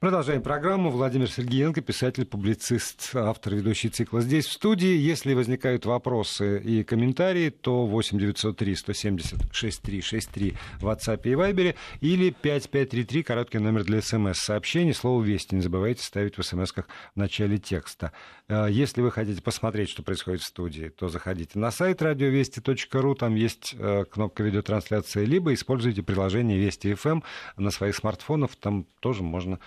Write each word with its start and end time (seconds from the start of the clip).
Продолжаем 0.00 0.42
программу. 0.42 0.90
Владимир 0.90 1.30
Сергеенко, 1.30 1.80
писатель, 1.80 2.26
публицист, 2.26 3.14
автор, 3.14 3.54
ведущий 3.54 3.88
цикла 3.88 4.20
здесь 4.20 4.46
в 4.46 4.52
студии. 4.52 4.96
Если 4.96 5.34
возникают 5.34 5.86
вопросы 5.86 6.58
и 6.58 6.82
комментарии, 6.82 7.50
то 7.50 7.86
8 7.86 8.18
903 8.18 8.74
170 8.74 9.38
6363 9.52 10.54
в 10.80 10.86
WhatsApp 10.86 11.20
и 11.24 11.30
Viber 11.30 11.74
или 12.00 12.30
5533, 12.30 13.22
короткий 13.22 13.58
номер 13.58 13.84
для 13.84 14.02
смс-сообщений. 14.02 14.92
Слово 14.92 15.22
«Вести» 15.22 15.54
не 15.54 15.62
забывайте 15.62 16.02
ставить 16.02 16.36
в 16.36 16.42
смс-ках 16.42 16.86
в 17.14 17.16
начале 17.16 17.58
текста. 17.58 18.12
Э, 18.48 18.66
если 18.68 19.00
вы 19.00 19.10
хотите 19.10 19.40
посмотреть, 19.42 19.88
что 19.90 20.02
происходит 20.02 20.42
в 20.42 20.46
студии, 20.46 20.88
то 20.88 21.08
заходите 21.08 21.58
на 21.58 21.70
сайт 21.70 22.02
радиовести.ру, 22.02 23.14
там 23.14 23.36
есть 23.36 23.74
э, 23.78 24.04
кнопка 24.10 24.42
видеотрансляции, 24.42 25.24
либо 25.24 25.54
используйте 25.54 26.02
приложение 26.02 26.58
Вести 26.58 26.92
FM 26.92 27.22
на 27.56 27.70
своих 27.70 27.94
смартфонах, 27.94 28.56
там 28.56 28.86
тоже 29.00 29.22
можно 29.22 29.60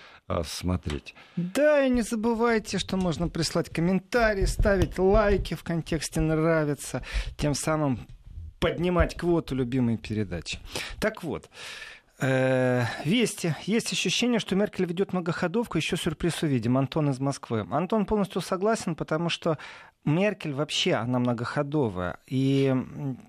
смотреть. 0.44 1.14
Да, 1.36 1.84
и 1.84 1.90
не 1.90 2.02
забывайте, 2.02 2.78
что 2.78 2.96
можно 2.96 3.28
прислать 3.28 3.70
комментарии, 3.70 4.44
ставить 4.44 4.98
лайки 4.98 5.54
в 5.54 5.62
контексте 5.62 6.20
«нравится», 6.20 7.02
тем 7.36 7.54
самым 7.54 8.06
поднимать 8.60 9.16
квоту 9.16 9.54
любимой 9.54 9.96
передачи. 9.96 10.58
Так 11.00 11.22
вот, 11.22 11.48
вести. 12.20 13.54
Есть 13.64 13.92
ощущение, 13.92 14.40
что 14.40 14.56
Меркель 14.56 14.86
ведет 14.86 15.12
многоходовку. 15.12 15.78
Еще 15.78 15.96
сюрприз 15.96 16.42
увидим. 16.42 16.76
Антон 16.76 17.10
из 17.10 17.20
Москвы. 17.20 17.66
Антон 17.70 18.06
полностью 18.06 18.40
согласен, 18.40 18.96
потому 18.96 19.28
что 19.28 19.58
Меркель 20.04 20.54
вообще, 20.54 20.94
она 20.94 21.18
многоходовая. 21.18 22.18
И 22.26 22.74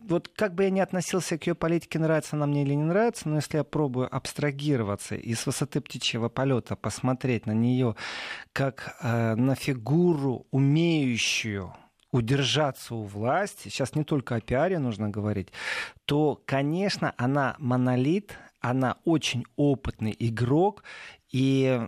вот 0.07 0.29
как 0.35 0.55
бы 0.55 0.63
я 0.63 0.70
ни 0.70 0.79
относился 0.79 1.38
к 1.38 1.45
ее 1.45 1.55
политике, 1.55 1.99
нравится 1.99 2.35
она 2.35 2.48
мне 2.48 2.63
или 2.63 2.73
не 2.73 2.84
нравится, 2.84 3.27
но 3.27 3.35
если 3.35 3.57
я 3.57 3.63
пробую 3.63 4.13
абстрагироваться 4.13 5.15
и 5.15 5.34
с 5.34 5.45
высоты 5.45 5.81
птичьего 5.81 6.29
полета 6.29 6.76
посмотреть 6.76 7.45
на 7.45 7.51
нее 7.51 7.95
как 8.53 8.95
э, 9.01 9.35
на 9.35 9.55
фигуру, 9.55 10.48
умеющую 10.51 11.73
удержаться 12.12 12.95
у 12.95 13.04
власти, 13.04 13.67
сейчас 13.67 13.93
не 13.93 14.04
только 14.04 14.35
о 14.35 14.41
пиаре 14.41 14.79
нужно 14.79 15.10
говорить, 15.10 15.49
то, 16.05 16.41
конечно, 16.45 17.13
она 17.17 17.55
монолит, 17.60 18.35
она 18.60 18.98
очень 19.05 19.46
опытный 19.55 20.15
игрок, 20.18 20.84
и 21.32 21.88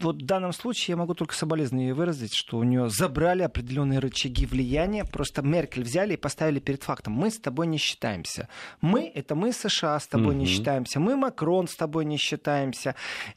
вот 0.00 0.22
в 0.22 0.26
данном 0.26 0.52
случае 0.52 0.92
я 0.92 0.96
могу 0.96 1.14
только 1.14 1.34
соболезнования 1.34 1.94
выразить, 1.94 2.34
что 2.34 2.58
у 2.58 2.64
нее 2.64 2.90
забрали 2.90 3.42
определенные 3.42 3.98
рычаги 3.98 4.44
влияния, 4.44 5.04
просто 5.04 5.42
Меркель 5.42 5.82
взяли 5.82 6.14
и 6.14 6.18
поставили 6.18 6.58
перед 6.60 6.82
фактом. 6.82 7.14
Мы 7.14 7.30
с 7.30 7.38
тобой 7.38 7.66
не 7.66 7.78
считаемся. 7.78 8.48
Мы— 8.80 9.10
это 9.14 9.34
мы 9.34 9.52
США 9.52 9.98
с 9.98 10.06
тобой 10.06 10.34
угу. 10.34 10.40
не 10.40 10.46
считаемся. 10.46 11.00
Мы 11.00 11.16
Макрон 11.16 11.68
с 11.68 11.76
тобой 11.76 12.04
не 12.04 12.18
считаемся. 12.18 12.94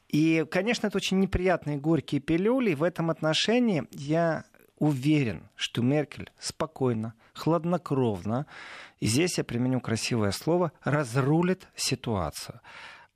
И, 0.10 0.46
конечно, 0.52 0.88
это 0.88 0.98
очень 0.98 1.20
неприятные 1.20 1.78
горькие 1.78 2.20
пилюли. 2.20 2.72
И 2.72 2.76
в 2.76 2.84
этом 2.84 3.10
отношении 3.10 3.84
я 3.92 4.44
уверен, 4.78 5.50
что 5.56 5.82
Меркель 5.82 6.32
спокойно, 6.40 7.14
хладнокровно, 7.34 8.46
и 9.00 9.08
здесь 9.08 9.38
я 9.38 9.44
применю 9.44 9.80
красивое 9.80 10.32
слово, 10.32 10.72
разрулит 10.84 11.68
ситуацию. 11.76 12.62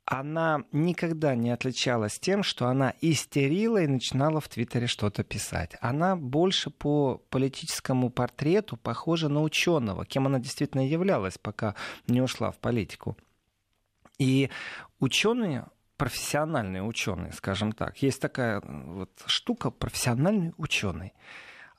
Она 0.04 0.64
никогда 0.72 1.36
не 1.36 1.50
отличалась 1.50 2.18
тем, 2.18 2.42
что 2.42 2.66
она 2.66 2.92
истерила 3.00 3.80
и 3.82 3.86
начинала 3.86 4.40
в 4.40 4.48
Твиттере 4.48 4.88
что-то 4.88 5.22
писать. 5.22 5.76
Она 5.80 6.16
больше 6.16 6.70
по 6.70 7.18
политическому 7.30 8.10
портрету 8.10 8.76
похожа 8.76 9.28
на 9.28 9.42
ученого, 9.42 10.04
кем 10.04 10.26
она 10.26 10.40
действительно 10.40 10.86
являлась, 10.86 11.38
пока 11.38 11.76
не 12.08 12.20
ушла 12.20 12.50
в 12.50 12.58
политику. 12.58 13.16
И 14.18 14.50
ученые 14.98 15.66
профессиональные 15.96 16.82
ученые, 16.82 17.32
скажем 17.32 17.70
так. 17.70 18.02
Есть 18.02 18.20
такая 18.20 18.60
вот 18.60 19.10
штука 19.26 19.70
профессиональный 19.70 20.52
ученый 20.56 21.12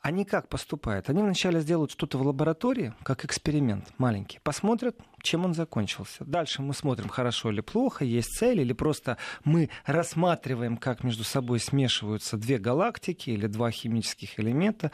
они 0.03 0.25
как 0.25 0.49
поступают? 0.49 1.09
Они 1.09 1.21
вначале 1.21 1.61
сделают 1.61 1.89
что-то 1.89 2.17
в 2.17 2.27
лаборатории, 2.27 2.93
как 3.03 3.23
эксперимент 3.23 3.87
маленький, 3.97 4.39
посмотрят, 4.43 4.97
чем 5.21 5.45
он 5.45 5.53
закончился. 5.53 6.25
Дальше 6.25 6.61
мы 6.61 6.73
смотрим, 6.73 7.07
хорошо 7.07 7.51
или 7.51 7.61
плохо, 7.61 8.03
есть 8.03 8.37
цель, 8.37 8.59
или 8.59 8.73
просто 8.73 9.17
мы 9.45 9.69
рассматриваем, 9.85 10.75
как 10.75 11.05
между 11.05 11.23
собой 11.23 11.61
смешиваются 11.61 12.35
две 12.35 12.57
галактики 12.57 13.29
или 13.29 13.47
два 13.47 13.71
химических 13.71 14.41
элемента. 14.41 14.91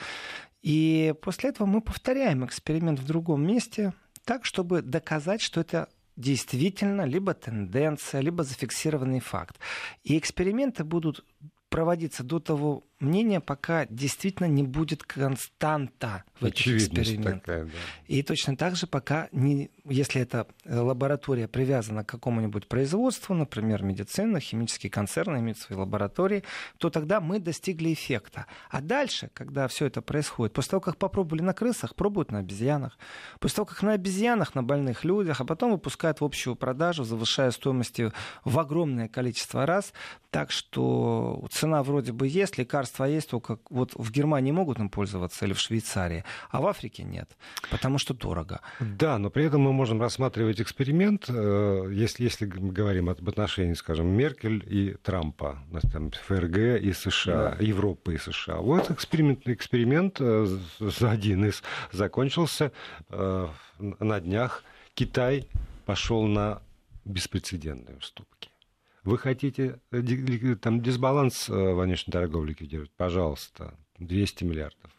И 0.61 1.15
после 1.23 1.49
этого 1.49 1.65
мы 1.65 1.81
повторяем 1.81 2.45
эксперимент 2.45 2.99
в 2.99 3.05
другом 3.05 3.45
месте, 3.45 3.93
так, 4.25 4.45
чтобы 4.45 4.83
доказать, 4.83 5.41
что 5.41 5.61
это 5.61 5.89
действительно 6.17 7.01
либо 7.01 7.33
тенденция, 7.33 8.21
либо 8.21 8.43
зафиксированный 8.43 9.21
факт. 9.21 9.57
И 10.03 10.19
эксперименты 10.19 10.83
будут 10.83 11.25
проводиться 11.69 12.23
до 12.23 12.39
того 12.39 12.83
мнения, 12.99 13.39
пока 13.39 13.85
действительно 13.85 14.47
не 14.47 14.63
будет 14.63 15.03
константа 15.03 16.23
в 16.39 16.45
этих 16.45 16.67
экспериментах. 16.75 17.41
Такая, 17.41 17.65
да. 17.65 17.71
И 18.07 18.21
точно 18.23 18.57
так 18.57 18.75
же, 18.75 18.87
пока, 18.87 19.29
не, 19.31 19.71
если 19.85 20.21
эта 20.21 20.47
лаборатория 20.65 21.47
привязана 21.47 22.03
к 22.03 22.09
какому-нибудь 22.09 22.67
производству, 22.67 23.33
например, 23.33 23.83
медицина, 23.83 24.39
химические 24.39 24.89
концерны 24.89 25.37
имеют 25.37 25.59
свои 25.59 25.77
лаборатории, 25.77 26.43
то 26.77 26.89
тогда 26.89 27.21
мы 27.21 27.39
достигли 27.39 27.93
эффекта. 27.93 28.47
А 28.69 28.81
дальше, 28.81 29.29
когда 29.33 29.67
все 29.67 29.85
это 29.85 30.01
происходит, 30.01 30.53
после 30.53 30.71
того, 30.71 30.81
как 30.81 30.97
попробовали 30.97 31.41
на 31.41 31.53
крысах, 31.53 31.95
пробуют 31.95 32.31
на 32.31 32.39
обезьянах. 32.39 32.97
После 33.39 33.57
того, 33.57 33.65
как 33.65 33.81
на 33.81 33.93
обезьянах, 33.93 34.55
на 34.55 34.63
больных 34.63 35.03
людях, 35.03 35.41
а 35.41 35.45
потом 35.45 35.71
выпускают 35.71 36.21
в 36.21 36.25
общую 36.25 36.55
продажу, 36.55 37.03
завышая 37.03 37.51
стоимости 37.51 38.11
в 38.43 38.59
огромное 38.59 39.07
количество 39.07 39.65
раз. 39.65 39.93
Так 40.31 40.51
что 40.51 41.47
цена 41.59 41.83
вроде 41.83 42.11
бы 42.11 42.27
есть, 42.27 42.57
лекарства 42.57 43.05
есть 43.05 43.29
только 43.29 43.59
вот 43.69 43.91
в 43.95 44.11
Германии 44.11 44.51
могут 44.51 44.79
им 44.79 44.89
пользоваться 44.89 45.45
или 45.45 45.53
в 45.53 45.59
Швейцарии, 45.59 46.23
а 46.49 46.61
в 46.61 46.67
Африке 46.67 47.03
нет, 47.03 47.37
потому 47.69 47.97
что 47.97 48.13
дорого. 48.13 48.61
Да, 48.79 49.17
но 49.17 49.29
при 49.29 49.45
этом 49.45 49.61
мы 49.61 49.73
можем 49.73 50.01
рассматривать 50.01 50.61
эксперимент, 50.61 51.25
э, 51.29 51.89
если, 51.91 52.23
если 52.23 52.45
мы 52.45 52.71
говорим 52.71 53.09
об 53.09 53.27
отношении, 53.27 53.73
скажем, 53.73 54.07
Меркель 54.07 54.63
и 54.67 54.95
Трампа, 55.03 55.59
там, 55.91 56.11
ФРГ 56.11 56.81
и 56.81 56.93
США, 56.93 57.55
да. 57.57 57.65
Европы 57.65 58.15
и 58.15 58.17
США. 58.17 58.57
Вот 58.57 58.91
эксперимент, 58.91 59.47
эксперимент 59.47 60.21
один 61.01 61.45
из 61.45 61.63
закончился 61.91 62.71
э, 63.09 63.47
на 63.79 64.19
днях. 64.19 64.63
Китай 64.93 65.47
пошел 65.85 66.25
на 66.27 66.61
беспрецедентные 67.05 67.97
уступки. 67.97 68.28
Вы 69.09 69.17
хотите 69.17 69.79
э, 69.91 70.55
там 70.61 70.81
дисбаланс 70.83 71.49
э, 71.49 71.73
внешней 71.73 72.11
торговли 72.11 72.49
ликвидировать? 72.49 72.91
Пожалуйста, 72.91 73.73
200 73.97 74.43
миллиардов. 74.43 74.91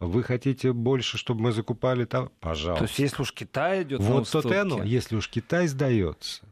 Вы 0.00 0.22
хотите 0.22 0.74
больше, 0.74 1.16
чтобы 1.16 1.40
мы 1.40 1.52
закупали 1.52 2.04
там? 2.04 2.30
Пожалуйста. 2.40 2.84
То 2.84 2.88
есть, 2.90 2.98
если 2.98 3.22
уж 3.22 3.32
Китай 3.32 3.84
идет 3.84 4.00
вот 4.00 4.08
на 4.08 4.20
уступки... 4.20 4.48
Вот 4.48 4.56
оно, 4.56 4.82
если 4.82 5.16
уж 5.16 5.30
Китай 5.30 5.66
сдается. 5.66 6.44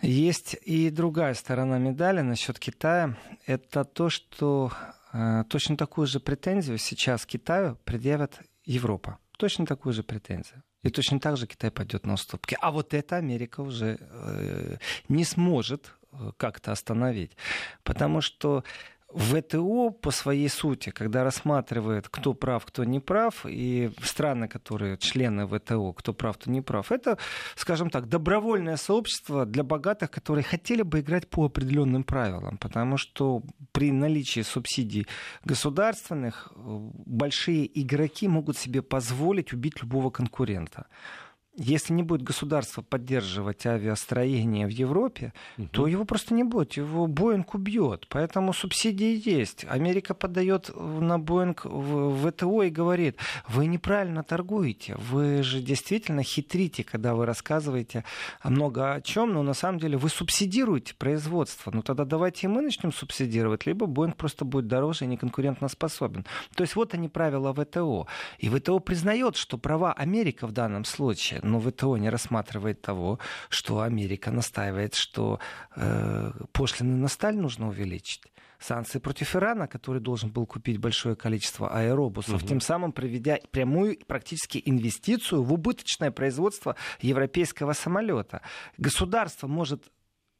Есть 0.00 0.56
и 0.64 0.88
другая 0.88 1.34
сторона 1.34 1.76
медали 1.76 2.22
насчет 2.22 2.58
Китая. 2.58 3.18
Это 3.44 3.84
то, 3.84 4.08
что 4.08 4.72
э, 5.12 5.44
точно 5.50 5.76
такую 5.76 6.06
же 6.06 6.18
претензию 6.18 6.78
сейчас 6.78 7.26
Китаю 7.26 7.76
предъявят 7.84 8.40
Европа. 8.64 9.18
Точно 9.36 9.66
такую 9.66 9.92
же 9.92 10.02
претензию. 10.02 10.62
И 10.82 10.88
точно 10.88 11.20
так 11.20 11.36
же 11.36 11.46
Китай 11.46 11.70
пойдет 11.70 12.06
на 12.06 12.14
уступки. 12.14 12.56
А 12.60 12.70
вот 12.70 12.94
это 12.94 13.16
Америка 13.16 13.60
уже 13.60 13.98
э, 14.00 14.76
не 15.08 15.24
сможет 15.24 15.92
как-то 16.36 16.72
остановить. 16.72 17.36
Потому 17.82 18.20
что 18.20 18.64
ВТО 19.14 19.90
по 19.90 20.10
своей 20.10 20.48
сути, 20.48 20.90
когда 20.90 21.24
рассматривает, 21.24 22.08
кто 22.08 22.34
прав, 22.34 22.66
кто 22.66 22.84
не 22.84 23.00
прав, 23.00 23.46
и 23.46 23.90
страны, 24.02 24.48
которые 24.48 24.98
члены 24.98 25.46
ВТО, 25.46 25.92
кто 25.94 26.12
прав, 26.12 26.36
кто 26.36 26.50
не 26.50 26.60
прав, 26.60 26.92
это, 26.92 27.16
скажем 27.56 27.88
так, 27.88 28.08
добровольное 28.08 28.76
сообщество 28.76 29.46
для 29.46 29.62
богатых, 29.62 30.10
которые 30.10 30.44
хотели 30.44 30.82
бы 30.82 31.00
играть 31.00 31.28
по 31.28 31.46
определенным 31.46 32.04
правилам, 32.04 32.58
потому 32.58 32.98
что 32.98 33.42
при 33.72 33.92
наличии 33.92 34.42
субсидий 34.42 35.06
государственных 35.42 36.52
э, 36.54 36.60
большие 37.06 37.66
игроки 37.80 38.28
могут 38.28 38.58
себе 38.58 38.82
позволить 38.82 39.54
убить 39.54 39.80
любого 39.80 40.10
конкурента 40.10 40.86
если 41.58 41.92
не 41.92 42.04
будет 42.04 42.22
государство 42.22 42.82
поддерживать 42.82 43.66
авиастроение 43.66 44.66
в 44.66 44.70
Европе, 44.70 45.32
угу. 45.56 45.68
то 45.68 45.86
его 45.88 46.04
просто 46.04 46.32
не 46.32 46.44
будет. 46.44 46.74
Его 46.74 47.06
Боинг 47.08 47.54
убьет. 47.54 48.06
Поэтому 48.08 48.52
субсидии 48.52 49.20
есть. 49.28 49.66
Америка 49.68 50.14
подает 50.14 50.70
на 50.76 51.18
Боинг 51.18 51.64
в 51.64 52.30
ВТО 52.30 52.62
и 52.62 52.70
говорит, 52.70 53.18
вы 53.48 53.66
неправильно 53.66 54.22
торгуете. 54.22 54.94
Вы 54.96 55.42
же 55.42 55.60
действительно 55.60 56.22
хитрите, 56.22 56.84
когда 56.84 57.16
вы 57.16 57.26
рассказываете 57.26 58.04
много 58.44 58.94
о 58.94 59.00
чем, 59.00 59.32
но 59.32 59.42
на 59.42 59.54
самом 59.54 59.80
деле 59.80 59.98
вы 59.98 60.08
субсидируете 60.08 60.94
производство. 60.94 61.72
Ну 61.72 61.82
тогда 61.82 62.04
давайте 62.04 62.46
и 62.46 62.48
мы 62.48 62.62
начнем 62.62 62.92
субсидировать, 62.92 63.66
либо 63.66 63.86
Боинг 63.86 64.16
просто 64.16 64.44
будет 64.44 64.68
дороже 64.68 65.06
и 65.06 65.08
неконкурентно 65.08 65.66
способен. 65.68 66.24
То 66.54 66.62
есть 66.62 66.76
вот 66.76 66.94
они 66.94 67.08
правила 67.08 67.52
ВТО. 67.52 68.06
И 68.38 68.48
ВТО 68.48 68.78
признает, 68.78 69.34
что 69.34 69.58
права 69.58 69.92
Америка 69.92 70.46
в 70.46 70.52
данном 70.52 70.84
случае 70.84 71.40
но 71.48 71.60
ВТО 71.60 71.96
не 71.96 72.10
рассматривает 72.10 72.80
того, 72.80 73.18
что 73.48 73.80
Америка 73.80 74.30
настаивает, 74.30 74.94
что 74.94 75.40
э, 75.76 76.32
пошлины 76.52 76.96
на 76.96 77.08
сталь 77.08 77.36
нужно 77.36 77.68
увеличить 77.68 78.22
санкции 78.58 78.98
против 78.98 79.36
Ирана, 79.36 79.68
который 79.68 80.00
должен 80.00 80.30
был 80.30 80.46
купить 80.46 80.78
большое 80.78 81.16
количество 81.16 81.68
аэробусов, 81.70 82.42
угу. 82.42 82.46
тем 82.48 82.60
самым 82.60 82.92
проведя 82.92 83.38
прямую 83.50 83.98
практически 84.06 84.60
инвестицию 84.64 85.42
в 85.42 85.52
убыточное 85.52 86.10
производство 86.10 86.76
европейского 87.00 87.72
самолета. 87.72 88.42
Государство 88.76 89.46
может 89.46 89.84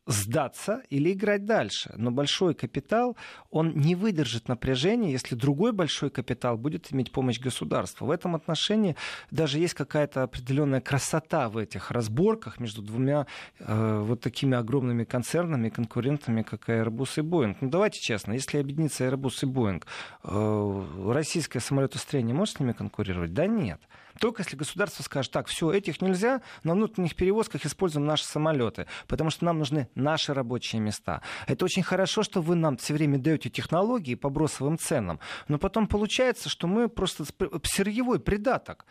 сдаться 0.08 0.82
или 0.88 1.12
играть 1.12 1.44
дальше. 1.44 1.92
Но 1.96 2.10
большой 2.10 2.54
капитал, 2.54 3.16
он 3.50 3.76
не 3.76 3.94
выдержит 3.94 4.48
напряжения, 4.48 5.12
если 5.12 5.34
другой 5.34 5.72
большой 5.72 6.10
капитал 6.10 6.56
будет 6.56 6.92
иметь 6.92 7.12
помощь 7.12 7.38
государства. 7.38 8.06
В 8.06 8.10
этом 8.10 8.34
отношении 8.34 8.96
даже 9.30 9.58
есть 9.58 9.74
какая-то 9.74 10.22
определенная 10.22 10.80
красота 10.80 11.50
в 11.50 11.58
этих 11.58 11.90
разборках 11.90 12.58
между 12.58 12.80
двумя 12.82 13.26
э, 13.58 14.00
вот 14.02 14.22
такими 14.22 14.56
огромными 14.56 15.04
концернами, 15.04 15.68
конкурентами, 15.68 16.42
как 16.42 16.68
Airbus 16.70 17.18
и 17.18 17.20
Boeing. 17.20 17.56
Ну 17.60 17.68
давайте 17.68 18.00
честно, 18.00 18.32
если 18.32 18.58
объединиться 18.58 19.04
Airbus 19.04 19.40
и 19.42 19.46
Boeing, 19.46 19.84
э, 20.24 21.12
российское 21.12 21.60
самолетостроение 21.60 22.34
может 22.34 22.56
с 22.56 22.60
ними 22.60 22.72
конкурировать? 22.72 23.34
Да 23.34 23.46
нет. 23.46 23.80
Только 24.18 24.42
если 24.42 24.56
государство 24.56 25.02
скажет, 25.02 25.32
так, 25.32 25.46
все, 25.46 25.70
этих 25.72 26.00
нельзя, 26.00 26.42
на 26.64 26.74
внутренних 26.74 27.14
перевозках 27.14 27.64
используем 27.64 28.06
наши 28.06 28.24
самолеты, 28.24 28.86
потому 29.06 29.30
что 29.30 29.44
нам 29.44 29.58
нужны 29.58 29.88
наши 29.94 30.34
рабочие 30.34 30.80
места. 30.80 31.22
Это 31.46 31.64
очень 31.64 31.82
хорошо, 31.82 32.22
что 32.22 32.40
вы 32.42 32.54
нам 32.54 32.76
все 32.76 32.94
время 32.94 33.18
даете 33.18 33.50
технологии 33.50 34.14
по 34.14 34.28
бросовым 34.28 34.78
ценам, 34.78 35.20
но 35.48 35.58
потом 35.58 35.86
получается, 35.86 36.48
что 36.48 36.66
мы 36.66 36.88
просто 36.88 37.24
сырьевой 37.64 38.20
придаток. 38.20 38.86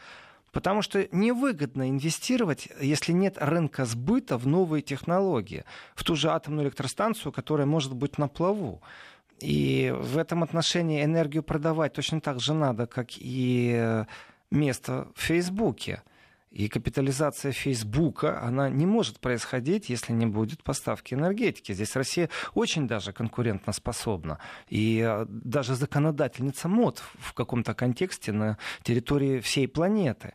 Потому 0.51 0.81
что 0.81 1.07
невыгодно 1.11 1.89
инвестировать, 1.89 2.69
если 2.81 3.11
нет 3.11 3.37
рынка 3.37 3.85
сбыта 3.85 4.37
в 4.37 4.47
новые 4.47 4.81
технологии, 4.81 5.65
в 5.93 6.03
ту 6.03 6.15
же 6.15 6.31
атомную 6.31 6.65
электростанцию, 6.65 7.31
которая 7.31 7.67
может 7.67 7.93
быть 7.93 8.17
на 8.17 8.27
плаву. 8.27 8.81
И 9.39 9.93
в 9.95 10.17
этом 10.17 10.41
отношении 10.41 11.03
энергию 11.03 11.43
продавать 11.43 11.93
точно 11.93 12.21
так 12.21 12.39
же 12.39 12.53
надо, 12.53 12.87
как 12.87 13.09
и 13.17 14.05
место 14.51 15.07
в 15.15 15.21
Фейсбуке. 15.21 16.03
И 16.49 16.69
капитализация 16.69 17.51
Фейсбука, 17.51 18.41
она 18.41 18.69
не 18.69 18.85
может 18.85 19.19
происходить, 19.19 19.89
если 19.89 20.13
не 20.13 20.25
будет 20.25 20.63
поставки 20.63 21.13
энергетики. 21.13 21.73
Здесь 21.73 21.95
Россия 21.95 22.29
очень 22.53 22.87
даже 22.87 23.11
конкурентно 23.11 23.73
способна. 23.73 24.39
И 24.69 25.01
а, 25.01 25.25
даже 25.27 25.75
законодательница 25.75 26.67
МОД 26.69 27.03
в 27.19 27.33
каком-то 27.33 27.73
контексте 27.73 28.31
на 28.31 28.57
территории 28.81 29.39
всей 29.39 29.67
планеты. 29.67 30.33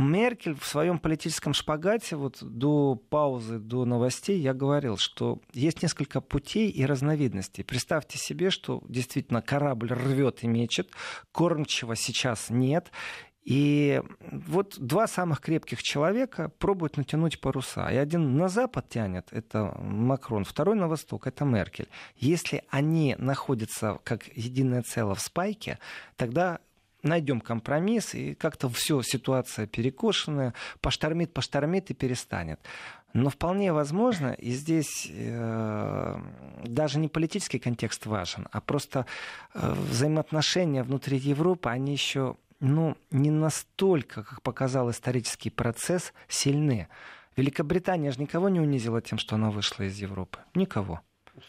Меркель 0.00 0.54
в 0.54 0.66
своем 0.66 0.98
политическом 0.98 1.52
шпагате, 1.52 2.16
вот 2.16 2.38
до 2.40 2.94
паузы, 2.94 3.58
до 3.58 3.84
новостей, 3.84 4.40
я 4.40 4.54
говорил, 4.54 4.96
что 4.96 5.40
есть 5.52 5.82
несколько 5.82 6.20
путей 6.20 6.70
и 6.70 6.84
разновидностей. 6.86 7.64
Представьте 7.64 8.18
себе, 8.18 8.50
что 8.50 8.82
действительно 8.88 9.42
корабль 9.42 9.92
рвет 9.92 10.42
и 10.42 10.48
мечет, 10.48 10.90
кормчего 11.32 11.94
сейчас 11.94 12.50
нет, 12.50 12.90
и 13.42 14.02
вот 14.30 14.76
два 14.78 15.06
самых 15.06 15.40
крепких 15.40 15.82
человека 15.82 16.50
пробуют 16.58 16.96
натянуть 16.96 17.40
паруса. 17.40 17.88
И 17.90 17.96
один 17.96 18.36
на 18.36 18.48
запад 18.48 18.88
тянет, 18.88 19.28
это 19.30 19.76
Макрон, 19.80 20.44
второй 20.44 20.76
на 20.76 20.88
восток, 20.88 21.26
это 21.26 21.44
Меркель. 21.44 21.88
Если 22.16 22.62
они 22.68 23.16
находятся 23.18 23.98
как 24.04 24.26
единое 24.36 24.82
целое 24.82 25.14
в 25.14 25.20
спайке, 25.20 25.78
тогда 26.16 26.60
найдем 27.02 27.40
компромисс, 27.40 28.14
и 28.14 28.34
как-то 28.34 28.68
все, 28.68 29.02
ситуация 29.02 29.66
перекошенная, 29.66 30.54
поштормит, 30.80 31.32
поштормит 31.32 31.90
и 31.90 31.94
перестанет. 31.94 32.60
Но 33.12 33.28
вполне 33.28 33.72
возможно, 33.72 34.32
и 34.32 34.52
здесь 34.52 35.08
э, 35.10 36.20
даже 36.64 36.98
не 36.98 37.08
политический 37.08 37.58
контекст 37.58 38.06
важен, 38.06 38.46
а 38.52 38.60
просто 38.60 39.06
э, 39.52 39.74
взаимоотношения 39.90 40.84
внутри 40.84 41.18
Европы, 41.18 41.70
они 41.70 41.92
еще 41.92 42.36
ну, 42.60 42.96
не 43.10 43.30
настолько, 43.30 44.22
как 44.22 44.42
показал 44.42 44.90
исторический 44.90 45.50
процесс, 45.50 46.12
сильны. 46.28 46.88
Великобритания 47.36 48.12
же 48.12 48.20
никого 48.20 48.48
не 48.48 48.60
унизила 48.60 49.00
тем, 49.00 49.18
что 49.18 49.34
она 49.34 49.50
вышла 49.50 49.84
из 49.84 49.96
Европы. 49.96 50.38
Никого. 50.54 51.00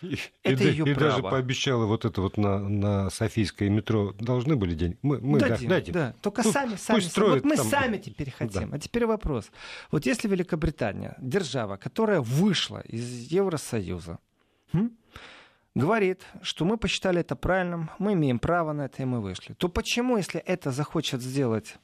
И, 0.02 0.18
это 0.44 0.64
и, 0.64 0.68
ее 0.68 0.86
и 0.86 0.94
право. 0.94 1.12
даже 1.12 1.24
пообещала 1.24 1.86
вот 1.86 2.06
это 2.06 2.22
вот 2.22 2.38
на, 2.38 2.60
на 2.60 3.10
Софийское 3.10 3.70
метро 3.70 4.14
должны 4.20 4.56
были 4.56 4.74
деньги. 4.74 4.98
Мы, 5.02 5.20
мы 5.20 5.40
дадим, 5.40 5.70
да, 5.70 5.76
дадим. 5.76 5.94
Да. 5.94 6.16
Только 6.22 6.44
пусть, 6.44 6.54
сами, 6.54 6.76
сами. 6.76 6.98
Пусть 6.98 7.12
строят 7.12 7.44
вот 7.44 7.46
мы 7.46 7.56
там... 7.58 7.66
сами 7.68 7.98
теперь 7.98 8.32
хотим. 8.32 8.70
Да. 8.70 8.78
А 8.78 8.80
теперь 8.80 9.06
вопрос. 9.06 9.52
Вот 9.92 10.06
если 10.06 10.28
Великобритания, 10.28 11.16
держава, 11.20 11.78
которая 11.78 12.22
вышла 12.22 12.80
из 12.80 13.32
Евросоюза, 13.32 14.20
говорит, 15.76 16.22
что 16.42 16.66
мы 16.66 16.78
посчитали 16.78 17.22
это 17.22 17.36
правильным, 17.36 17.90
мы 18.00 18.14
имеем 18.14 18.40
право 18.40 18.74
на 18.74 18.86
это, 18.86 19.02
и 19.02 19.06
мы 19.06 19.22
вышли, 19.22 19.54
то 19.54 19.70
почему, 19.70 20.18
если 20.18 20.40
это 20.42 20.72
захочет 20.72 21.22
сделать 21.22 21.78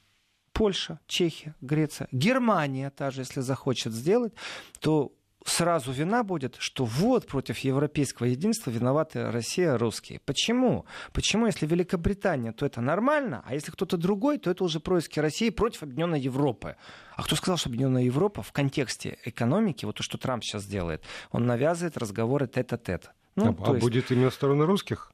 Польша, 0.52 1.00
Чехия, 1.08 1.56
Греция, 1.62 2.08
Германия 2.12 2.92
даже, 2.98 3.22
если 3.22 3.42
захочет 3.42 3.94
сделать, 3.94 4.34
то 4.80 5.12
сразу 5.50 5.92
вина 5.92 6.24
будет, 6.24 6.56
что 6.60 6.86
вот 6.86 7.28
против 7.28 7.60
европейского 7.60 8.28
единства 8.28 8.70
виноваты 8.70 9.32
Россия, 9.32 9.78
русские. 9.78 10.20
Почему? 10.26 10.86
Почему, 11.14 11.46
если 11.46 11.66
Великобритания, 11.66 12.52
то 12.52 12.66
это 12.66 12.82
нормально, 12.82 13.44
а 13.46 13.54
если 13.54 13.72
кто-то 13.72 13.98
другой, 13.98 14.38
то 14.38 14.52
это 14.52 14.64
уже 14.64 14.80
происки 14.80 15.20
России 15.20 15.50
против 15.50 15.84
Объединенной 15.84 16.20
Европы. 16.20 16.76
А 17.16 17.24
кто 17.24 17.36
сказал, 17.36 17.58
что 17.58 17.70
Объединенная 17.70 18.04
Европа 18.04 18.42
в 18.42 18.52
контексте 18.52 19.18
экономики, 19.24 19.86
вот 19.86 19.96
то, 19.96 20.04
что 20.04 20.18
Трамп 20.18 20.44
сейчас 20.44 20.66
делает, 20.66 21.04
он 21.32 21.46
навязывает 21.46 21.98
разговоры 21.98 22.48
тет-а-тет. 22.48 23.12
Ну, 23.36 23.56
а, 23.60 23.70
а 23.70 23.72
есть... 23.72 23.82
будет 23.82 24.12
именно 24.12 24.30
в 24.30 24.34
сторону 24.34 24.66
русских? 24.66 25.12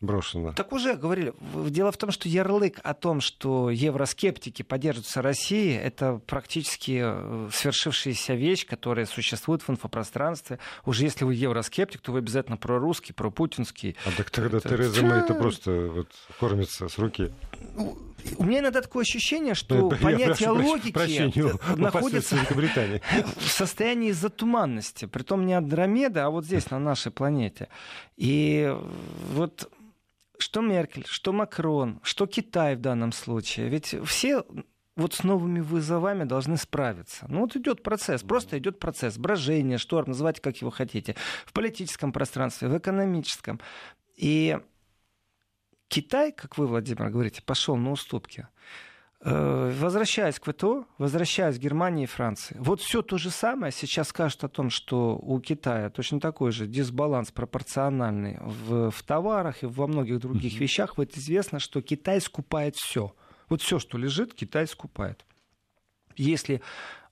Брошено. 0.00 0.52
Так 0.52 0.72
уже 0.72 0.94
говорили. 0.94 1.32
Дело 1.68 1.92
в 1.92 1.96
том, 1.96 2.10
что 2.10 2.28
ярлык 2.28 2.80
о 2.82 2.94
том, 2.94 3.20
что 3.20 3.70
евроскептики 3.70 4.62
поддерживаются 4.62 5.22
Россией, 5.22 5.76
это 5.76 6.20
практически 6.26 7.00
э, 7.02 7.48
свершившаяся 7.52 8.34
вещь, 8.34 8.66
которая 8.66 9.06
существует 9.06 9.62
в 9.62 9.70
инфопространстве. 9.70 10.58
Уже 10.84 11.04
если 11.04 11.24
вы 11.24 11.34
евроскептик, 11.34 12.00
то 12.00 12.12
вы 12.12 12.18
обязательно 12.18 12.56
прорусский, 12.56 13.14
пропутинский. 13.14 13.96
А 14.04 14.10
так 14.16 14.30
тогда 14.30 14.58
это... 14.58 14.68
Тереза 14.68 15.04
Мэй 15.04 15.20
это 15.20 15.34
просто 15.34 15.70
вот, 15.70 16.08
кормится 16.38 16.88
с 16.88 16.98
руки. 16.98 17.32
Ну, 17.74 17.96
у 18.38 18.44
меня 18.44 18.60
иногда 18.60 18.82
такое 18.82 19.02
ощущение, 19.02 19.54
что 19.54 19.90
я 19.92 19.96
понятие 19.96 20.52
прошу, 20.52 20.68
логики 20.68 20.92
прощения, 20.92 21.54
находится 21.76 22.36
в 23.36 23.48
состоянии 23.48 24.12
затуманности. 24.12 25.06
Притом 25.06 25.46
не 25.46 25.54
Андромеда, 25.54 26.26
а 26.26 26.30
вот 26.30 26.44
здесь, 26.44 26.70
на 26.70 26.78
нашей 26.78 27.12
планете. 27.12 27.68
И 28.16 28.74
вот 29.32 29.70
что 30.38 30.60
Меркель, 30.60 31.04
что 31.06 31.32
Макрон, 31.32 32.00
что 32.02 32.26
Китай 32.26 32.76
в 32.76 32.80
данном 32.80 33.12
случае. 33.12 33.68
Ведь 33.68 33.94
все 34.04 34.44
вот 34.96 35.12
с 35.12 35.22
новыми 35.22 35.60
вызовами 35.60 36.24
должны 36.24 36.56
справиться. 36.56 37.26
Ну 37.28 37.40
вот 37.40 37.54
идет 37.54 37.82
процесс, 37.82 38.22
просто 38.22 38.58
идет 38.58 38.78
процесс. 38.78 39.18
Брожение, 39.18 39.78
шторм, 39.78 40.08
называйте 40.08 40.40
как 40.40 40.56
его 40.56 40.70
хотите. 40.70 41.14
В 41.44 41.52
политическом 41.52 42.12
пространстве, 42.12 42.68
в 42.68 42.78
экономическом. 42.78 43.60
И 44.16 44.58
Китай, 45.88 46.32
как 46.32 46.56
вы, 46.58 46.66
Владимир, 46.66 47.10
говорите, 47.10 47.42
пошел 47.42 47.76
на 47.76 47.92
уступки. 47.92 48.48
Э, 49.28 49.72
возвращаясь 49.80 50.38
к 50.38 50.52
ВТО, 50.52 50.86
возвращаясь 50.98 51.56
к 51.56 51.60
Германии 51.60 52.04
и 52.04 52.06
Франции, 52.06 52.56
вот 52.60 52.80
все 52.80 53.02
то 53.02 53.18
же 53.18 53.30
самое 53.30 53.72
сейчас 53.72 54.10
скажут 54.10 54.44
о 54.44 54.48
том, 54.48 54.70
что 54.70 55.16
у 55.16 55.40
Китая 55.40 55.90
точно 55.90 56.20
такой 56.20 56.52
же 56.52 56.68
дисбаланс 56.68 57.32
пропорциональный 57.32 58.38
в, 58.40 58.92
в 58.92 59.02
товарах 59.02 59.64
и 59.64 59.66
во 59.66 59.88
многих 59.88 60.20
других 60.20 60.54
mm-hmm. 60.54 60.58
вещах. 60.58 60.96
Вот 60.96 61.16
известно, 61.16 61.58
что 61.58 61.82
Китай 61.82 62.20
скупает 62.20 62.76
все. 62.76 63.16
Вот 63.48 63.62
все, 63.62 63.80
что 63.80 63.98
лежит, 63.98 64.32
Китай 64.32 64.68
скупает. 64.68 65.26
Если 66.14 66.62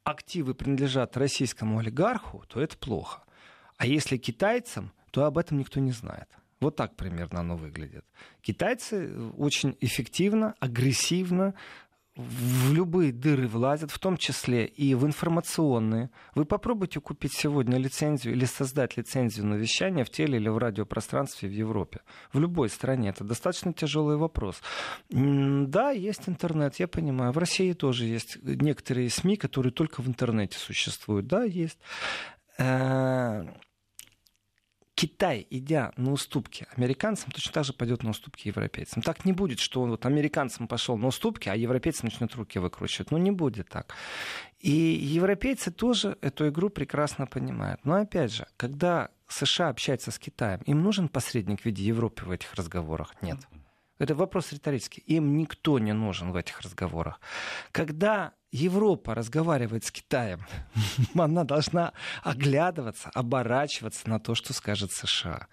активы 0.04 0.54
принадлежат 0.54 1.16
российскому 1.16 1.80
олигарху, 1.80 2.44
то 2.47 2.61
это 2.61 2.78
плохо. 2.78 3.25
А 3.76 3.87
если 3.87 4.18
китайцам, 4.18 4.92
то 5.11 5.25
об 5.25 5.37
этом 5.37 5.59
никто 5.59 5.80
не 5.80 5.90
знает. 5.90 6.28
Вот 6.61 6.76
так 6.76 6.97
примерно 6.97 7.40
оно 7.40 7.56
выглядит. 7.56 8.06
Китайцы 8.40 9.14
очень 9.37 9.76
эффективно, 9.80 10.54
агрессивно 10.61 11.54
в 12.16 12.73
любые 12.73 13.12
дыры 13.12 13.49
влазят, 13.49 13.90
в 13.90 13.99
том 13.99 14.16
числе 14.16 14.66
и 14.66 14.94
в 14.94 15.04
информационные. 15.04 16.11
Вы 16.35 16.44
попробуйте 16.44 17.00
купить 17.00 17.33
сегодня 17.33 17.76
лицензию 17.76 18.35
или 18.35 18.44
создать 18.44 18.97
лицензию 18.97 19.47
на 19.47 19.54
вещание 19.54 20.04
в 20.04 20.11
теле 20.11 20.38
или 20.38 20.49
в 20.49 20.59
радиопространстве 20.59 21.49
в 21.49 21.52
Европе. 21.52 22.00
В 22.33 22.38
любой 22.38 22.68
стране. 22.68 23.09
Это 23.09 23.25
достаточно 23.25 23.73
тяжелый 23.73 24.16
вопрос. 24.16 24.62
Да, 25.11 25.90
есть 25.90 26.28
интернет, 26.28 26.76
я 26.76 26.87
понимаю. 26.87 27.33
В 27.33 27.38
России 27.38 27.73
тоже 27.73 28.04
есть 28.04 28.38
некоторые 28.42 29.11
СМИ, 29.11 29.37
которые 29.37 29.73
только 29.73 30.00
в 30.00 30.09
интернете 30.09 30.56
существуют. 30.59 31.26
Да, 31.26 31.42
есть. 31.42 31.78
Китай, 35.04 35.46
идя 35.50 35.92
на 35.99 36.12
уступки 36.12 36.66
американцам, 36.75 37.30
точно 37.30 37.52
так 37.52 37.64
же 37.64 37.75
пойдет 37.75 38.02
на 38.02 38.11
уступки 38.11 38.49
европейцам. 38.49 39.02
Так 39.02 39.26
не 39.26 39.34
будет, 39.34 39.61
что 39.61 39.82
он 39.82 39.90
вот 39.90 40.06
американцам 40.06 40.66
пошел 40.66 40.96
на 40.96 41.08
уступки, 41.08 41.50
а 41.50 41.54
европейцы 41.54 42.04
начнут 42.04 42.34
руки 42.37 42.58
выкручивать. 42.58 43.11
Ну, 43.11 43.18
не 43.18 43.30
будет 43.30 43.68
так. 43.68 43.94
И 44.61 44.70
европейцы 44.70 45.70
тоже 45.70 46.16
эту 46.23 46.49
игру 46.49 46.70
прекрасно 46.70 47.26
понимают. 47.26 47.84
Но 47.84 47.96
опять 47.96 48.32
же, 48.32 48.46
когда 48.56 49.11
США 49.28 49.68
общается 49.68 50.11
с 50.11 50.18
Китаем, 50.18 50.62
им 50.64 50.82
нужен 50.82 51.11
посредник 51.11 51.61
в 51.61 51.66
виде 51.66 51.84
Европы 51.84 52.25
в 52.25 52.30
этих 52.30 52.54
разговорах? 52.54 53.14
Нет. 53.20 53.40
Это 53.99 54.14
вопрос 54.14 54.52
риторический. 54.52 55.02
Им 55.02 55.37
никто 55.37 55.78
не 55.78 55.92
нужен 55.92 56.32
в 56.32 56.37
этих 56.37 56.62
разговорах. 56.62 57.20
Когда 57.73 58.32
Европа 58.54 59.16
разговаривает 59.16 59.84
с 59.84 59.90
Китаем, 59.90 60.46
она 61.18 61.42
должна 61.42 61.92
оглядываться, 62.23 63.11
оборачиваться 63.12 64.08
на 64.08 64.20
то, 64.20 64.37
что 64.37 64.52
скажет 64.52 64.92
США. 64.92 65.49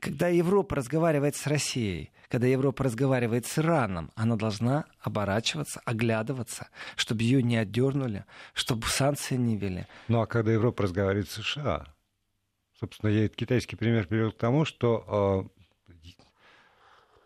Когда 0.00 0.28
Европа 0.28 0.76
разговаривает 0.76 1.36
с 1.36 1.46
Россией, 1.46 2.10
когда 2.30 2.46
Европа 2.46 2.84
разговаривает 2.84 3.44
с 3.44 3.58
Ираном, 3.58 4.10
она 4.14 4.36
должна 4.36 4.86
оборачиваться, 5.00 5.82
оглядываться, 5.84 6.70
чтобы 6.96 7.22
ее 7.22 7.42
не 7.42 7.58
отдернули, 7.58 8.24
чтобы 8.54 8.86
санкции 8.86 9.36
не 9.36 9.58
вели. 9.58 9.86
Ну 10.08 10.22
а 10.22 10.26
когда 10.26 10.52
Европа 10.52 10.84
разговаривает 10.84 11.28
с 11.28 11.34
США, 11.34 11.86
собственно, 12.80 13.10
я 13.10 13.26
этот 13.26 13.36
китайский 13.36 13.76
пример 13.76 14.06
привел 14.06 14.32
к 14.32 14.38
тому, 14.38 14.64
что 14.64 15.50
э, 15.54 15.84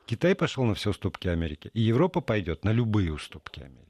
Китай 0.07 0.35
пошел 0.35 0.65
на 0.65 0.75
все 0.75 0.91
уступки 0.91 1.29
Америки, 1.29 1.71
и 1.75 1.81
Европа 1.81 2.21
пойдет 2.21 2.65
на 2.65 2.73
любые 2.73 3.13
уступки 3.13 3.61
Америки. 3.61 3.86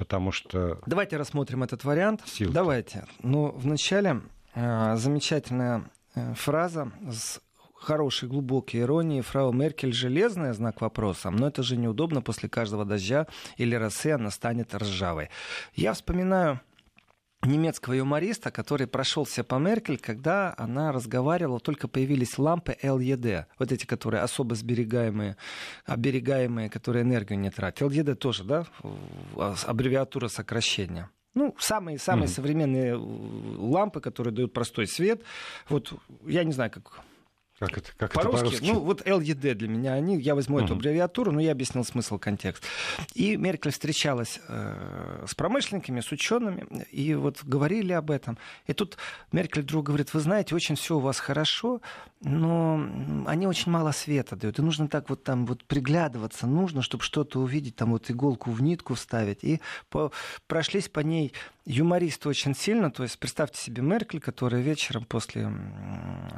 Потому 0.00 0.32
что... 0.32 0.78
Давайте 0.86 1.18
рассмотрим 1.18 1.62
этот 1.62 1.84
вариант. 1.84 2.22
Силки. 2.24 2.54
Давайте. 2.54 3.04
Ну, 3.22 3.52
вначале 3.54 4.22
э, 4.54 4.96
замечательная 4.96 5.90
э, 6.14 6.32
фраза 6.32 6.90
с 7.12 7.38
хорошей 7.74 8.26
глубокой 8.26 8.80
иронии. 8.80 9.20
Фрау 9.20 9.52
Меркель 9.52 9.92
железная, 9.92 10.54
знак 10.54 10.80
вопроса, 10.80 11.28
но 11.28 11.48
это 11.48 11.62
же 11.62 11.76
неудобно 11.76 12.22
после 12.22 12.48
каждого 12.48 12.86
дождя 12.86 13.26
или 13.58 13.74
росы 13.74 14.12
она 14.12 14.30
станет 14.30 14.74
ржавой. 14.74 15.28
Я 15.74 15.92
вспоминаю 15.92 16.62
немецкого 17.42 17.94
юмориста, 17.94 18.50
который 18.50 18.86
прошелся 18.86 19.44
по 19.44 19.56
Меркель, 19.56 19.98
когда 19.98 20.54
она 20.56 20.92
разговаривала, 20.92 21.60
только 21.60 21.88
появились 21.88 22.38
лампы 22.38 22.76
LED, 22.82 23.46
вот 23.58 23.72
эти, 23.72 23.86
которые 23.86 24.22
особо 24.22 24.54
сберегаемые, 24.54 25.36
оберегаемые, 25.86 26.68
которые 26.68 27.02
энергию 27.02 27.38
не 27.38 27.50
тратят. 27.50 27.90
LED 27.90 28.14
тоже, 28.16 28.44
да, 28.44 28.66
аббревиатура 29.66 30.28
сокращения. 30.28 31.10
Ну, 31.34 31.54
самые-самые 31.58 32.26
mm-hmm. 32.26 32.32
современные 32.32 32.94
лампы, 32.96 34.00
которые 34.00 34.34
дают 34.34 34.52
простой 34.52 34.88
свет. 34.88 35.22
Вот 35.68 35.92
я 36.26 36.42
не 36.42 36.52
знаю, 36.52 36.72
как 36.72 37.00
как 37.60 37.76
это, 37.76 37.90
как 37.98 38.12
по-русски? 38.14 38.36
это 38.36 38.44
по-русски? 38.46 38.64
Ну, 38.72 38.80
вот 38.80 39.06
ЛЕД 39.06 39.58
для 39.58 39.68
меня 39.68 39.92
они, 39.92 40.18
я 40.18 40.34
возьму 40.34 40.58
uh-huh. 40.58 40.64
эту 40.64 40.72
аббревиатуру, 40.72 41.30
но 41.30 41.40
я 41.40 41.52
объяснил 41.52 41.84
смысл, 41.84 42.18
контекст. 42.18 42.64
И 43.12 43.36
Меркель 43.36 43.70
встречалась 43.70 44.40
э, 44.48 45.26
с 45.28 45.34
промышленниками, 45.34 46.00
с 46.00 46.10
учеными, 46.10 46.66
и 46.90 47.14
вот 47.14 47.44
говорили 47.44 47.92
об 47.92 48.10
этом. 48.10 48.38
И 48.66 48.72
тут 48.72 48.96
Меркель 49.30 49.60
вдруг 49.60 49.84
говорит, 49.86 50.14
вы 50.14 50.20
знаете, 50.20 50.54
очень 50.54 50.74
все 50.74 50.96
у 50.96 51.00
вас 51.00 51.20
хорошо, 51.20 51.82
но 52.22 52.82
они 53.26 53.46
очень 53.46 53.70
мало 53.70 53.92
света 53.92 54.36
дают. 54.36 54.58
И 54.58 54.62
нужно 54.62 54.88
так 54.88 55.10
вот 55.10 55.22
там 55.22 55.44
вот 55.44 55.62
приглядываться, 55.64 56.46
нужно, 56.46 56.80
чтобы 56.80 57.04
что-то 57.04 57.40
увидеть, 57.40 57.76
там 57.76 57.90
вот 57.90 58.10
иголку 58.10 58.50
в 58.50 58.62
нитку 58.62 58.94
вставить. 58.94 59.44
И 59.44 59.60
по, 59.90 60.12
прошлись 60.46 60.88
по 60.88 61.00
ней 61.00 61.34
юмористы 61.70 62.28
очень 62.28 62.54
сильно. 62.54 62.90
То 62.90 63.02
есть 63.04 63.18
представьте 63.18 63.60
себе 63.60 63.82
Меркель, 63.82 64.20
которая 64.20 64.60
вечером 64.60 65.04
после 65.04 65.50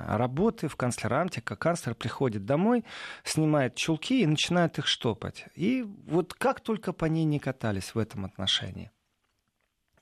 работы 0.06 0.68
в 0.68 0.76
канцлерамте, 0.76 1.40
как 1.40 1.58
канцлер 1.58 1.94
приходит 1.94 2.44
домой, 2.44 2.84
снимает 3.24 3.74
чулки 3.74 4.22
и 4.22 4.26
начинает 4.26 4.78
их 4.78 4.86
штопать. 4.86 5.46
И 5.54 5.82
вот 6.06 6.34
как 6.34 6.60
только 6.60 6.92
по 6.92 7.06
ней 7.06 7.24
не 7.24 7.38
катались 7.38 7.94
в 7.94 7.98
этом 7.98 8.24
отношении. 8.24 8.90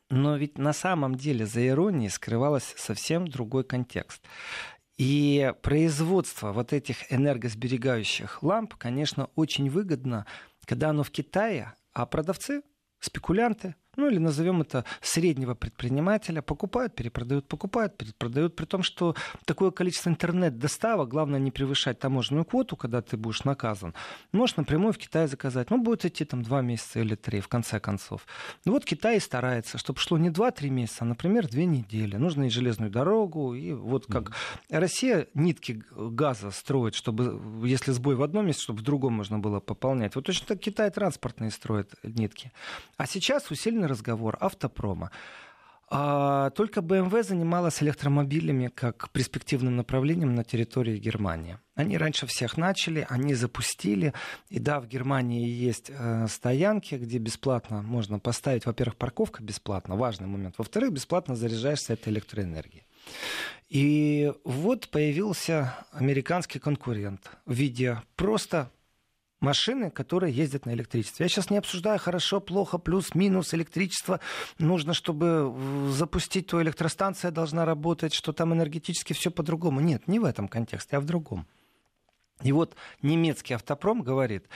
Но 0.09 0.37
ведь 0.37 0.59
на 0.59 0.73
самом 0.73 1.15
деле 1.15 1.47
за 1.47 1.67
иронией 1.67 2.11
скрывалось 2.11 2.75
совсем 2.77 3.29
другой 3.29 3.63
контекст. 3.63 4.23
И 4.99 5.55
производство 5.63 6.53
вот 6.53 6.73
этих 6.73 7.11
энергосберегающих 7.13 8.43
ламп, 8.43 8.75
конечно, 8.75 9.31
очень 9.37 9.71
выгодно, 9.71 10.27
когда 10.67 10.91
оно 10.91 11.05
в 11.05 11.11
Китае, 11.11 11.75
а 11.93 12.05
продавцы, 12.07 12.63
спекулянты, 12.99 13.77
ну 14.01 14.09
или 14.09 14.19
назовем 14.19 14.63
это 14.63 14.85
среднего 15.03 15.55
предпринимателя, 15.55 16.43
покупают, 16.43 16.95
перепродают, 16.95 17.47
покупают, 17.47 17.97
перепродают, 17.97 18.57
при 18.57 18.65
том, 18.65 18.83
что 18.83 19.15
такое 19.45 19.71
количество 19.71 20.09
интернет-доставок, 20.09 21.09
главное 21.09 21.39
не 21.39 21.51
превышать 21.51 21.99
таможенную 21.99 22.45
квоту, 22.45 22.77
когда 22.77 23.03
ты 23.03 23.17
будешь 23.17 23.45
наказан, 23.45 23.95
можешь 24.33 24.57
напрямую 24.57 24.93
в 24.93 24.99
Китае 24.99 25.29
заказать. 25.29 25.71
Ну, 25.71 25.83
будет 25.83 26.05
идти 26.05 26.25
там 26.25 26.43
два 26.43 26.63
месяца 26.63 27.01
или 27.01 27.15
три, 27.15 27.41
в 27.41 27.49
конце 27.49 27.79
концов. 27.79 28.27
Ну 28.65 28.73
вот 28.73 28.85
Китай 28.85 29.21
старается, 29.21 29.79
чтобы 29.79 29.99
шло 30.01 30.17
не 30.19 30.31
два-три 30.31 30.71
месяца, 30.71 30.99
а, 31.01 31.05
например, 31.05 31.47
две 31.47 31.67
недели. 31.67 32.17
Нужно 32.17 32.45
и 32.45 32.51
железную 32.51 32.91
дорогу, 32.91 33.55
и 33.55 33.73
вот 33.73 34.07
как 34.07 34.31
mm-hmm. 34.31 34.79
Россия 34.79 35.29
нитки 35.35 35.83
газа 35.91 36.51
строит, 36.51 36.95
чтобы, 36.95 37.69
если 37.69 37.93
сбой 37.93 38.15
в 38.15 38.23
одном 38.23 38.47
месте, 38.47 38.63
чтобы 38.63 38.81
в 38.81 38.83
другом 38.83 39.13
можно 39.13 39.39
было 39.39 39.61
пополнять. 39.61 40.15
Вот 40.15 40.25
точно 40.25 40.47
так 40.47 40.61
Китай 40.61 40.91
транспортные 40.91 41.51
строит 41.51 41.93
нитки. 42.03 42.53
А 42.97 43.07
сейчас 43.07 43.51
усиленно 43.51 43.89
разговор 43.91 44.37
автопрома. 44.41 45.11
А 45.93 46.51
только 46.51 46.81
BMW 46.81 47.25
занималась 47.25 47.83
электромобилями 47.83 48.69
как 48.69 49.11
перспективным 49.11 49.75
направлением 49.75 50.37
на 50.37 50.45
территории 50.45 50.99
Германии. 50.99 51.59
Они 51.75 51.99
раньше 51.99 52.27
всех 52.27 52.57
начали, 52.57 53.05
они 53.09 53.35
запустили. 53.35 54.15
И 54.51 54.61
да, 54.61 54.79
в 54.79 54.87
Германии 54.87 55.49
есть 55.49 55.91
э, 55.91 56.29
стоянки, 56.29 56.95
где 56.95 57.19
бесплатно 57.19 57.83
можно 57.83 58.21
поставить, 58.21 58.67
во-первых, 58.67 58.97
парковка 58.97 59.43
бесплатно, 59.43 59.97
важный 59.97 60.29
момент. 60.29 60.55
Во-вторых, 60.59 60.93
бесплатно 60.93 61.35
заряжаешься 61.35 61.95
этой 61.95 62.13
электроэнергией. 62.13 62.85
И 63.69 64.33
вот 64.45 64.89
появился 64.91 65.75
американский 65.91 66.61
конкурент 66.61 67.31
в 67.47 67.53
виде 67.53 68.01
просто 68.15 68.71
машины, 69.41 69.91
которые 69.91 70.33
ездят 70.35 70.67
на 70.67 70.75
электричестве. 70.75 71.25
Я 71.25 71.29
сейчас 71.29 71.51
не 71.51 71.59
обсуждаю 71.59 71.99
хорошо, 71.99 72.41
плохо, 72.41 72.79
плюс, 72.79 73.15
минус, 73.15 73.55
электричество. 73.55 74.21
Нужно, 74.59 74.95
чтобы 74.95 75.55
запустить, 75.89 76.47
то 76.47 76.63
электростанция 76.63 77.31
должна 77.31 77.65
работать, 77.65 78.15
что 78.15 78.33
там 78.33 78.53
энергетически 78.53 79.13
все 79.13 79.31
по-другому. 79.31 79.81
Нет, 79.81 80.09
не 80.09 80.19
в 80.19 80.25
этом 80.25 80.49
контексте, 80.49 80.97
а 80.97 81.01
в 81.01 81.07
другом. 81.07 81.47
И 82.43 82.53
вот 82.53 82.75
немецкий 83.03 83.55
автопром 83.55 84.03
говорит, 84.03 84.49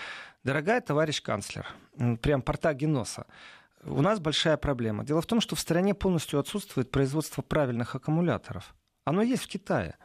дорогая 0.42 0.80
товарищ 0.80 1.20
канцлер, 1.20 1.66
прям 2.22 2.40
порта 2.40 2.72
Геноса, 2.72 3.26
у 3.82 4.00
нас 4.00 4.20
большая 4.20 4.56
проблема. 4.56 5.04
Дело 5.04 5.20
в 5.20 5.26
том, 5.26 5.40
что 5.40 5.56
в 5.56 5.60
стране 5.60 5.94
полностью 5.94 6.38
отсутствует 6.40 6.90
производство 6.90 7.42
правильных 7.42 7.94
аккумуляторов. 7.94 8.74
Оно 9.04 9.20
есть 9.20 9.42
в 9.42 9.48
Китае. 9.48 9.96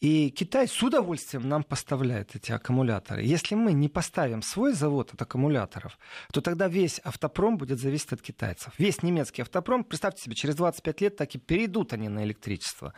И 0.00 0.30
Китай 0.30 0.68
с 0.68 0.80
удовольствием 0.80 1.48
нам 1.48 1.64
поставляет 1.64 2.36
эти 2.36 2.52
аккумуляторы. 2.52 3.24
Если 3.24 3.56
мы 3.56 3.72
не 3.72 3.88
поставим 3.88 4.42
свой 4.42 4.72
завод 4.72 5.12
от 5.12 5.20
аккумуляторов, 5.20 5.98
то 6.32 6.40
тогда 6.40 6.68
весь 6.68 7.00
автопром 7.00 7.58
будет 7.58 7.80
зависеть 7.80 8.12
от 8.12 8.22
китайцев. 8.22 8.72
Весь 8.78 9.02
немецкий 9.02 9.42
автопром, 9.42 9.82
представьте 9.82 10.22
себе, 10.22 10.36
через 10.36 10.54
25 10.54 11.00
лет 11.00 11.16
так 11.16 11.34
и 11.34 11.38
перейдут 11.38 11.92
они 11.92 12.08
на 12.08 12.22
электричество. 12.22 12.94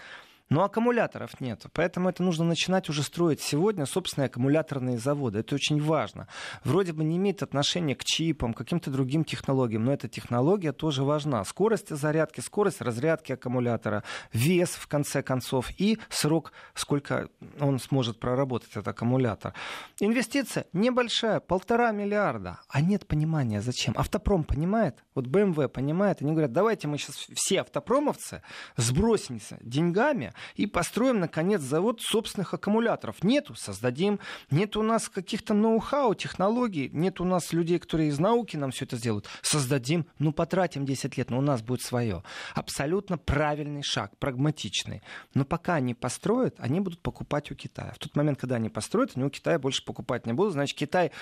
Но 0.50 0.64
аккумуляторов 0.64 1.40
нет. 1.40 1.64
Поэтому 1.72 2.08
это 2.08 2.24
нужно 2.24 2.44
начинать 2.44 2.88
уже 2.88 3.04
строить 3.04 3.40
сегодня 3.40 3.86
собственные 3.86 4.26
аккумуляторные 4.26 4.98
заводы. 4.98 5.38
Это 5.38 5.54
очень 5.54 5.80
важно. 5.80 6.26
Вроде 6.64 6.92
бы 6.92 7.04
не 7.04 7.18
имеет 7.18 7.44
отношения 7.44 7.94
к 7.94 8.02
чипам, 8.02 8.52
каким-то 8.52 8.90
другим 8.90 9.24
технологиям, 9.24 9.84
но 9.84 9.92
эта 9.92 10.08
технология 10.08 10.72
тоже 10.72 11.04
важна. 11.04 11.44
Скорость 11.44 11.90
зарядки, 11.90 12.40
скорость 12.40 12.80
разрядки 12.80 13.32
аккумулятора, 13.32 14.02
вес, 14.32 14.70
в 14.70 14.88
конце 14.88 15.22
концов, 15.22 15.70
и 15.78 15.98
срок, 16.08 16.52
сколько 16.74 17.28
он 17.60 17.78
сможет 17.78 18.18
проработать, 18.18 18.70
этот 18.70 18.88
аккумулятор. 18.88 19.54
Инвестиция 20.00 20.66
небольшая, 20.72 21.38
полтора 21.38 21.92
миллиарда. 21.92 22.58
А 22.68 22.80
нет 22.80 23.06
понимания, 23.06 23.60
зачем. 23.60 23.94
Автопром 23.96 24.42
понимает, 24.42 25.04
вот 25.14 25.28
BMW 25.28 25.68
понимает, 25.68 26.22
они 26.22 26.32
говорят, 26.32 26.52
давайте 26.52 26.88
мы 26.88 26.98
сейчас 26.98 27.28
все 27.34 27.60
автопромовцы 27.60 28.42
сбросимся 28.76 29.56
деньгами, 29.60 30.32
и 30.56 30.66
построим, 30.66 31.20
наконец, 31.20 31.60
завод 31.60 32.00
собственных 32.00 32.54
аккумуляторов. 32.54 33.22
Нету, 33.22 33.54
создадим. 33.54 34.20
Нет 34.50 34.76
у 34.76 34.82
нас 34.82 35.08
каких-то 35.08 35.54
ноу-хау, 35.54 36.14
технологий, 36.14 36.90
нет 36.92 37.20
у 37.20 37.24
нас 37.24 37.52
людей, 37.52 37.78
которые 37.78 38.08
из 38.08 38.18
науки 38.18 38.56
нам 38.56 38.70
все 38.70 38.84
это 38.84 38.96
сделают. 38.96 39.26
Создадим, 39.42 40.06
ну, 40.18 40.32
потратим 40.32 40.84
10 40.84 41.16
лет, 41.16 41.30
но 41.30 41.38
у 41.38 41.42
нас 41.42 41.62
будет 41.62 41.82
свое. 41.82 42.22
Абсолютно 42.54 43.18
правильный 43.18 43.82
шаг, 43.82 44.16
прагматичный. 44.18 45.02
Но 45.34 45.44
пока 45.44 45.74
они 45.74 45.94
построят, 45.94 46.56
они 46.58 46.80
будут 46.80 47.00
покупать 47.00 47.50
у 47.50 47.54
Китая. 47.54 47.92
В 47.94 47.98
тот 47.98 48.16
момент, 48.16 48.38
когда 48.38 48.56
они 48.56 48.68
построят, 48.68 49.12
они 49.14 49.24
у 49.24 49.30
Китая 49.30 49.58
больше 49.58 49.84
покупать 49.84 50.26
не 50.26 50.32
будут. 50.32 50.52
Значит, 50.52 50.76
Китай 50.78 51.12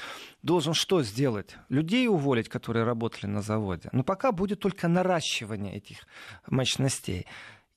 должен 0.43 0.75
что 0.75 1.03
сделать? 1.03 1.57
Людей 1.69 2.09
уволить, 2.09 2.49
которые 2.49 2.85
работали 2.85 3.27
на 3.27 3.43
заводе. 3.43 3.89
Но 3.93 4.03
пока 4.03 4.33
будет 4.33 4.61
только 4.61 4.89
наращивание 4.89 5.77
этих 5.77 6.07
мощностей. 6.47 7.27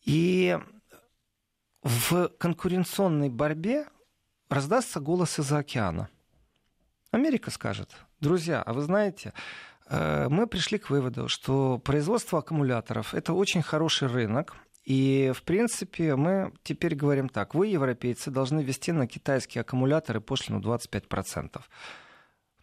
И 0.03 0.57
в 1.83 2.29
конкуренционной 2.37 3.29
борьбе 3.29 3.87
раздастся 4.49 4.99
голос 4.99 5.39
из-за 5.39 5.59
океана. 5.59 6.09
Америка 7.11 7.51
скажет, 7.51 7.91
друзья, 8.19 8.61
а 8.61 8.73
вы 8.73 8.81
знаете, 8.81 9.33
э, 9.87 10.27
мы 10.29 10.47
пришли 10.47 10.77
к 10.77 10.89
выводу, 10.89 11.27
что 11.27 11.79
производство 11.79 12.39
аккумуляторов 12.39 13.13
это 13.13 13.33
очень 13.33 13.61
хороший 13.61 14.07
рынок, 14.07 14.55
и, 14.83 15.31
в 15.35 15.43
принципе, 15.43 16.15
мы 16.15 16.53
теперь 16.63 16.95
говорим 16.95 17.29
так. 17.29 17.53
Вы, 17.53 17.67
европейцы, 17.67 18.31
должны 18.31 18.61
ввести 18.61 18.91
на 18.91 19.07
китайские 19.07 19.61
аккумуляторы 19.61 20.21
пошлину 20.21 20.59
25%. 20.59 21.61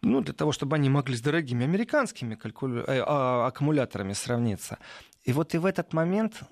Ну, 0.01 0.21
для 0.21 0.33
того, 0.33 0.51
чтобы 0.51 0.75
они 0.75 0.89
могли 0.89 1.15
с 1.15 1.21
дорогими 1.21 1.63
американскими 1.65 2.35
калькулю... 2.35 2.83
э, 2.87 3.03
а, 3.05 3.47
аккумуляторами 3.47 4.13
сравниться. 4.13 4.79
И 5.23 5.33
вот 5.33 5.53
и 5.53 5.57
в 5.57 5.65
этот 5.65 5.93
момент 5.93 6.43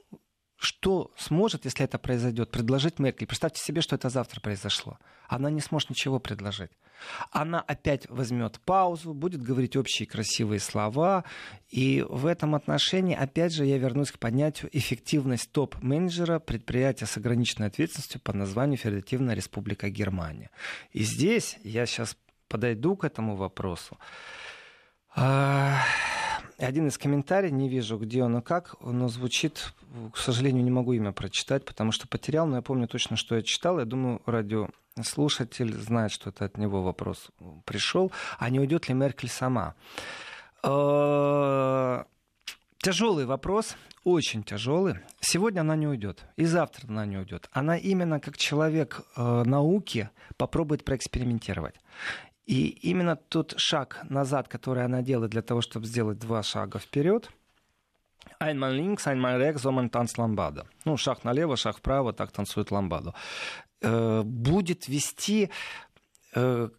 что 0.57 1.11
сможет, 1.17 1.65
если 1.65 1.85
это 1.85 1.99
произойдет, 1.99 2.49
предложить 2.49 2.97
Меркель? 2.97 3.27
Представьте 3.27 3.63
себе, 3.63 3.81
что 3.81 3.95
это 3.95 4.09
завтра 4.09 4.41
произошло. 4.41 4.97
Она 5.27 5.51
не 5.51 5.61
сможет 5.61 5.91
ничего 5.91 6.19
предложить. 6.19 6.71
Она 7.31 7.61
опять 7.61 8.09
возьмет 8.09 8.59
паузу, 8.61 9.13
будет 9.13 9.43
говорить 9.43 9.75
общие 9.75 10.07
красивые 10.07 10.59
слова. 10.59 11.25
И 11.69 12.03
в 12.09 12.25
этом 12.25 12.55
отношении, 12.55 13.15
опять 13.15 13.53
же, 13.53 13.65
я 13.65 13.77
вернусь 13.77 14.11
к 14.11 14.17
поднятию 14.17 14.69
эффективность 14.73 15.51
топ-менеджера 15.51 16.39
предприятия 16.39 17.05
с 17.05 17.17
ограниченной 17.17 17.67
ответственностью 17.67 18.19
под 18.19 18.35
названием 18.35 18.77
Федеративная 18.77 19.35
Республика 19.35 19.89
Германия. 19.91 20.49
И 20.91 21.03
здесь 21.03 21.57
я 21.63 21.85
сейчас 21.85 22.17
подойду 22.47 22.95
к 22.95 23.03
этому 23.03 23.35
вопросу. 23.35 23.97
Один 26.57 26.87
из 26.87 26.97
комментариев, 26.97 27.51
не 27.51 27.69
вижу, 27.69 27.97
где 27.97 28.23
он 28.23 28.37
и 28.37 28.41
как, 28.41 28.75
но 28.81 29.07
звучит, 29.09 29.73
к 30.11 30.17
сожалению, 30.17 30.63
не 30.63 30.71
могу 30.71 30.93
имя 30.93 31.11
прочитать, 31.11 31.63
потому 31.63 31.91
что 31.91 32.07
потерял, 32.07 32.47
но 32.47 32.55
я 32.55 32.61
помню 32.63 32.87
точно, 32.87 33.15
что 33.15 33.35
я 33.35 33.43
читал. 33.43 33.77
Я 33.77 33.85
думаю, 33.85 34.23
радиослушатель 34.25 35.73
знает, 35.75 36.11
что 36.11 36.31
это 36.31 36.45
от 36.45 36.57
него 36.57 36.81
вопрос 36.81 37.29
пришел. 37.65 38.11
А 38.39 38.49
не 38.49 38.59
уйдет 38.59 38.89
ли 38.89 38.95
Меркель 38.95 39.29
сама? 39.29 39.75
Э, 40.63 42.03
тяжелый 42.79 43.27
вопрос, 43.27 43.75
очень 44.03 44.43
тяжелый. 44.43 44.95
Сегодня 45.19 45.61
она 45.61 45.75
не 45.75 45.85
уйдет, 45.85 46.23
и 46.37 46.45
завтра 46.45 46.87
она 46.87 47.05
не 47.05 47.17
уйдет. 47.17 47.49
Она 47.51 47.77
именно 47.77 48.19
как 48.19 48.35
человек 48.37 49.01
э, 49.15 49.43
науки 49.45 50.09
попробует 50.37 50.83
проэкспериментировать. 50.83 51.75
И 52.47 52.69
именно 52.89 53.17
тот 53.17 53.53
шаг 53.57 53.99
назад, 54.09 54.47
который 54.47 54.85
она 54.85 55.01
делает 55.01 55.31
для 55.31 55.41
того, 55.41 55.61
чтобы 55.61 55.85
сделать 55.85 56.17
два 56.17 56.43
шага 56.43 56.79
вперед, 56.79 57.29
links, 58.39 59.05
einmal 59.05 59.37
rechts, 59.37 59.63
so 59.63 59.71
man 59.71 59.89
tanzt 59.89 60.17
ламбада. 60.17 60.65
Ну, 60.85 60.97
шаг 60.97 61.23
налево, 61.23 61.57
шаг 61.57 61.77
вправо, 61.77 62.13
так 62.13 62.31
танцует 62.31 62.71
ламбаду. 62.71 63.13
Э, 63.81 64.21
будет 64.23 64.87
вести 64.87 65.49
э, 66.35 66.69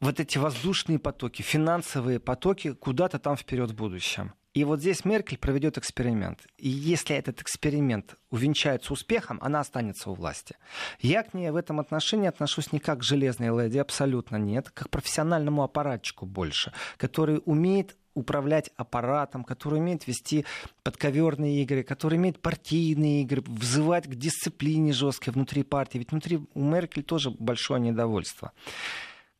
вот 0.00 0.20
эти 0.20 0.38
воздушные 0.38 0.98
потоки, 0.98 1.42
финансовые 1.42 2.20
потоки 2.20 2.72
куда-то 2.74 3.18
там 3.18 3.36
вперед 3.36 3.70
в 3.70 3.74
будущем. 3.74 4.32
И 4.56 4.64
вот 4.64 4.80
здесь 4.80 5.04
Меркель 5.04 5.36
проведет 5.36 5.76
эксперимент. 5.76 6.46
И 6.56 6.70
если 6.70 7.14
этот 7.14 7.42
эксперимент 7.42 8.16
увенчается 8.30 8.94
успехом, 8.94 9.38
она 9.42 9.60
останется 9.60 10.08
у 10.08 10.14
власти. 10.14 10.56
Я 10.98 11.24
к 11.24 11.34
ней 11.34 11.50
в 11.50 11.56
этом 11.56 11.78
отношении 11.78 12.26
отношусь 12.26 12.72
не 12.72 12.78
как 12.78 13.00
к 13.00 13.02
железной 13.02 13.48
леди, 13.48 13.76
абсолютно 13.76 14.36
нет, 14.36 14.70
как 14.70 14.86
к 14.86 14.90
профессиональному 14.90 15.62
аппаратчику 15.62 16.24
больше, 16.24 16.72
который 16.96 17.42
умеет 17.44 17.98
управлять 18.14 18.70
аппаратом, 18.76 19.44
который 19.44 19.78
умеет 19.78 20.06
вести 20.06 20.46
подковерные 20.82 21.62
игры, 21.62 21.82
который 21.82 22.16
умеет 22.16 22.40
партийные 22.40 23.24
игры, 23.24 23.42
взывать 23.46 24.06
к 24.06 24.14
дисциплине 24.14 24.94
жесткой 24.94 25.34
внутри 25.34 25.64
партии. 25.64 25.98
Ведь 25.98 26.12
внутри 26.12 26.40
у 26.54 26.64
Меркель 26.64 27.02
тоже 27.02 27.30
большое 27.30 27.78
недовольство. 27.78 28.52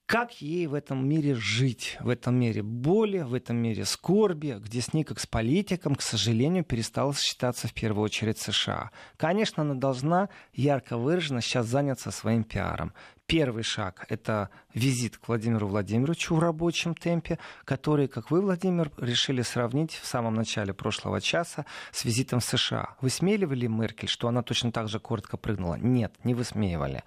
Как 0.06 0.40
ей 0.40 0.68
в 0.68 0.74
этом 0.74 1.08
мире 1.08 1.34
жить, 1.34 1.96
в 1.98 2.08
этом 2.08 2.38
мире 2.38 2.62
боли, 2.62 3.18
в 3.18 3.34
этом 3.34 3.56
мире 3.56 3.84
скорби, 3.84 4.56
где 4.60 4.80
с 4.80 4.94
ней, 4.94 5.02
как 5.02 5.18
с 5.18 5.26
политиком, 5.26 5.96
к 5.96 6.02
сожалению, 6.02 6.62
перестала 6.62 7.12
считаться 7.12 7.66
в 7.66 7.74
первую 7.74 8.04
очередь 8.04 8.38
США. 8.38 8.92
Конечно, 9.16 9.64
она 9.64 9.74
должна 9.74 10.28
ярко 10.52 10.96
выраженно 10.96 11.40
сейчас 11.40 11.66
заняться 11.66 12.12
своим 12.12 12.44
пиаром. 12.44 12.92
Первый 13.26 13.64
шаг– 13.64 14.06
это 14.08 14.50
визит 14.72 15.18
к 15.18 15.26
Владимиру 15.26 15.66
Владимировичу 15.66 16.36
в 16.36 16.38
рабочем 16.38 16.94
темпе, 16.94 17.40
который, 17.64 18.06
как 18.06 18.30
вы, 18.30 18.40
Владимир, 18.40 18.92
решили 18.98 19.42
сравнить 19.42 19.94
в 19.94 20.06
самом 20.06 20.34
начале 20.34 20.72
прошлого 20.72 21.20
часа 21.20 21.66
с 21.90 22.04
визитом 22.04 22.38
в 22.38 22.44
США. 22.44 22.94
Высмеивали 23.00 23.66
Меркель, 23.66 24.08
что 24.08 24.28
она 24.28 24.42
точно 24.42 24.70
так 24.70 24.88
же 24.88 25.00
коротко 25.00 25.36
прыгнула? 25.36 25.74
Нет, 25.74 26.14
не 26.22 26.34
высмеивали. 26.34 27.02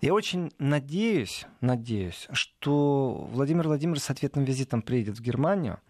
Я 0.00 0.14
очень 0.14 0.52
надеюсь, 0.60 1.44
надеюсь, 1.60 2.28
что 2.30 3.28
Владимир 3.32 3.66
Владимирович 3.66 4.04
с 4.04 4.10
ответным 4.10 4.44
визитом 4.44 4.80
приедет 4.80 5.18
в 5.18 5.22
Германию. 5.22 5.80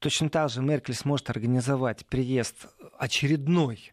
Точно 0.00 0.30
так 0.30 0.50
же 0.50 0.62
Меркель 0.62 0.94
сможет 0.94 1.30
организовать 1.30 2.04
приезд 2.06 2.66
очередной 2.98 3.92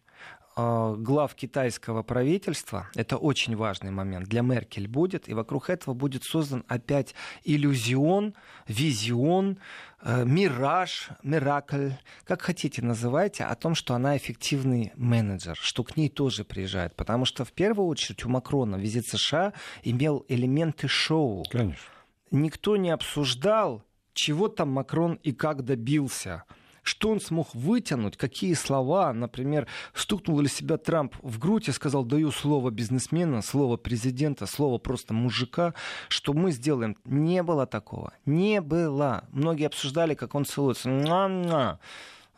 глав 0.96 1.34
китайского 1.34 2.02
правительства, 2.02 2.88
это 2.94 3.16
очень 3.16 3.56
важный 3.56 3.90
момент, 3.90 4.28
для 4.28 4.42
Меркель 4.42 4.88
будет, 4.88 5.28
и 5.28 5.34
вокруг 5.34 5.70
этого 5.70 5.94
будет 5.94 6.24
создан 6.24 6.64
опять 6.68 7.14
иллюзион, 7.44 8.34
визион, 8.66 9.58
э, 10.02 10.24
мираж, 10.24 11.10
миракль, 11.22 11.90
как 12.24 12.42
хотите 12.42 12.82
называйте, 12.82 13.44
о 13.44 13.54
том, 13.54 13.74
что 13.74 13.94
она 13.94 14.16
эффективный 14.16 14.92
менеджер, 14.96 15.56
что 15.56 15.84
к 15.84 15.96
ней 15.96 16.08
тоже 16.08 16.44
приезжает. 16.44 16.96
Потому 16.96 17.24
что 17.24 17.44
в 17.44 17.52
первую 17.52 17.88
очередь 17.88 18.24
у 18.24 18.28
Макрона 18.28 18.76
визит 18.76 19.06
США 19.06 19.52
имел 19.82 20.24
элементы 20.28 20.88
шоу. 20.88 21.44
Конечно. 21.50 21.84
Никто 22.30 22.76
не 22.76 22.90
обсуждал, 22.90 23.84
чего 24.12 24.48
там 24.48 24.70
Макрон 24.70 25.14
и 25.14 25.32
как 25.32 25.64
добился 25.64 26.44
что 26.82 27.10
он 27.10 27.20
смог 27.20 27.54
вытянуть, 27.54 28.16
какие 28.16 28.54
слова, 28.54 29.12
например, 29.12 29.66
стукнул 29.94 30.40
ли 30.40 30.48
себя 30.48 30.76
Трамп 30.76 31.14
в 31.22 31.38
грудь 31.38 31.68
и 31.68 31.72
сказал, 31.72 32.04
даю 32.04 32.30
слово 32.30 32.70
бизнесмена, 32.70 33.42
слово 33.42 33.76
президента, 33.76 34.46
слово 34.46 34.78
просто 34.78 35.14
мужика, 35.14 35.74
что 36.08 36.32
мы 36.32 36.52
сделаем. 36.52 36.96
Не 37.04 37.42
было 37.42 37.66
такого. 37.66 38.12
Не 38.26 38.60
было. 38.60 39.24
Многие 39.32 39.66
обсуждали, 39.66 40.14
как 40.14 40.34
он 40.34 40.44
целуется. 40.44 40.88
На-на. 40.88 41.78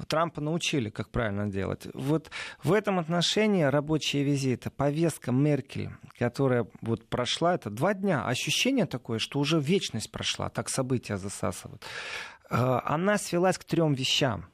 Трампа 0.08 0.40
научили, 0.40 0.90
как 0.90 1.10
правильно 1.10 1.46
делать. 1.46 1.86
Вот 1.94 2.30
в 2.62 2.72
этом 2.72 2.98
отношении 2.98 3.62
рабочие 3.62 4.24
визиты, 4.24 4.70
повестка 4.70 5.32
Меркель, 5.32 5.90
которая 6.18 6.66
вот 6.80 7.08
прошла, 7.08 7.54
это 7.54 7.70
два 7.70 7.94
дня. 7.94 8.24
Ощущение 8.24 8.86
такое, 8.86 9.18
что 9.18 9.38
уже 9.38 9.60
вечность 9.60 10.10
прошла, 10.10 10.48
так 10.48 10.68
события 10.68 11.16
засасывают. 11.16 11.82
Э, 12.52 12.80
она 12.84 13.16
свелась 13.18 13.58
к 13.58 13.64
трем 13.64 13.94
вещам. 13.94 14.46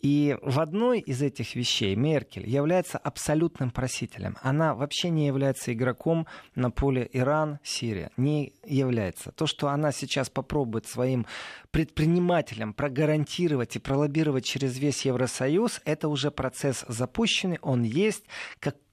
И 0.00 0.36
в 0.42 0.60
одной 0.60 1.00
из 1.00 1.22
этих 1.22 1.54
вещей 1.54 1.94
Меркель 1.96 2.46
является 2.46 2.98
абсолютным 2.98 3.70
просителем. 3.70 4.36
Она 4.42 4.74
вообще 4.74 5.08
не 5.08 5.26
является 5.26 5.72
игроком 5.72 6.26
на 6.54 6.70
поле 6.70 7.08
Иран-Сирия. 7.10 8.10
Не 8.18 8.52
является. 8.66 9.32
То, 9.32 9.46
что 9.46 9.68
она 9.68 9.92
сейчас 9.92 10.28
попробует 10.28 10.86
своим 10.86 11.24
предпринимателям 11.70 12.74
прогарантировать 12.74 13.76
и 13.76 13.78
пролоббировать 13.78 14.44
через 14.44 14.76
весь 14.78 15.06
Евросоюз, 15.06 15.80
это 15.86 16.08
уже 16.08 16.30
процесс 16.30 16.84
запущенный, 16.86 17.58
он 17.62 17.82
есть. 17.82 18.24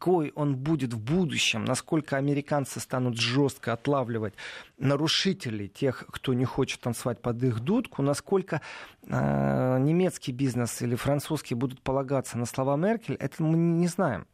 Какой 0.02 0.32
он 0.34 0.56
будет 0.56 0.94
в 0.94 1.00
будущем, 1.00 1.64
насколько 1.64 2.18
американцы 2.18 2.80
станут 2.80 3.20
жестко 3.20 3.74
отлавливать 3.74 4.34
нарушителей, 4.80 5.68
тех, 5.68 6.06
кто 6.08 6.34
не 6.34 6.44
хочет 6.44 6.80
танцевать 6.80 7.22
под 7.22 7.44
их 7.44 7.60
дудку, 7.60 8.02
насколько 8.02 8.62
э, 9.04 9.78
немецкий 9.80 10.32
бизнес 10.32 10.82
или 10.82 10.96
французский 10.96 11.54
будут 11.54 11.84
полагаться 11.84 12.40
на 12.40 12.48
слова 12.48 12.78
Меркель, 12.78 13.14
это 13.14 13.44
мы 13.44 13.56
не 13.60 13.86
знаем. 13.86 14.26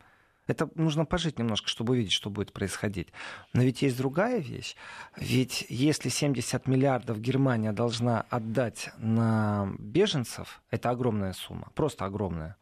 Это 0.46 0.70
нужно 0.76 1.04
пожить 1.04 1.38
немножко, 1.38 1.68
чтобы 1.68 1.96
увидеть, 1.96 2.14
что 2.14 2.30
будет 2.30 2.54
происходить. 2.54 3.10
Но 3.52 3.62
ведь 3.62 3.82
есть 3.82 3.98
другая 3.98 4.40
вещь. 4.40 4.78
Ведь 5.18 5.66
если 5.68 6.08
70 6.08 6.66
миллиардов 6.68 7.20
Германия 7.20 7.74
должна 7.74 8.22
отдать 8.30 8.92
на 9.00 9.70
беженцев, 9.80 10.62
это 10.72 10.92
огромная 10.92 11.34
сумма, 11.34 11.74
просто 11.76 12.06
огромная, 12.06 12.56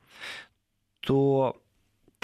то 1.02 1.62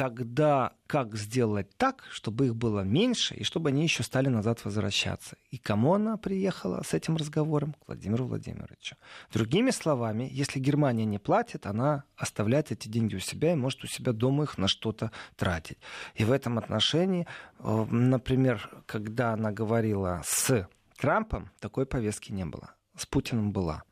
тогда 0.02 0.74
как 0.88 1.16
сделать 1.16 1.78
так, 1.78 2.04
чтобы 2.10 2.48
их 2.48 2.56
было 2.56 2.80
меньше, 2.80 3.36
и 3.36 3.44
чтобы 3.44 3.70
они 3.70 3.84
еще 3.84 4.02
стали 4.02 4.30
назад 4.30 4.66
возвращаться? 4.66 5.38
И 5.52 5.60
кому 5.60 5.94
она 5.94 6.18
приехала 6.18 6.82
с 6.82 6.96
этим 6.96 7.18
разговором? 7.18 7.74
К 7.74 7.88
Владимиру 7.88 8.26
Владимировичу. 8.26 8.96
Другими 9.32 9.70
словами, 9.70 10.28
если 10.32 10.60
Германия 10.60 11.06
не 11.06 11.20
платит, 11.20 11.68
она 11.68 12.06
оставляет 12.18 12.72
эти 12.72 12.88
деньги 12.88 13.16
у 13.16 13.20
себя 13.20 13.54
и 13.54 13.56
может 13.56 13.84
у 13.84 13.88
себя 13.88 14.12
дома 14.12 14.46
их 14.46 14.58
на 14.58 14.68
что-то 14.68 15.12
тратить. 15.36 15.78
И 16.16 16.26
в 16.26 16.32
этом 16.32 16.58
отношении, 16.58 17.28
э, 17.60 17.86
например, 17.92 18.72
когда 18.88 19.34
она 19.34 19.52
говорила 19.52 20.24
с 20.26 20.68
Трампом, 20.98 21.52
такой 21.60 21.86
повестки 21.86 22.32
не 22.32 22.46
было. 22.46 22.72
С 22.98 23.06
Путиным 23.06 23.52
была. 23.52 23.84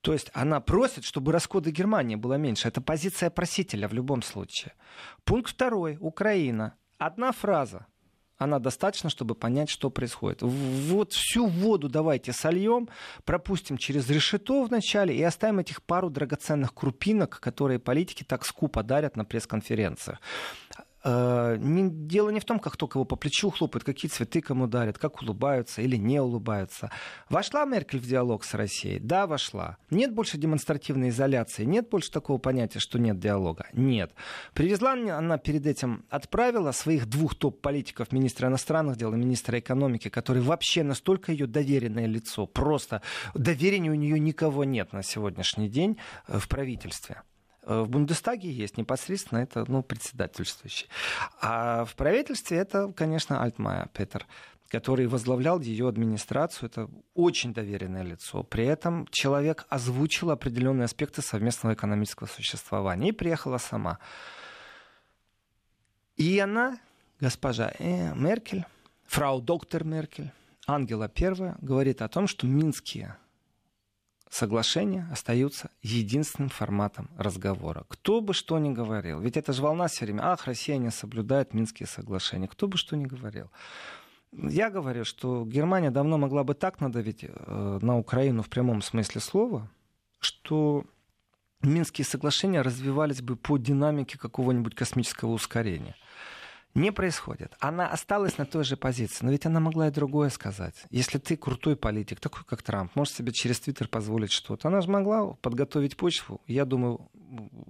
То 0.00 0.12
есть 0.12 0.30
она 0.32 0.60
просит, 0.60 1.04
чтобы 1.04 1.32
расходы 1.32 1.70
Германии 1.70 2.16
было 2.16 2.34
меньше. 2.34 2.68
Это 2.68 2.80
позиция 2.80 3.30
просителя 3.30 3.88
в 3.88 3.92
любом 3.92 4.22
случае. 4.22 4.72
Пункт 5.24 5.50
второй. 5.50 5.98
Украина. 6.00 6.74
Одна 6.98 7.32
фраза 7.32 7.86
она 8.38 8.58
достаточно, 8.58 9.10
чтобы 9.10 9.34
понять, 9.34 9.70
что 9.70 9.90
происходит. 9.90 10.42
Вот 10.42 11.12
всю 11.12 11.46
воду 11.46 11.88
давайте 11.88 12.32
сольем, 12.32 12.88
пропустим 13.24 13.78
через 13.78 14.10
решето 14.10 14.64
вначале 14.64 15.16
и 15.16 15.22
оставим 15.22 15.58
этих 15.58 15.82
пару 15.82 16.10
драгоценных 16.10 16.74
крупинок, 16.74 17.40
которые 17.40 17.78
политики 17.78 18.24
так 18.24 18.44
скупо 18.44 18.82
дарят 18.82 19.16
на 19.16 19.24
пресс-конференциях. 19.24 20.20
Э, 21.08 21.56
не, 21.60 21.88
дело 21.88 22.30
не 22.30 22.40
в 22.40 22.44
том, 22.44 22.58
как 22.58 22.76
только 22.76 22.98
его 22.98 23.04
по 23.04 23.14
плечу 23.14 23.50
хлопают, 23.50 23.84
какие 23.84 24.10
цветы 24.10 24.40
кому 24.40 24.66
дарят, 24.66 24.98
как 24.98 25.22
улыбаются 25.22 25.80
или 25.80 25.96
не 25.96 26.20
улыбаются. 26.20 26.90
Вошла 27.30 27.64
Меркель 27.64 28.00
в 28.00 28.06
диалог 28.06 28.42
с 28.42 28.54
Россией? 28.54 28.98
Да, 28.98 29.28
вошла. 29.28 29.76
Нет 29.90 30.12
больше 30.12 30.36
демонстративной 30.36 31.10
изоляции, 31.10 31.64
нет 31.64 31.88
больше 31.88 32.10
такого 32.10 32.38
понятия, 32.38 32.80
что 32.80 32.98
нет 32.98 33.20
диалога? 33.20 33.66
Нет. 33.72 34.12
Привезла 34.52 34.94
она 34.94 35.38
перед 35.38 35.64
этим, 35.66 36.04
отправила 36.10 36.72
своих 36.72 37.06
двух 37.06 37.36
топ-политиков, 37.36 38.10
министра 38.10 38.48
иностранных 38.48 38.96
дел 38.96 39.14
и 39.14 39.16
министра 39.16 39.60
экономики, 39.60 40.08
который 40.08 40.42
вообще 40.42 40.82
настолько 40.82 41.30
ее 41.30 41.46
доверенное 41.46 42.06
лицо, 42.06 42.46
просто 42.46 43.00
доверения 43.32 43.92
у 43.92 43.94
нее 43.94 44.18
никого 44.18 44.64
нет 44.64 44.92
на 44.92 45.04
сегодняшний 45.04 45.68
день 45.68 45.98
э, 46.26 46.38
в 46.38 46.48
правительстве. 46.48 47.22
Э, 47.66 47.80
в 47.82 47.88
Бундестаге 47.88 48.50
есть 48.50 48.78
непосредственно 48.78 49.40
это 49.40 49.64
ну, 49.68 49.82
председательствующий. 49.82 50.88
А 51.40 51.84
в 51.84 51.94
правительстве 51.96 52.58
это, 52.58 52.92
конечно, 52.92 53.42
Альтмайер 53.42 53.88
Петер 53.88 54.26
который 54.68 55.06
возглавлял 55.06 55.60
ее 55.60 55.88
администрацию. 55.88 56.68
Это 56.68 56.90
очень 57.14 57.54
доверенное 57.54 58.02
лицо. 58.02 58.42
При 58.42 58.66
этом 58.66 59.06
человек 59.12 59.64
озвучил 59.68 60.32
определенные 60.32 60.86
аспекты 60.86 61.22
совместного 61.22 61.74
экономического 61.74 62.26
существования 62.26 63.10
и 63.10 63.12
приехала 63.12 63.58
сама. 63.58 64.00
И 66.16 66.36
она, 66.40 66.78
госпожа 67.20 67.72
э, 67.78 68.12
Меркель, 68.14 68.64
фрау 69.06 69.40
доктор 69.40 69.84
Меркель, 69.84 70.32
Ангела 70.66 71.08
Первая, 71.08 71.56
говорит 71.60 72.02
о 72.02 72.08
том, 72.08 72.26
что 72.26 72.48
минские 72.48 73.16
соглашения 74.30 75.08
остаются 75.10 75.70
единственным 75.82 76.48
форматом 76.50 77.10
разговора. 77.16 77.84
Кто 77.88 78.20
бы 78.20 78.34
что 78.34 78.58
ни 78.58 78.70
говорил, 78.70 79.20
ведь 79.20 79.36
это 79.36 79.52
же 79.52 79.62
волна 79.62 79.88
все 79.88 80.04
время, 80.04 80.22
ах, 80.24 80.46
Россия 80.46 80.78
не 80.78 80.90
соблюдает 80.90 81.54
Минские 81.54 81.86
соглашения, 81.86 82.48
кто 82.48 82.68
бы 82.68 82.76
что 82.76 82.96
ни 82.96 83.04
говорил. 83.04 83.50
Я 84.32 84.70
говорю, 84.70 85.04
что 85.04 85.44
Германия 85.44 85.90
давно 85.90 86.18
могла 86.18 86.44
бы 86.44 86.54
так 86.54 86.80
надавить 86.80 87.24
э, 87.24 87.78
на 87.80 87.98
Украину 87.98 88.42
в 88.42 88.48
прямом 88.48 88.82
смысле 88.82 89.20
слова, 89.20 89.70
что 90.18 90.84
Минские 91.62 92.04
соглашения 92.04 92.60
развивались 92.60 93.22
бы 93.22 93.34
по 93.34 93.56
динамике 93.56 94.18
какого-нибудь 94.18 94.74
космического 94.74 95.30
ускорения 95.30 95.96
не 96.76 96.92
происходит. 96.92 97.56
Она 97.58 97.88
осталась 97.88 98.38
на 98.38 98.44
той 98.44 98.64
же 98.64 98.76
позиции, 98.76 99.24
но 99.24 99.30
ведь 99.30 99.46
она 99.46 99.60
могла 99.60 99.88
и 99.88 99.90
другое 99.90 100.28
сказать. 100.30 100.74
Если 100.90 101.18
ты 101.18 101.36
крутой 101.36 101.74
политик, 101.74 102.20
такой 102.20 102.44
как 102.44 102.62
Трамп, 102.62 102.94
можешь 102.94 103.14
себе 103.14 103.32
через 103.32 103.60
Твиттер 103.60 103.88
позволить 103.88 104.30
что-то, 104.30 104.68
она 104.68 104.80
же 104.80 104.90
могла 104.90 105.34
подготовить 105.40 105.96
почву. 105.96 106.40
Я 106.46 106.64
думаю, 106.64 107.08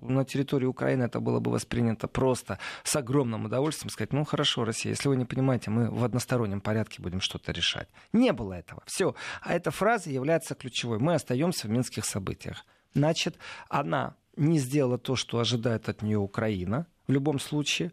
на 0.03 0.25
территории 0.25 0.67
Украины 0.67 1.05
это 1.05 1.21
было 1.21 1.41
бы 1.41 1.51
воспринято 1.51 2.09
просто 2.09 2.59
с 2.83 2.97
огромным 2.97 3.45
удовольствием, 3.45 3.91
сказать, 3.91 4.13
ну 4.13 4.25
хорошо, 4.25 4.65
Россия, 4.65 4.93
если 4.93 5.09
вы 5.09 5.17
не 5.17 5.25
понимаете, 5.25 5.71
мы 5.71 5.91
в 5.91 6.05
одностороннем 6.05 6.61
порядке 6.61 7.01
будем 7.01 7.21
что-то 7.21 7.53
решать. 7.53 7.89
Не 8.13 8.33
было 8.33 8.55
этого. 8.55 8.83
Все. 8.87 9.15
А 9.41 9.55
эта 9.55 9.71
фраза 9.71 10.11
является 10.11 10.55
ключевой. 10.55 10.99
Мы 10.99 11.15
остаемся 11.15 11.69
в 11.69 11.71
минских 11.71 12.05
событиях. 12.05 12.65
Значит, 12.95 13.37
она 13.69 14.17
не 14.37 14.59
сделала 14.59 14.99
то, 14.99 15.17
что 15.17 15.39
ожидает 15.39 15.89
от 15.89 16.03
нее 16.03 16.19
Украина, 16.19 16.87
в 17.07 17.13
любом 17.13 17.39
случае 17.39 17.93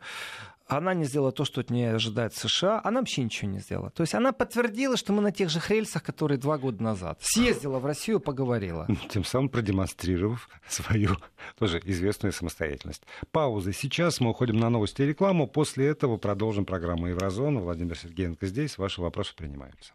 она 0.67 0.93
не 0.93 1.05
сделала 1.05 1.31
то, 1.31 1.45
что 1.45 1.61
от 1.61 1.69
нее 1.69 1.93
ожидает 1.93 2.33
США, 2.33 2.81
она 2.83 2.99
вообще 2.99 3.23
ничего 3.23 3.51
не 3.51 3.59
сделала. 3.59 3.89
То 3.91 4.01
есть 4.01 4.15
она 4.15 4.31
подтвердила, 4.31 4.97
что 4.97 5.13
мы 5.13 5.21
на 5.21 5.31
тех 5.31 5.49
же 5.49 5.61
рельсах, 5.67 6.03
которые 6.03 6.37
два 6.37 6.57
года 6.57 6.81
назад. 6.81 7.19
Съездила 7.21 7.79
в 7.79 7.85
Россию, 7.85 8.19
поговорила. 8.19 8.87
Тем 9.09 9.23
самым 9.23 9.49
продемонстрировав 9.49 10.49
свою 10.67 11.17
тоже 11.57 11.81
известную 11.83 12.31
самостоятельность. 12.33 13.03
Пауза. 13.31 13.73
Сейчас 13.73 14.19
мы 14.19 14.29
уходим 14.29 14.57
на 14.57 14.69
новости 14.69 15.01
и 15.01 15.05
рекламу. 15.05 15.47
После 15.47 15.87
этого 15.87 16.17
продолжим 16.17 16.65
программу 16.65 17.07
Еврозона. 17.07 17.59
Владимир 17.59 17.97
Сергеенко 17.97 18.45
здесь. 18.47 18.77
Ваши 18.77 19.01
вопросы 19.01 19.35
принимаются. 19.35 19.93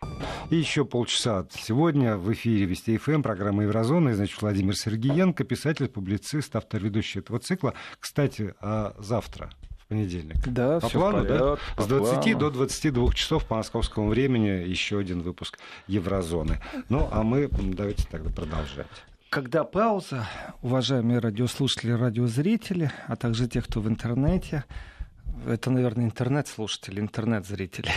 И 0.50 0.56
еще 0.56 0.84
полчаса 0.84 1.46
сегодня 1.50 2.16
в 2.16 2.32
эфире 2.32 2.66
Вести 2.66 2.98
ФМ 2.98 3.22
программа 3.22 3.64
Еврозона. 3.64 4.10
И, 4.10 4.12
значит, 4.12 4.40
Владимир 4.40 4.76
Сергеенко, 4.76 5.44
писатель, 5.44 5.88
публицист, 5.88 6.54
автор 6.54 6.82
ведущий 6.82 7.20
этого 7.20 7.38
цикла. 7.38 7.74
Кстати, 8.00 8.54
а 8.60 8.94
завтра 8.98 9.50
понедельник. 9.88 10.36
Да, 10.46 10.80
по 10.80 10.88
плану, 10.88 11.24
да? 11.24 11.56
По 11.76 11.82
С 11.82 11.86
20 11.86 12.22
плану. 12.22 12.38
до 12.38 12.50
22 12.50 13.12
часов 13.12 13.44
по 13.46 13.56
московскому 13.56 14.08
времени 14.08 14.48
еще 14.68 14.98
один 14.98 15.22
выпуск 15.22 15.58
Еврозоны. 15.86 16.60
Ну, 16.88 17.08
а 17.10 17.22
мы 17.22 17.48
давайте 17.48 18.06
тогда 18.10 18.30
продолжать. 18.30 18.86
Когда 19.30 19.64
пауза, 19.64 20.26
уважаемые 20.62 21.18
радиослушатели, 21.18 21.92
радиозрители, 21.92 22.90
а 23.06 23.16
также 23.16 23.46
те, 23.46 23.60
кто 23.60 23.80
в 23.80 23.88
интернете, 23.88 24.64
это, 25.46 25.70
наверное, 25.70 26.06
интернет-слушатели, 26.06 27.00
интернет-зрители. 27.00 27.90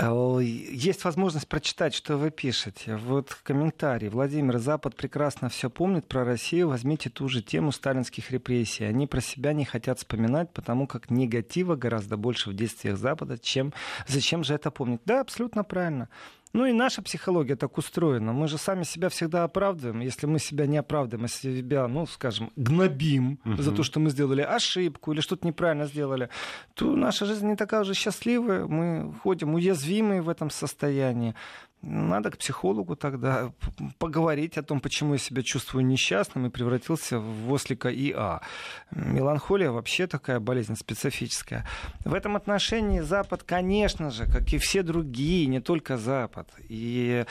Э, 0.00 0.38
есть 0.42 1.04
возможность 1.04 1.46
прочитать, 1.46 1.94
что 1.94 2.16
вы 2.16 2.30
пишете. 2.30 2.96
Вот 2.96 3.34
комментарий. 3.42 4.08
Владимир 4.08 4.58
Запад 4.58 4.96
прекрасно 4.96 5.50
все 5.50 5.68
помнит 5.68 6.06
про 6.06 6.24
Россию. 6.24 6.68
Возьмите 6.68 7.10
ту 7.10 7.28
же 7.28 7.42
тему 7.42 7.70
сталинских 7.70 8.30
репрессий. 8.30 8.84
Они 8.84 9.06
про 9.06 9.20
себя 9.20 9.52
не 9.52 9.66
хотят 9.66 9.98
вспоминать, 9.98 10.50
потому 10.52 10.86
как 10.86 11.10
негатива 11.10 11.76
гораздо 11.76 12.16
больше 12.16 12.50
в 12.50 12.54
действиях 12.54 12.96
Запада, 12.96 13.36
чем 13.38 13.74
зачем 14.06 14.42
же 14.42 14.54
это 14.54 14.70
помнить. 14.70 15.02
Да, 15.04 15.20
абсолютно 15.20 15.64
правильно. 15.64 16.08
Ну 16.52 16.66
и 16.66 16.72
наша 16.72 17.00
психология 17.00 17.54
так 17.54 17.78
устроена. 17.78 18.32
Мы 18.32 18.48
же 18.48 18.58
сами 18.58 18.82
себя 18.82 19.08
всегда 19.08 19.44
оправдываем. 19.44 20.00
Если 20.00 20.26
мы 20.26 20.40
себя 20.40 20.66
не 20.66 20.78
оправдываем, 20.78 21.26
а 21.26 21.28
себя, 21.28 21.86
ну, 21.86 22.06
скажем, 22.06 22.50
гнобим 22.56 23.38
угу. 23.44 23.62
за 23.62 23.72
то, 23.72 23.82
что 23.84 24.00
мы 24.00 24.10
сделали 24.10 24.42
ошибку 24.42 25.12
или 25.12 25.20
что-то 25.20 25.46
неправильно 25.46 25.86
сделали, 25.86 26.28
то 26.74 26.96
наша 26.96 27.24
жизнь 27.24 27.46
не 27.46 27.56
такая 27.56 27.82
уже 27.82 27.94
счастливая. 27.94 28.66
Мы 28.66 29.12
ходим 29.22 29.54
уязвимые 29.54 30.22
в 30.22 30.28
этом 30.28 30.50
состоянии. 30.50 31.34
Надо 31.82 32.30
к 32.30 32.36
психологу 32.36 32.94
тогда 32.94 33.52
поговорить 33.98 34.58
о 34.58 34.62
том, 34.62 34.80
почему 34.80 35.14
я 35.14 35.18
себя 35.18 35.42
чувствую 35.42 35.86
несчастным 35.86 36.46
и 36.46 36.50
превратился 36.50 37.18
в 37.18 37.50
ослика 37.50 37.88
ИА. 37.90 38.42
Меланхолия 38.90 39.70
вообще 39.70 40.06
такая 40.06 40.40
болезнь 40.40 40.76
специфическая. 40.76 41.66
В 42.04 42.12
этом 42.12 42.36
отношении 42.36 43.00
Запад, 43.00 43.44
конечно 43.44 44.10
же, 44.10 44.26
как 44.26 44.52
и 44.52 44.58
все 44.58 44.82
другие, 44.82 45.46
не 45.46 45.60
только 45.60 45.96
Запад. 45.96 46.52
И 46.68 47.24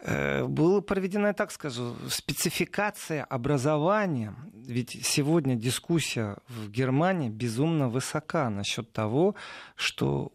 э, 0.00 0.44
была 0.44 0.82
проведена, 0.82 1.32
так 1.32 1.50
скажу, 1.50 1.94
спецификация 2.10 3.24
образования. 3.24 4.34
Ведь 4.52 5.06
сегодня 5.06 5.56
дискуссия 5.56 6.36
в 6.48 6.68
Германии 6.70 7.30
безумно 7.30 7.88
высока 7.88 8.50
насчет 8.50 8.92
того, 8.92 9.36
что 9.74 10.32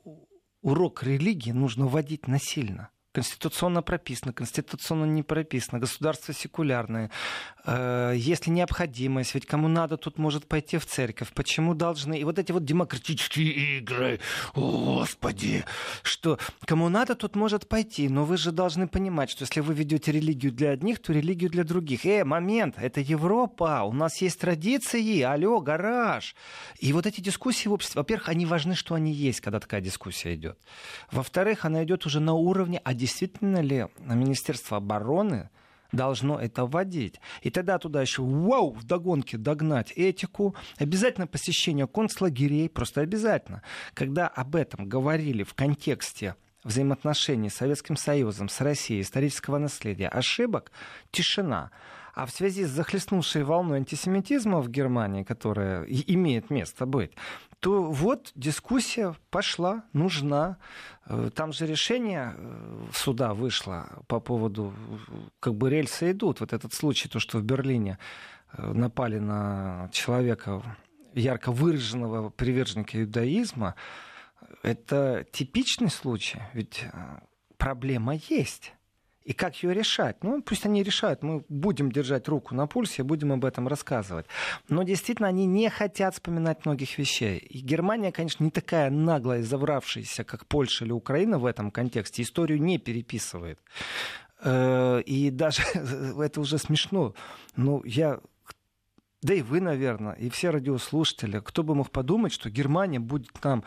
урок 0.63 1.03
религии 1.03 1.51
нужно 1.51 1.85
вводить 1.85 2.27
насильно 2.27 2.89
конституционно 3.11 3.81
прописано, 3.81 4.33
конституционно 4.33 5.05
не 5.05 5.23
прописано, 5.23 5.79
государство 5.79 6.33
секулярное. 6.33 7.09
Э, 7.65 8.13
если 8.15 8.49
необходимость, 8.49 9.35
ведь 9.35 9.45
кому 9.45 9.67
надо, 9.67 9.97
тут 9.97 10.17
может 10.17 10.47
пойти 10.47 10.77
в 10.77 10.85
церковь. 10.85 11.31
Почему 11.33 11.73
должны? 11.73 12.19
И 12.19 12.23
вот 12.23 12.39
эти 12.39 12.51
вот 12.51 12.63
демократические 12.63 13.77
игры, 13.79 14.19
господи, 14.53 15.65
что 16.03 16.39
кому 16.65 16.89
надо, 16.89 17.15
тут 17.15 17.35
может 17.35 17.67
пойти. 17.67 18.09
Но 18.09 18.25
вы 18.25 18.37
же 18.37 18.51
должны 18.51 18.87
понимать, 18.87 19.29
что 19.29 19.43
если 19.43 19.59
вы 19.59 19.73
ведете 19.73 20.11
религию 20.11 20.51
для 20.51 20.71
одних, 20.71 21.01
то 21.01 21.13
религию 21.13 21.49
для 21.49 21.63
других. 21.63 22.05
Э, 22.05 22.23
момент, 22.23 22.75
это 22.77 23.01
Европа, 23.01 23.83
у 23.83 23.93
нас 23.93 24.21
есть 24.21 24.39
традиции, 24.39 25.21
алло, 25.21 25.59
гараж. 25.59 26.35
И 26.79 26.93
вот 26.93 27.05
эти 27.05 27.21
дискуссии 27.21 27.67
в 27.67 27.73
обществе, 27.73 27.99
во-первых, 27.99 28.29
они 28.29 28.45
важны, 28.45 28.75
что 28.75 28.95
они 28.95 29.11
есть, 29.11 29.41
когда 29.41 29.59
такая 29.59 29.81
дискуссия 29.81 30.35
идет. 30.35 30.57
Во-вторых, 31.11 31.65
она 31.65 31.83
идет 31.83 32.05
уже 32.05 32.19
на 32.19 32.33
уровне 32.33 32.81
действительно 33.01 33.61
ли 33.61 33.87
Министерство 33.99 34.77
обороны 34.77 35.49
должно 35.91 36.39
это 36.39 36.65
вводить. 36.65 37.19
И 37.41 37.49
тогда 37.49 37.77
туда 37.77 38.01
еще, 38.01 38.21
вау, 38.21 38.71
в 38.71 38.83
догонке 38.83 39.37
догнать 39.37 39.91
этику, 39.95 40.55
обязательно 40.77 41.27
посещение 41.27 41.87
концлагерей, 41.87 42.69
просто 42.69 43.01
обязательно. 43.01 43.61
Когда 43.93 44.27
об 44.27 44.55
этом 44.55 44.87
говорили 44.87 45.43
в 45.43 45.53
контексте 45.53 46.35
взаимоотношений 46.63 47.49
с 47.49 47.55
Советским 47.55 47.95
Союзом, 47.95 48.49
с 48.49 48.61
Россией, 48.61 49.01
исторического 49.01 49.57
наследия, 49.57 50.07
ошибок, 50.07 50.71
тишина. 51.11 51.71
А 52.13 52.25
в 52.25 52.31
связи 52.31 52.65
с 52.65 52.69
захлестнувшей 52.69 53.43
волной 53.43 53.77
антисемитизма 53.77 54.59
в 54.61 54.69
Германии, 54.69 55.23
которая 55.23 55.85
имеет 55.85 56.49
место 56.49 56.85
быть, 56.85 57.13
то 57.61 57.83
вот 57.83 58.31
дискуссия 58.35 59.15
пошла, 59.29 59.83
нужна. 59.93 60.57
Э, 61.05 61.29
там 61.33 61.53
же 61.53 61.67
решение 61.67 62.33
э, 62.35 62.87
суда 62.91 63.35
вышло 63.35 64.03
по 64.07 64.19
поводу, 64.19 64.73
как 65.39 65.53
бы 65.53 65.69
рельсы 65.69 66.11
идут. 66.11 66.39
Вот 66.39 66.53
этот 66.53 66.73
случай, 66.73 67.07
то, 67.07 67.19
что 67.19 67.37
в 67.37 67.43
Берлине 67.43 67.99
э, 68.53 68.73
напали 68.73 69.19
на 69.19 69.89
человека 69.93 70.63
ярко 71.13 71.51
выраженного 71.51 72.31
приверженника 72.31 72.99
иудаизма, 72.99 73.75
это 74.63 75.23
типичный 75.31 75.91
случай, 75.91 76.41
ведь 76.53 76.85
проблема 77.57 78.15
есть. 78.27 78.73
И 79.23 79.33
как 79.33 79.55
ее 79.61 79.73
решать? 79.73 80.23
Ну, 80.23 80.41
пусть 80.41 80.65
они 80.65 80.81
решают. 80.81 81.21
Мы 81.21 81.43
будем 81.47 81.91
держать 81.91 82.27
руку 82.27 82.55
на 82.55 82.65
пульсе, 82.65 83.03
будем 83.03 83.31
об 83.31 83.45
этом 83.45 83.67
рассказывать. 83.67 84.25
Но 84.67 84.83
действительно, 84.83 85.27
они 85.27 85.45
не 85.45 85.69
хотят 85.69 86.15
вспоминать 86.15 86.65
многих 86.65 86.97
вещей. 86.97 87.37
И 87.37 87.59
Германия, 87.59 88.11
конечно, 88.11 88.43
не 88.43 88.51
такая 88.51 88.89
наглая, 88.89 89.43
завравшаяся, 89.43 90.23
как 90.23 90.47
Польша 90.47 90.85
или 90.85 90.91
Украина 90.91 91.37
в 91.37 91.45
этом 91.45 91.69
контексте. 91.69 92.23
Историю 92.23 92.61
не 92.61 92.79
переписывает. 92.79 93.59
Э, 94.43 95.01
и 95.05 95.29
даже 95.29 95.61
это 95.73 96.41
уже 96.41 96.57
смешно. 96.57 97.13
Ну, 97.55 97.83
я 97.85 98.19
да 99.21 99.35
и 99.35 99.43
вы, 99.43 99.61
наверное, 99.61 100.13
и 100.13 100.29
все 100.29 100.49
радиослушатели, 100.49 101.39
кто 101.45 101.61
бы 101.61 101.75
мог 101.75 101.91
подумать, 101.91 102.33
что 102.33 102.49
Германия 102.49 102.99
будет 102.99 103.29
нам 103.43 103.63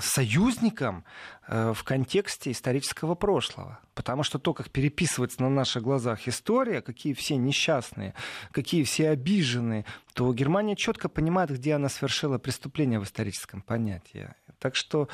союзником 0.00 1.04
э, 1.48 1.72
в 1.74 1.82
контексте 1.82 2.52
исторического 2.52 3.14
прошлого. 3.14 3.80
Потому 3.94 4.22
что 4.22 4.38
то, 4.38 4.54
как 4.54 4.70
переписывается 4.70 5.42
на 5.42 5.50
наших 5.50 5.82
глазах 5.82 6.28
история, 6.28 6.82
какие 6.82 7.14
все 7.14 7.36
несчастные, 7.36 8.14
какие 8.52 8.84
все 8.84 9.10
обиженные, 9.10 9.84
то 10.14 10.32
Германия 10.32 10.76
четко 10.76 11.08
понимает, 11.08 11.50
где 11.50 11.74
она 11.74 11.88
совершила 11.88 12.38
преступление 12.38 13.00
в 13.00 13.04
историческом 13.04 13.60
понятии. 13.60 14.28
Так 14.58 14.76
что 14.76 15.08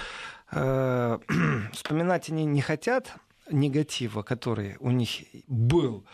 э, 0.51 1.19
вспоминать 1.73 2.29
они 2.29 2.45
не 2.45 2.61
хотят 2.61 3.15
негатива, 3.51 4.23
который 4.23 4.77
у 4.81 4.91
них 4.91 5.11
был. 5.47 6.05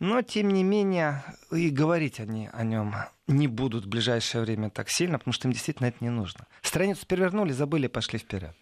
Но, 0.00 0.22
тем 0.22 0.48
не 0.48 0.62
менее, 0.62 1.24
и 1.50 1.70
говорить 1.70 2.20
они 2.20 2.48
о 2.52 2.62
нем 2.62 2.94
не 3.26 3.48
будут 3.48 3.84
в 3.84 3.88
ближайшее 3.88 4.42
время 4.42 4.70
так 4.70 4.88
сильно, 4.90 5.18
потому 5.18 5.32
что 5.32 5.48
им 5.48 5.52
действительно 5.52 5.88
это 5.88 5.98
не 6.00 6.10
нужно. 6.10 6.46
Страницу 6.62 7.04
перевернули, 7.06 7.52
забыли, 7.52 7.88
пошли 7.88 8.18
вперед. 8.18 8.54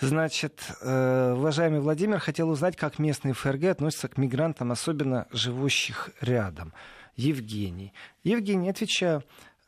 Значит, 0.00 0.60
э, 0.80 1.34
уважаемый 1.36 1.80
Владимир 1.80 2.18
хотел 2.18 2.50
узнать, 2.50 2.76
как 2.76 2.98
местные 2.98 3.34
ФРГ 3.34 3.64
относятся 3.64 4.08
к 4.08 4.16
мигрантам, 4.16 4.72
особенно 4.72 5.28
живущих 5.30 6.10
рядом. 6.20 6.72
Евгений. 7.16 7.92
Евгений, 8.24 8.70
отвечаю, 8.70 9.22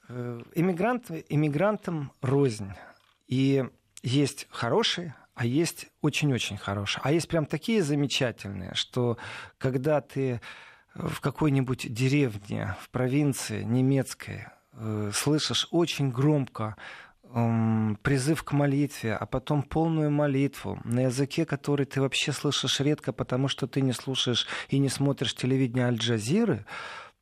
э, 0.09 0.43
иммигранты, 0.55 1.25
иммигрантам 1.29 2.13
рознь. 2.23 2.73
И 3.29 3.65
есть 4.03 4.49
хорошие, 4.51 5.15
а 5.35 5.45
есть 5.45 5.87
очень-очень 6.01 6.57
хорошие. 6.57 7.03
А 7.05 7.13
есть 7.13 7.29
прям 7.29 7.47
такие 7.47 7.83
замечательные, 7.83 8.75
что 8.75 9.19
когда 9.59 10.01
ты 10.01 10.41
в 10.95 11.21
какой-нибудь 11.21 11.93
деревне, 11.93 12.77
в 12.81 12.91
провинции 12.91 13.63
немецкой, 13.63 14.47
э, 14.73 15.11
слышишь 15.15 15.69
очень 15.71 16.11
громко 16.11 16.77
призыв 18.03 18.43
к 18.43 18.53
молитве, 18.53 19.15
а 19.15 19.25
потом 19.25 19.63
полную 19.63 20.11
молитву 20.11 20.79
на 20.85 21.05
языке, 21.05 21.47
который 21.47 21.87
ты 21.87 22.03
вообще 22.03 22.31
слышишь 22.31 22.81
редко, 22.81 23.15
потому 23.15 23.49
что 23.49 23.67
ты 23.67 23.81
не 23.81 23.93
слушаешь 23.93 24.47
и 24.69 24.79
не 24.79 24.91
смотришь 24.91 25.35
телевидение 25.35 25.87
Аль-Джазиры, 25.87 26.67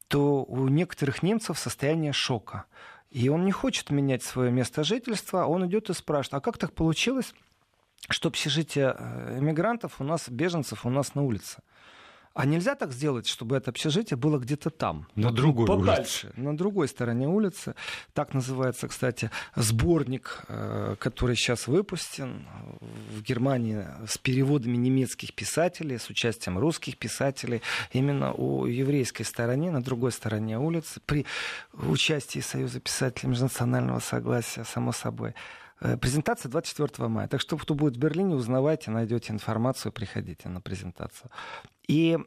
то 0.09 0.42
у 0.42 0.66
некоторых 0.66 1.22
немцев 1.22 1.61
состояние 1.61 2.12
шока. 2.12 2.64
И 3.11 3.28
он 3.28 3.44
не 3.44 3.52
хочет 3.52 3.90
менять 3.90 4.24
свое 4.24 4.50
место 4.50 4.83
жительства, 4.83 5.44
он 5.44 5.66
идет 5.68 5.90
и 5.90 5.94
спрашивает, 5.94 6.35
а 6.35 6.40
как 6.40 6.59
так 6.59 6.72
получилось, 6.72 7.33
что 8.09 8.28
общежитие 8.30 8.96
э, 8.98 9.38
иммигрантов 9.38 10.00
у 10.00 10.04
нас, 10.04 10.28
беженцев 10.28 10.85
у 10.85 10.90
нас 10.90 11.14
на 11.14 11.22
улице? 11.22 11.62
А 12.40 12.46
нельзя 12.46 12.74
так 12.74 12.92
сделать, 12.92 13.26
чтобы 13.26 13.57
это 13.57 13.70
общежитие 13.70 14.16
было 14.16 14.38
где-то 14.38 14.70
там. 14.70 15.07
На 15.14 15.31
другой 15.31 15.66
подальше, 15.66 16.29
улице. 16.29 16.40
На 16.40 16.57
другой 16.57 16.88
стороне 16.88 17.29
улицы. 17.29 17.74
Так 18.14 18.33
называется, 18.33 18.88
кстати, 18.88 19.31
сборник, 19.57 20.44
э, 20.48 20.96
который 20.98 21.37
сейчас 21.37 21.66
выпущен 21.66 22.46
в 22.81 23.20
Германии 23.20 23.85
с 24.09 24.16
переводами 24.16 24.79
немецких 24.79 25.35
писателей, 25.35 25.98
с 25.98 26.09
участием 26.09 26.59
русских 26.59 26.96
писателей. 26.96 27.61
Именно 27.92 28.33
о 28.33 28.66
еврейской 28.66 29.24
стороне, 29.24 29.70
на 29.70 29.83
другой 29.83 30.11
стороне 30.11 30.59
улицы, 30.59 31.00
при 31.05 31.26
участии 31.74 32.40
Союза 32.40 32.81
писателей 32.81 33.29
межнационального 33.29 34.00
согласия, 34.00 34.64
само 34.64 34.92
собой. 34.92 35.35
Э, 35.80 35.96
презентация 35.96 36.50
24 36.50 37.08
мая. 37.08 37.28
Так 37.28 37.40
что, 37.40 37.56
кто 37.56 37.74
будет 37.74 37.96
в 37.96 37.98
Берлине, 37.98 38.34
узнавайте, 38.34 38.90
найдете 38.90 39.32
информацию, 39.32 39.92
приходите 39.92 40.48
на 40.48 40.60
презентацию. 40.60 41.30
И 41.88 42.18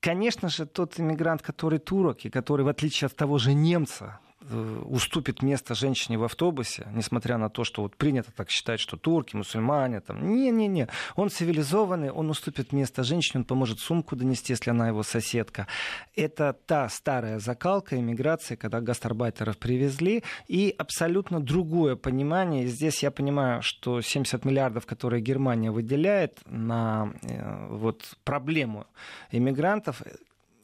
конечно 0.00 0.48
же, 0.48 0.66
тот 0.66 1.00
иммигрант, 1.00 1.42
который 1.42 1.78
турок, 1.78 2.24
и 2.24 2.30
который, 2.30 2.64
в 2.64 2.68
отличие 2.68 3.06
от 3.06 3.16
того 3.16 3.38
же 3.38 3.54
немца, 3.54 4.20
уступит 4.50 5.42
место 5.42 5.74
женщине 5.74 6.18
в 6.18 6.24
автобусе, 6.24 6.86
несмотря 6.92 7.38
на 7.38 7.48
то, 7.48 7.64
что 7.64 7.82
вот 7.82 7.96
принято 7.96 8.30
так 8.32 8.50
считать, 8.50 8.80
что 8.80 8.96
турки, 8.96 9.36
мусульмане, 9.36 10.00
там, 10.00 10.34
не-не-не, 10.34 10.88
он 11.16 11.30
цивилизованный, 11.30 12.10
он 12.10 12.30
уступит 12.30 12.72
место 12.72 13.02
женщине, 13.04 13.40
он 13.40 13.44
поможет 13.44 13.80
сумку 13.80 14.16
донести, 14.16 14.52
если 14.52 14.70
она 14.70 14.88
его 14.88 15.02
соседка. 15.02 15.66
Это 16.14 16.52
та 16.66 16.88
старая 16.88 17.38
закалка 17.38 17.96
иммиграции, 17.96 18.56
когда 18.56 18.80
гастарбайтеров 18.80 19.58
привезли, 19.58 20.22
и 20.46 20.74
абсолютно 20.76 21.40
другое 21.40 21.96
понимание. 21.96 22.66
Здесь 22.66 23.02
я 23.02 23.10
понимаю, 23.10 23.62
что 23.62 24.00
70 24.00 24.44
миллиардов, 24.44 24.86
которые 24.86 25.22
Германия 25.22 25.70
выделяет 25.70 26.40
на 26.46 27.12
э, 27.22 27.68
вот, 27.70 28.16
проблему 28.24 28.86
иммигрантов, 29.30 30.02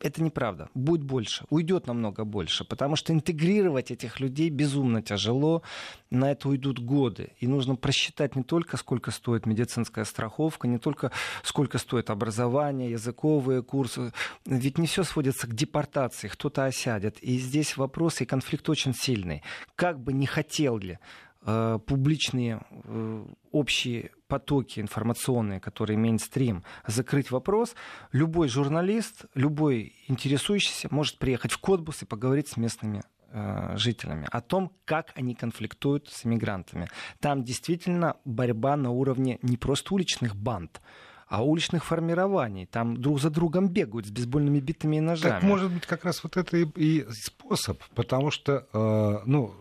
это 0.00 0.22
неправда. 0.22 0.68
Будет 0.74 1.02
больше. 1.02 1.44
Уйдет 1.50 1.86
намного 1.86 2.24
больше. 2.24 2.64
Потому 2.64 2.96
что 2.96 3.12
интегрировать 3.12 3.90
этих 3.90 4.18
людей 4.20 4.50
безумно 4.50 5.02
тяжело. 5.02 5.62
На 6.10 6.32
это 6.32 6.48
уйдут 6.48 6.78
годы. 6.78 7.32
И 7.38 7.46
нужно 7.46 7.76
просчитать 7.76 8.36
не 8.36 8.42
только, 8.42 8.76
сколько 8.76 9.10
стоит 9.10 9.46
медицинская 9.46 10.04
страховка, 10.04 10.66
не 10.66 10.78
только, 10.78 11.12
сколько 11.42 11.78
стоит 11.78 12.10
образование, 12.10 12.90
языковые 12.90 13.62
курсы. 13.62 14.12
Ведь 14.46 14.78
не 14.78 14.86
все 14.86 15.04
сводится 15.04 15.46
к 15.46 15.54
депортации. 15.54 16.28
Кто-то 16.28 16.64
осядет. 16.64 17.18
И 17.18 17.38
здесь 17.38 17.76
вопрос 17.76 18.20
и 18.20 18.24
конфликт 18.24 18.68
очень 18.68 18.94
сильный. 18.94 19.42
Как 19.76 20.00
бы 20.00 20.12
не 20.12 20.26
хотел 20.26 20.78
ли 20.78 20.98
публичные 21.44 22.60
э, 22.70 23.26
общие 23.50 24.10
потоки 24.28 24.80
информационные, 24.80 25.58
которые 25.58 25.96
мейнстрим, 25.96 26.64
закрыть 26.86 27.30
вопрос, 27.30 27.74
любой 28.12 28.48
журналист, 28.48 29.24
любой 29.34 29.94
интересующийся 30.06 30.88
может 30.90 31.18
приехать 31.18 31.52
в 31.52 31.58
Котбус 31.58 32.02
и 32.02 32.06
поговорить 32.06 32.48
с 32.48 32.56
местными 32.56 33.02
э, 33.30 33.76
жителями 33.76 34.28
о 34.30 34.40
том, 34.42 34.72
как 34.84 35.12
они 35.14 35.34
конфликтуют 35.34 36.08
с 36.08 36.26
иммигрантами. 36.26 36.88
Там 37.20 37.42
действительно 37.42 38.16
борьба 38.24 38.76
на 38.76 38.90
уровне 38.90 39.38
не 39.40 39.56
просто 39.56 39.94
уличных 39.94 40.36
банд, 40.36 40.82
а 41.26 41.42
уличных 41.42 41.84
формирований. 41.84 42.66
Там 42.66 42.96
друг 42.96 43.20
за 43.20 43.30
другом 43.30 43.68
бегают 43.68 44.06
с 44.06 44.10
бейсбольными 44.10 44.60
битами 44.60 44.96
и 44.96 45.00
ножами. 45.00 45.32
Так, 45.32 45.42
может 45.42 45.72
быть, 45.72 45.86
как 45.86 46.04
раз 46.04 46.22
вот 46.22 46.36
это 46.36 46.58
и 46.58 47.06
способ, 47.10 47.82
потому 47.94 48.30
что, 48.30 48.66
э, 48.72 49.22
ну, 49.24 49.54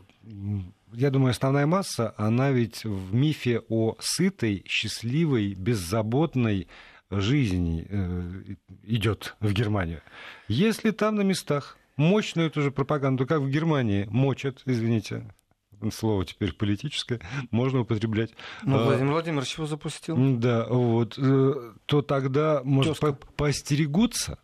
я 0.94 1.10
думаю, 1.10 1.32
основная 1.32 1.66
масса, 1.66 2.14
она 2.18 2.52
ведь 2.52 2.84
в 2.84 3.14
мифе 3.14 3.62
о 3.70 3.96
сытой, 4.00 4.64
счастливой, 4.68 5.54
беззаботной 5.54 6.68
жизни 7.12 7.88
э, 7.90 8.56
идет 8.84 9.36
в 9.40 9.52
Германию. 9.52 10.02
Если 10.48 10.92
там 10.92 11.16
на 11.16 11.22
местах 11.22 11.78
мощную 11.98 12.48
эту 12.48 12.62
же 12.62 12.72
пропаганду, 12.72 13.26
как 13.26 13.42
в 13.42 13.50
Германии, 13.50 14.08
мочат, 14.10 14.62
извините, 14.66 15.26
слово 15.92 16.26
теперь 16.26 16.54
политическое, 16.54 17.20
можно 17.52 17.82
употреблять. 17.82 18.32
Ну, 18.64 18.78
а, 18.78 18.86
Владимир 18.86 19.14
Владимирович 19.14 19.56
его 19.56 19.68
запустил. 19.68 20.16
Да, 20.38 20.66
вот, 20.68 21.18
э, 21.18 21.74
то 21.86 22.02
тогда, 22.02 22.62
может, 22.64 23.00
по 23.00 23.14
поостерегутся 23.14 24.40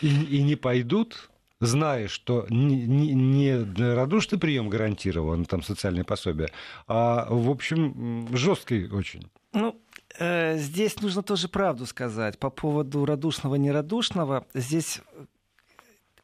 и, 0.00 0.08
и 0.08 0.42
не 0.42 0.56
пойдут 0.56 1.30
зная, 1.60 2.08
что 2.08 2.46
не, 2.50 2.86
не, 2.86 3.14
не 3.14 3.94
радушный 3.94 4.38
прием 4.38 4.68
гарантирован, 4.68 5.44
там 5.44 5.62
социальное 5.62 6.04
пособие, 6.04 6.48
а, 6.86 7.26
в 7.30 7.50
общем, 7.50 8.28
жесткий 8.36 8.88
очень. 8.88 9.30
Ну, 9.52 9.80
э, 10.18 10.58
здесь 10.58 11.00
нужно 11.00 11.22
тоже 11.22 11.48
правду 11.48 11.86
сказать 11.86 12.38
по 12.38 12.50
поводу 12.50 13.04
радушного-нерадушного. 13.04 14.46
Здесь 14.54 15.00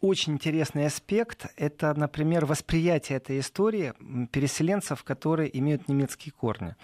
очень 0.02 0.34
интересный 0.34 0.86
аспект— 0.86 1.46
это, 1.56 1.94
например, 1.94 2.44
восприятие 2.44 3.18
этой 3.18 3.38
истории 3.38 3.94
переселенцев, 4.32 5.04
которые 5.04 5.56
имеют 5.58 5.88
немецкие 5.88 6.32
корни 6.32 6.74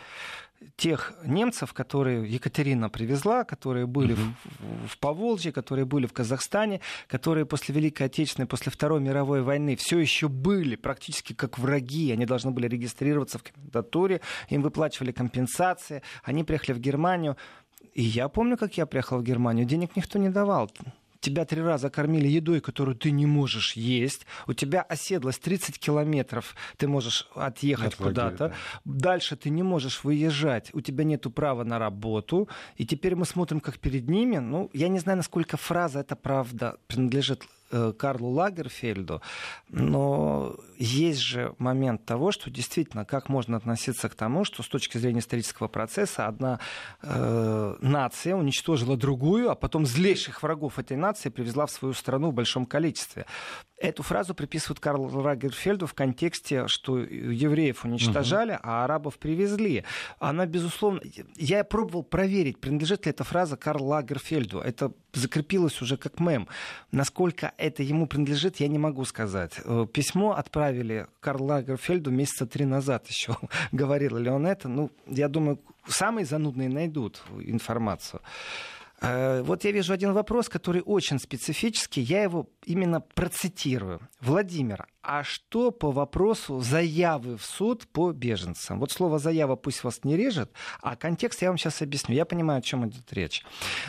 тех 0.76 1.14
немцев, 1.24 1.72
которые 1.72 2.28
Екатерина 2.28 2.88
привезла, 2.88 3.44
которые 3.44 3.86
были 3.86 4.14
угу. 4.14 4.22
в, 4.60 4.88
в 4.88 4.98
Поволжье, 4.98 5.52
которые 5.52 5.84
были 5.84 6.06
в 6.06 6.12
Казахстане, 6.12 6.80
которые 7.06 7.46
после 7.46 7.74
Великой 7.74 8.04
Отечественной, 8.04 8.46
после 8.46 8.72
Второй 8.72 9.00
мировой 9.00 9.42
войны 9.42 9.76
все 9.76 9.98
еще 9.98 10.28
были 10.28 10.76
практически 10.76 11.32
как 11.32 11.58
враги. 11.58 12.12
Они 12.12 12.26
должны 12.26 12.50
были 12.50 12.68
регистрироваться 12.68 13.38
в 13.38 13.42
комендатуре, 13.42 14.20
им 14.48 14.62
выплачивали 14.62 15.12
компенсации, 15.12 16.02
они 16.22 16.44
приехали 16.44 16.72
в 16.72 16.80
Германию. 16.80 17.36
И 17.94 18.02
я 18.02 18.28
помню, 18.28 18.56
как 18.56 18.76
я 18.76 18.86
приехал 18.86 19.18
в 19.18 19.22
Германию, 19.22 19.66
денег 19.66 19.96
никто 19.96 20.18
не 20.18 20.28
давал 20.28 20.70
тебя 21.20 21.44
три 21.44 21.62
раза 21.62 21.90
кормили 21.90 22.28
едой, 22.28 22.60
которую 22.60 22.96
ты 22.96 23.10
не 23.10 23.26
можешь 23.26 23.72
есть, 23.74 24.26
у 24.46 24.52
тебя 24.52 24.82
оседлость 24.82 25.42
30 25.42 25.78
километров, 25.78 26.54
ты 26.76 26.88
можешь 26.88 27.28
отъехать 27.34 27.94
куда-то, 27.94 28.48
да. 28.48 28.54
дальше 28.84 29.36
ты 29.36 29.50
не 29.50 29.62
можешь 29.62 30.04
выезжать, 30.04 30.70
у 30.74 30.80
тебя 30.80 31.04
нет 31.04 31.26
права 31.34 31.64
на 31.64 31.78
работу, 31.78 32.48
и 32.76 32.86
теперь 32.86 33.16
мы 33.16 33.24
смотрим, 33.24 33.60
как 33.60 33.78
перед 33.78 34.08
ними, 34.08 34.38
ну, 34.38 34.70
я 34.72 34.88
не 34.88 34.98
знаю, 34.98 35.18
насколько 35.18 35.56
фраза 35.56 36.00
эта 36.00 36.16
правда 36.16 36.78
принадлежит 36.86 37.42
Карлу 37.98 38.30
Лагерфельду, 38.30 39.22
но 39.68 40.56
есть 40.78 41.20
же 41.20 41.54
момент 41.58 42.04
того, 42.04 42.32
что 42.32 42.50
действительно, 42.50 43.04
как 43.04 43.28
можно 43.28 43.56
относиться 43.56 44.08
к 44.08 44.14
тому, 44.14 44.44
что 44.44 44.62
с 44.62 44.68
точки 44.68 44.98
зрения 44.98 45.20
исторического 45.20 45.68
процесса 45.68 46.26
одна 46.26 46.60
э, 47.02 47.76
нация 47.80 48.34
уничтожила 48.34 48.96
другую, 48.96 49.50
а 49.50 49.54
потом 49.54 49.86
злейших 49.86 50.42
врагов 50.42 50.78
этой 50.78 50.96
нации 50.96 51.28
привезла 51.28 51.66
в 51.66 51.70
свою 51.70 51.94
страну 51.94 52.30
в 52.30 52.34
большом 52.34 52.66
количестве. 52.66 53.26
Эту 53.76 54.02
фразу 54.02 54.34
приписывают 54.34 54.80
Карлу 54.80 55.08
Лагерфельду 55.20 55.86
в 55.86 55.94
контексте, 55.94 56.66
что 56.66 56.98
евреев 56.98 57.84
уничтожали, 57.84 58.52
угу. 58.52 58.60
а 58.64 58.84
арабов 58.84 59.18
привезли. 59.18 59.84
Она, 60.18 60.46
безусловно... 60.46 61.00
Я 61.36 61.62
пробовал 61.62 62.02
проверить, 62.02 62.58
принадлежит 62.60 63.06
ли 63.06 63.10
эта 63.10 63.22
фраза 63.22 63.56
Карлу 63.56 63.86
Лагерфельду. 63.86 64.58
Это 64.58 64.92
закрепилось 65.18 65.82
уже 65.82 65.96
как 65.96 66.20
мем. 66.20 66.48
Насколько 66.92 67.52
это 67.58 67.82
ему 67.82 68.06
принадлежит, 68.06 68.56
я 68.56 68.68
не 68.68 68.78
могу 68.78 69.04
сказать. 69.04 69.60
Э, 69.64 69.86
письмо 69.92 70.32
отправили 70.32 71.06
Карлу 71.20 71.46
Лагерфельду 71.46 72.10
месяца 72.10 72.46
три 72.46 72.64
назад 72.64 73.06
еще. 73.08 73.36
Говорил 73.72 74.16
ли 74.16 74.30
он 74.30 74.46
это? 74.46 74.68
Ну, 74.68 74.90
я 75.06 75.28
думаю, 75.28 75.60
самые 75.86 76.24
занудные 76.24 76.68
найдут 76.68 77.22
информацию. 77.40 78.20
Э, 79.00 79.42
вот 79.42 79.64
я 79.64 79.72
вижу 79.72 79.92
один 79.92 80.12
вопрос, 80.12 80.48
который 80.48 80.82
очень 80.84 81.18
специфический. 81.18 82.00
Я 82.00 82.22
его 82.22 82.48
именно 82.64 83.00
процитирую. 83.00 84.00
Владимир, 84.20 84.86
а 85.08 85.24
что 85.24 85.70
по 85.70 85.90
вопросу 85.90 86.60
заявы 86.60 87.38
в 87.38 87.42
суд 87.42 87.88
по 87.88 88.12
беженцам? 88.12 88.78
Вот 88.78 88.92
слово 88.92 89.18
«заява» 89.18 89.56
пусть 89.56 89.82
вас 89.82 90.04
не 90.04 90.18
режет, 90.18 90.52
а 90.82 90.96
контекст 90.96 91.40
я 91.40 91.48
вам 91.48 91.56
сейчас 91.56 91.80
объясню. 91.80 92.14
Я 92.14 92.26
понимаю, 92.26 92.58
о 92.58 92.62
чем 92.62 92.86
идет 92.86 93.10
речь. 93.14 93.42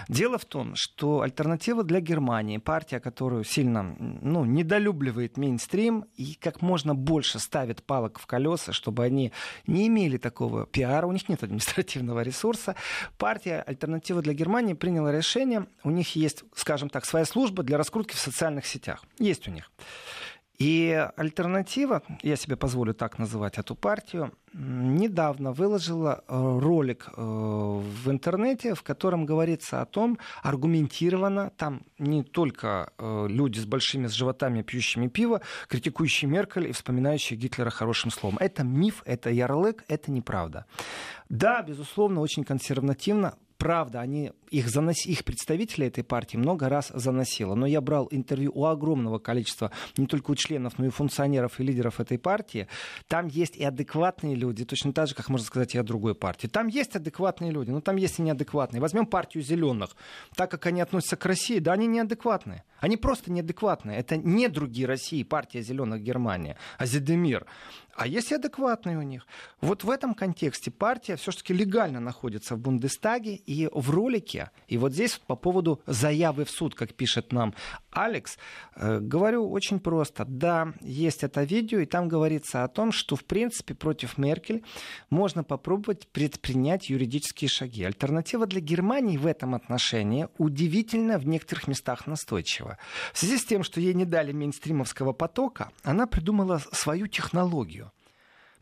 Дело 0.08 0.38
в 0.38 0.45
том, 0.45 0.75
что 0.75 1.19
альтернатива 1.19 1.84
для 1.84 1.99
Германии, 1.99 2.58
партия, 2.58 3.01
которую 3.01 3.43
сильно 3.43 3.97
ну, 3.99 4.45
недолюбливает 4.45 5.36
мейнстрим 5.36 6.05
и 6.15 6.36
как 6.36 6.62
можно 6.62 6.95
больше 6.95 7.39
ставит 7.39 7.84
палок 7.84 8.17
в 8.17 8.25
колеса, 8.25 8.71
чтобы 8.71 9.03
они 9.03 9.34
не 9.67 9.88
имели 9.88 10.15
такого 10.15 10.67
пиара, 10.67 11.05
у 11.05 11.12
них 11.12 11.27
нет 11.27 11.43
административного 11.43 12.21
ресурса, 12.21 12.75
партия 13.17 13.62
«Альтернатива 13.67 14.21
для 14.21 14.32
Германии» 14.32 14.73
приняла 14.73 15.12
решение, 15.12 15.65
у 15.84 15.89
них 15.89 16.15
есть, 16.15 16.45
скажем 16.55 16.88
так, 16.88 17.05
своя 17.05 17.25
служба 17.25 17.63
для 17.63 17.77
раскрутки 17.77 18.15
в 18.15 18.19
социальных 18.19 18.65
сетях. 18.65 19.03
Есть 19.17 19.49
у 19.49 19.51
них. 19.51 19.69
И 20.60 21.10
альтернатива, 21.15 22.02
я 22.22 22.36
себе 22.36 22.58
позволю 22.58 22.93
так 22.93 23.17
называть 23.17 23.58
эту 23.58 23.76
партию, 23.76 24.34
недавно 24.54 25.54
выложила 25.54 26.24
э, 26.28 26.60
ролик 26.60 27.08
э, 27.08 27.22
в 27.22 28.12
интернете, 28.12 28.74
в 28.74 28.84
котором 28.84 29.26
говорится 29.26 29.82
о 29.82 29.86
том, 29.86 30.19
аргументированно, 30.43 31.52
там 31.56 31.84
не 31.98 32.24
только 32.24 32.91
э, 32.98 33.28
люди 33.30 33.60
с 33.60 33.65
большими 33.65 34.08
животами, 34.08 34.62
пьющими 34.62 35.08
пиво, 35.08 35.39
критикующие 35.69 36.30
Меркель 36.30 36.67
и 36.67 36.74
вспоминающие 36.74 37.39
Гитлера 37.39 37.69
хорошим 37.69 38.12
словом. 38.12 38.38
Это 38.41 38.63
миф, 38.63 39.02
это 39.06 39.30
ярлык, 39.30 39.86
это 39.88 40.12
неправда. 40.12 40.65
Да, 41.30 41.62
безусловно, 41.62 42.19
очень 42.19 42.43
консервативно 42.43 43.36
правда, 43.60 44.00
они, 44.00 44.32
их, 44.50 44.69
занос, 44.69 45.06
их 45.06 45.24
представители 45.24 45.86
этой 45.86 46.04
партии 46.04 46.38
много 46.38 46.69
раз 46.69 46.91
заносило. 46.95 47.54
Но 47.54 47.67
я 47.67 47.82
брал 47.82 48.08
интервью 48.10 48.52
у 48.56 48.65
огромного 48.65 49.19
количества 49.19 49.72
не 49.98 50.08
только 50.08 50.32
у 50.32 50.36
членов, 50.36 50.80
но 50.80 50.86
и 50.86 50.89
функционеров 50.89 51.60
и 51.60 51.63
лидеров 51.63 52.00
этой 52.00 52.17
партии. 52.17 52.67
Там 53.08 53.28
есть 53.28 53.58
и 53.58 53.63
адекватные 53.63 54.36
люди, 54.36 54.65
точно 54.65 54.93
так 54.93 55.10
же, 55.10 55.13
как 55.13 55.30
можно 55.30 55.45
сказать 55.45 55.76
и 55.76 55.78
о 55.78 55.84
другой 55.84 56.15
партии. 56.15 56.48
Там 56.48 56.67
есть 56.67 56.95
адекватные 56.95 57.52
люди, 57.52 57.69
но 57.69 57.82
там 57.82 57.98
есть 57.98 58.17
и 58.17 58.22
неадекватные. 58.22 58.82
Возьмем 58.82 59.06
партию 59.06 59.43
зеленых. 59.43 59.95
Так 60.36 60.50
как 60.50 60.65
они 60.65 60.80
относятся 60.82 61.17
к 61.17 61.26
России, 61.26 61.60
да, 61.60 61.74
они 61.74 61.86
неадекватные. 61.86 62.63
Они 62.80 62.95
просто 62.95 63.30
неадекватные. 63.32 64.00
Это 64.00 64.15
не 64.15 64.48
другие 64.48 64.88
России, 64.88 65.24
партия 65.24 65.62
зеленых 65.62 66.02
Германия, 66.02 66.58
а 66.78 66.86
Зедемир. 66.86 67.45
А 68.00 68.08
есть 68.08 68.32
и 68.32 68.36
адекватные 68.36 68.98
у 68.98 69.02
них. 69.02 69.28
Вот 69.60 69.84
в 69.84 69.90
этом 69.90 70.14
контексте 70.14 70.72
партия 70.72 71.18
все-таки 71.18 71.54
легально 71.54 72.00
находится 72.00 72.56
в 72.56 72.60
Бундестаге 72.60 73.36
и 73.36 73.68
в 73.74 73.90
ролике. 73.90 74.52
И 74.70 74.78
вот 74.78 74.94
здесь 74.94 75.20
по 75.28 75.36
поводу 75.36 75.82
заявы 75.86 76.46
в 76.46 76.50
суд, 76.50 76.76
как 76.76 76.94
пишет 76.94 77.34
нам 77.34 77.54
Алекс, 77.91 78.38
э, 78.75 78.99
говорю 78.99 79.49
очень 79.49 79.80
просто. 79.80 80.25
Да, 80.25 80.73
есть 80.82 81.23
это 81.23 81.43
видео, 81.43 81.80
и 81.80 81.86
там 81.86 82.08
говорится 82.08 82.63
о 82.63 82.67
том, 82.67 82.91
что 82.91 83.15
в 83.15 83.25
принципе 83.25 83.73
против 83.73 84.17
Меркель 84.17 84.63
можно 85.10 85.43
попробовать 85.43 86.08
предпринять 86.08 86.89
юридические 86.89 87.49
шаги. 87.49 87.84
Альтернатива 87.84 88.45
для 88.45 88.62
Германии 88.62 89.17
в 89.17 89.25
этом 89.25 89.56
отношении 89.56 90.28
удивительно 90.38 91.17
в 91.17 91.28
некоторых 91.28 91.67
местах 91.67 92.06
настойчива. 92.06 92.78
В 93.13 93.17
связи 93.17 93.38
с 93.38 93.45
тем, 93.45 93.63
что 93.63 93.82
ей 93.82 93.93
не 93.93 94.06
дали 94.06 94.32
мейнстримовского 94.32 95.13
потока, 95.13 95.71
она 95.84 96.06
придумала 96.06 96.62
свою 96.71 97.08
технологию. 97.08 97.91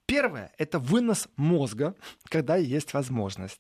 Первое– 0.06 0.54
это 0.58 0.80
вынос 0.80 1.28
мозга, 1.36 1.96
когда 2.30 2.56
есть 2.56 2.94
возможность. 2.94 3.60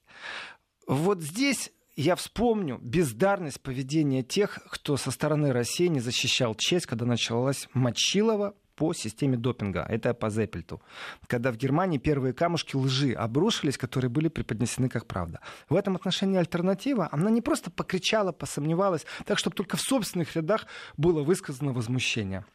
Вот 0.87 1.21
здесь 1.21 1.71
я 1.97 2.15
вспомню 2.15 2.77
бездарность 2.81 3.59
поведения 3.59 4.21
тех, 4.21 4.59
кто 4.69 4.97
со 4.97 5.09
стороны 5.09 5.51
России 5.51 5.87
не 5.87 5.99
защищал 5.99 6.53
честь, 6.55 6.85
когда 6.85 7.05
началась 7.05 7.67
Мочилова 7.73 8.53
по 8.75 8.93
системе 8.93 9.35
допинга. 9.35 9.83
Это 9.89 10.13
по 10.13 10.29
Зеппельту. 10.29 10.79
Когда 11.25 11.51
в 11.51 11.57
Германии 11.57 11.97
первые 11.97 12.33
камушки 12.33 12.75
лжи 12.75 13.13
обрушились, 13.13 13.79
которые 13.79 14.11
были 14.11 14.27
преподнесены 14.27 14.87
как 14.87 15.07
правда. 15.07 15.39
В 15.67 15.75
этом 15.75 15.95
отношении 15.95 16.37
альтернатива, 16.37 17.09
она 17.11 17.31
не 17.31 17.41
просто 17.41 17.71
покричала, 17.71 18.31
посомневалась, 18.31 19.07
так, 19.25 19.39
чтобы 19.39 19.55
только 19.55 19.75
в 19.75 19.81
собственных 19.81 20.35
рядах 20.35 20.67
было 20.95 21.23
высказано 21.23 21.73
возмущение 21.73 22.45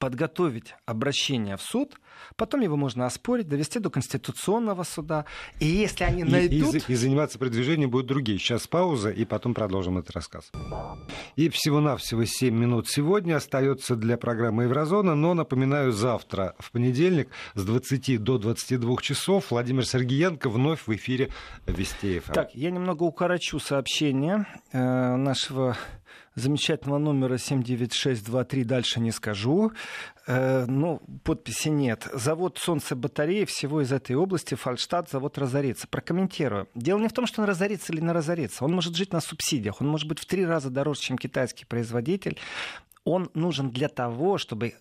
подготовить 0.00 0.74
обращение 0.86 1.56
в 1.56 1.62
суд, 1.62 2.00
потом 2.36 2.62
его 2.62 2.76
можно 2.76 3.06
оспорить, 3.06 3.48
довести 3.48 3.78
до 3.78 3.90
Конституционного 3.90 4.82
суда. 4.82 5.26
И 5.60 5.66
если 5.66 6.04
они 6.04 6.24
найдут... 6.24 6.74
И, 6.74 6.78
и, 6.78 6.92
и 6.92 6.94
заниматься 6.96 7.38
продвижением 7.38 7.90
будут 7.90 8.06
другие. 8.06 8.38
Сейчас 8.38 8.66
пауза, 8.66 9.10
и 9.10 9.24
потом 9.26 9.52
продолжим 9.52 9.98
этот 9.98 10.12
рассказ. 10.12 10.50
И 11.36 11.50
всего-навсего 11.50 12.24
7 12.24 12.52
минут 12.52 12.88
сегодня 12.88 13.36
остается 13.36 13.94
для 13.94 14.16
программы 14.16 14.64
«Еврозона», 14.64 15.14
но, 15.14 15.34
напоминаю, 15.34 15.92
завтра, 15.92 16.56
в 16.58 16.72
понедельник, 16.72 17.28
с 17.54 17.62
20 17.62 18.22
до 18.22 18.38
22 18.38 18.96
часов 19.02 19.50
Владимир 19.50 19.84
Сергеенко 19.84 20.48
вновь 20.48 20.86
в 20.86 20.94
эфире 20.94 21.28
Вестеев. 21.66 22.24
Так, 22.32 22.54
я 22.54 22.70
немного 22.70 23.02
укорочу 23.02 23.60
сообщение 23.60 24.46
э, 24.72 25.16
нашего 25.16 25.76
замечательного 26.40 26.98
номера 26.98 27.38
79623 27.38 28.64
дальше 28.64 29.00
не 29.00 29.12
скажу. 29.12 29.72
Э, 30.26 30.64
ну, 30.66 31.00
подписи 31.22 31.68
нет. 31.68 32.08
Завод 32.12 32.58
солнце 32.58 32.96
батареи 32.96 33.44
всего 33.44 33.80
из 33.80 33.92
этой 33.92 34.16
области, 34.16 34.54
Фальштадт, 34.54 35.10
завод 35.10 35.38
разорится. 35.38 35.86
Прокомментирую. 35.86 36.68
Дело 36.74 36.98
не 36.98 37.08
в 37.08 37.12
том, 37.12 37.26
что 37.26 37.42
он 37.42 37.48
разорится 37.48 37.92
или 37.92 38.00
не 38.00 38.12
разорится. 38.12 38.64
Он 38.64 38.72
может 38.72 38.96
жить 38.96 39.12
на 39.12 39.20
субсидиях. 39.20 39.80
Он 39.80 39.88
может 39.88 40.08
быть 40.08 40.18
в 40.18 40.26
три 40.26 40.44
раза 40.44 40.70
дороже, 40.70 41.00
чем 41.00 41.18
китайский 41.18 41.64
производитель. 41.64 42.38
Он 43.04 43.30
нужен 43.34 43.70
для 43.70 43.88
того, 43.88 44.38
чтобы 44.38 44.74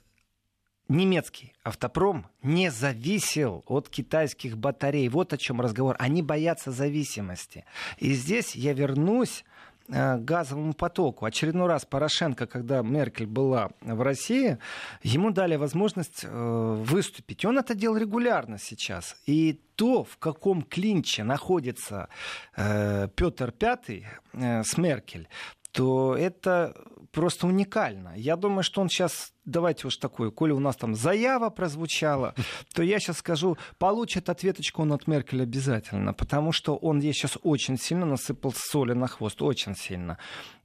немецкий 0.90 1.54
автопром 1.64 2.28
не 2.42 2.72
зависел 2.72 3.64
от 3.68 3.88
китайских 3.90 4.58
батарей. 4.58 5.08
Вот 5.08 5.34
о 5.34 5.38
чем 5.38 5.62
разговор. 5.62 5.96
Они 6.00 6.22
боятся 6.22 6.72
зависимости. 6.72 7.66
И 7.98 8.14
здесь 8.14 8.56
я 8.56 8.74
вернусь 8.74 9.46
газовому 9.90 10.74
потоку. 10.74 11.26
Очередной 11.26 11.68
раз 11.68 11.86
Порошенко, 11.86 12.48
когда 12.48 12.82
Меркель 12.82 13.26
была 13.26 13.72
в 13.82 14.02
России, 14.02 14.58
ему 15.04 15.32
дали 15.32 15.56
возможность 15.56 16.24
э, 16.24 16.84
выступить. 16.86 17.46
Он 17.46 17.58
это 17.58 17.76
делал 17.76 17.98
регулярно 17.98 18.58
сейчас. 18.60 19.16
И 19.26 19.60
то, 19.76 20.04
в 20.04 20.18
каком 20.18 20.62
клинче 20.62 21.24
находится 21.24 22.10
э, 22.56 23.08
Петр 23.16 23.54
V 23.60 24.04
с 24.34 24.78
Меркель, 24.78 25.28
то 25.72 26.16
это 26.16 26.76
просто 27.12 27.48
уникально. 27.48 28.14
Я 28.16 28.36
думаю, 28.36 28.64
что 28.64 28.82
он 28.82 28.90
сейчас, 28.90 29.34
давайте 29.46 29.88
уж 29.88 29.98
такое, 29.98 30.32
коли 30.32 30.52
у 30.52 30.60
нас 30.60 30.76
там 30.76 30.96
заява 30.96 31.50
прозвучала, 31.50 32.36
то 32.74 32.84
я 32.84 33.00
сейчас 33.00 33.18
скажу, 33.18 33.58
получит 33.78 34.30
ответочку 34.30 34.82
он 34.82 34.94
от 34.94 35.08
Меркель 35.08 35.44
обязательно, 35.44 36.14
потому 36.14 36.52
что 36.52 36.76
он 36.76 37.00
ей 37.00 37.14
сейчас 37.14 37.38
очень 37.44 37.78
сильно 37.78 38.06
насыпал 38.06 38.54
соли 38.56 38.94
на 38.94 39.08
хвост, 39.08 39.42
очень 39.42 39.76
сильно. 39.76 40.18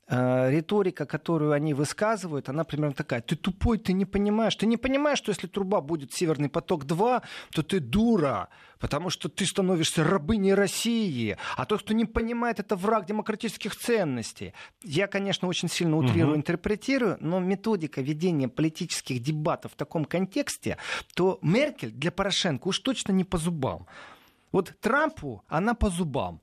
Э, 0.09 0.51
риторика, 0.51 1.07
которую 1.07 1.53
они 1.53 1.75
высказывают, 1.75 2.49
она 2.49 2.65
примерно 2.65 2.95
такая. 2.95 3.21
Ты 3.21 3.37
тупой, 3.37 3.79
ты 3.79 3.93
не 3.93 4.05
понимаешь. 4.05 4.57
Ты 4.57 4.67
не 4.67 4.77
понимаешь, 4.77 5.19
что 5.19 5.31
если 5.31 5.47
труба 5.47 5.81
будет 5.81 6.13
Северный 6.13 6.49
поток-2, 6.49 7.23
то 7.53 7.63
ты 7.63 7.81
дура, 7.81 8.49
потому 8.79 9.11
что 9.11 9.29
ты 9.29 9.47
становишься 9.47 10.05
рабыней 10.05 10.55
России. 10.55 11.37
А 11.57 11.65
тот, 11.65 11.83
кто 11.83 11.95
не 11.95 12.05
понимает, 12.05 12.61
это 12.61 12.77
враг 12.77 13.07
демократических 13.07 13.77
ценностей. 13.77 14.53
Я, 14.83 15.07
конечно, 15.07 15.49
очень 15.49 15.69
сильно 15.69 15.97
утрирую, 15.97 16.33
угу. 16.33 16.39
интерпретирую, 16.39 17.17
но 17.21 17.41
методика 17.41 18.01
ведения 18.01 18.49
политических 18.49 19.23
дебатов 19.23 19.73
в 19.73 19.77
таком 19.77 20.05
контексте, 20.05 20.79
то 21.15 21.39
Меркель 21.43 21.91
для 21.91 22.11
Порошенко 22.11 22.69
уж 22.69 22.79
точно 22.79 23.13
не 23.13 23.25
по 23.25 23.39
зубам. 23.39 23.87
Вот 24.53 24.73
Трампу 24.81 25.43
она 25.49 25.75
по 25.75 25.91
зубам 25.91 26.41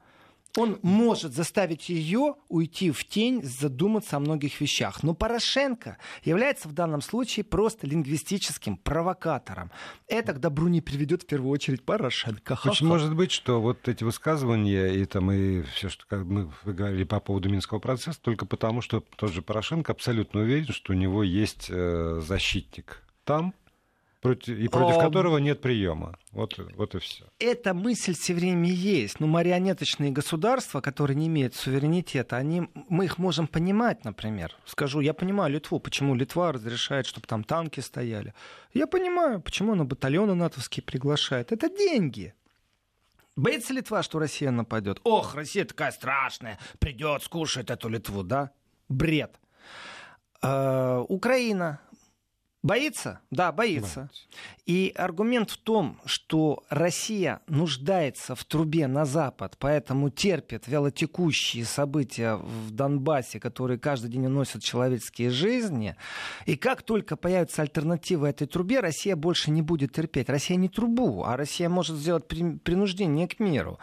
он 0.58 0.80
может 0.82 1.34
заставить 1.34 1.90
ее 1.90 2.36
уйти 2.50 2.92
в 2.92 3.06
тень, 3.06 3.44
задуматься 3.44 4.18
о 4.18 4.20
многих 4.20 4.60
вещах. 4.62 5.04
Но 5.04 5.14
Порошенко 5.14 5.98
является 6.24 6.68
в 6.68 6.74
данном 6.74 7.02
случае 7.02 7.44
просто 7.44 7.88
лингвистическим 7.88 8.78
провокатором. 8.78 9.72
Это 10.08 10.34
к 10.34 10.40
добру 10.40 10.68
не 10.68 10.82
приведет 10.82 11.24
в 11.24 11.26
первую 11.26 11.52
очередь 11.52 11.84
Порошенко. 11.84 12.60
Очень 12.66 12.88
может 12.88 13.16
быть, 13.16 13.32
что 13.32 13.62
вот 13.62 13.88
эти 13.88 14.04
высказывания 14.04 14.88
и 14.88 15.06
там 15.06 15.32
и 15.32 15.62
все, 15.64 15.90
что 15.90 16.06
как 16.08 16.24
мы 16.26 16.52
говорили 16.66 17.04
по 17.04 17.20
поводу 17.20 17.50
Минского 17.50 17.80
процесса, 17.80 18.20
только 18.22 18.46
потому, 18.46 18.82
что 18.82 19.04
тот 19.16 19.32
же 19.32 19.42
Порошенко 19.42 19.92
абсолютно 19.92 20.42
уверен, 20.42 20.74
что 20.74 20.94
у 20.94 20.96
него 20.96 21.24
есть 21.24 21.68
э, 21.70 22.22
защитник 22.26 23.04
там, 23.24 23.54
против, 24.22 24.58
и 24.58 24.68
против 24.68 24.98
О, 24.98 25.02
которого 25.02 25.38
нет 25.40 25.62
приема. 25.62 26.18
Вот, 26.32 26.58
вот 26.78 26.96
и 26.96 27.00
все. 27.00 27.26
Эта 27.40 27.74
мысль 27.74 28.14
все 28.14 28.34
время 28.34 28.70
есть. 28.70 29.20
Но 29.20 29.28
марионеточные 29.28 30.12
государства, 30.12 30.80
которые 30.80 31.16
не 31.16 31.28
имеют 31.28 31.56
суверенитета, 31.56 32.38
они, 32.38 32.70
мы 32.90 33.06
их 33.06 33.18
можем 33.18 33.48
понимать, 33.48 34.06
например. 34.06 34.56
Скажу, 34.66 35.02
я 35.02 35.14
понимаю 35.14 35.54
Литву, 35.54 35.80
почему 35.80 36.16
Литва 36.16 36.52
разрешает, 36.52 37.08
чтобы 37.08 37.28
там 37.28 37.44
танки 37.44 37.82
стояли. 37.82 38.34
Я 38.74 38.88
понимаю, 38.88 39.42
почему 39.42 39.74
она 39.74 39.84
батальоны 39.84 40.36
натовские 40.36 40.84
приглашает. 40.84 41.52
Это 41.52 41.70
деньги. 41.70 42.34
Боится 43.36 43.74
Литва, 43.74 44.04
что 44.04 44.20
Россия 44.20 44.52
нападет? 44.52 45.00
Ох, 45.04 45.36
Россия 45.36 45.66
такая 45.66 45.92
страшная, 45.92 46.60
придет, 46.80 47.24
скушает 47.24 47.72
эту 47.72 47.90
Литву, 47.90 48.24
да? 48.24 48.52
Бред. 48.90 49.40
Э, 50.44 51.04
Украина 51.08 51.80
Боится? 52.64 53.22
Да, 53.32 53.52
боится. 53.52 54.02
боится. 54.02 54.10
И 54.68 54.94
аргумент 54.96 55.50
в 55.50 55.58
том, 55.58 56.00
что 56.06 56.64
Россия 56.70 57.42
нуждается 57.48 58.36
в 58.36 58.46
трубе 58.46 58.86
на 58.86 59.06
Запад, 59.06 59.56
поэтому 59.58 60.12
терпит 60.12 60.68
вялотекущие 60.68 61.66
события 61.66 62.36
в 62.36 62.70
Донбассе, 62.70 63.40
которые 63.40 63.80
каждый 63.80 64.12
день 64.12 64.28
уносят 64.28 64.62
человеческие 64.62 65.32
жизни. 65.32 65.96
И 66.46 66.56
как 66.56 66.84
только 66.84 67.16
появится 67.16 67.64
альтернатива 67.64 68.28
этой 68.28 68.46
трубе, 68.46 68.80
Россия 68.80 69.16
больше 69.16 69.50
не 69.50 69.64
будет 69.64 69.94
терпеть. 69.94 70.30
Россия 70.30 70.56
не 70.56 70.70
трубу, 70.70 71.24
а 71.24 71.38
Россия 71.38 71.68
может 71.68 71.98
сделать 71.98 72.28
принуждение 72.28 73.28
к 73.28 73.40
миру 73.40 73.80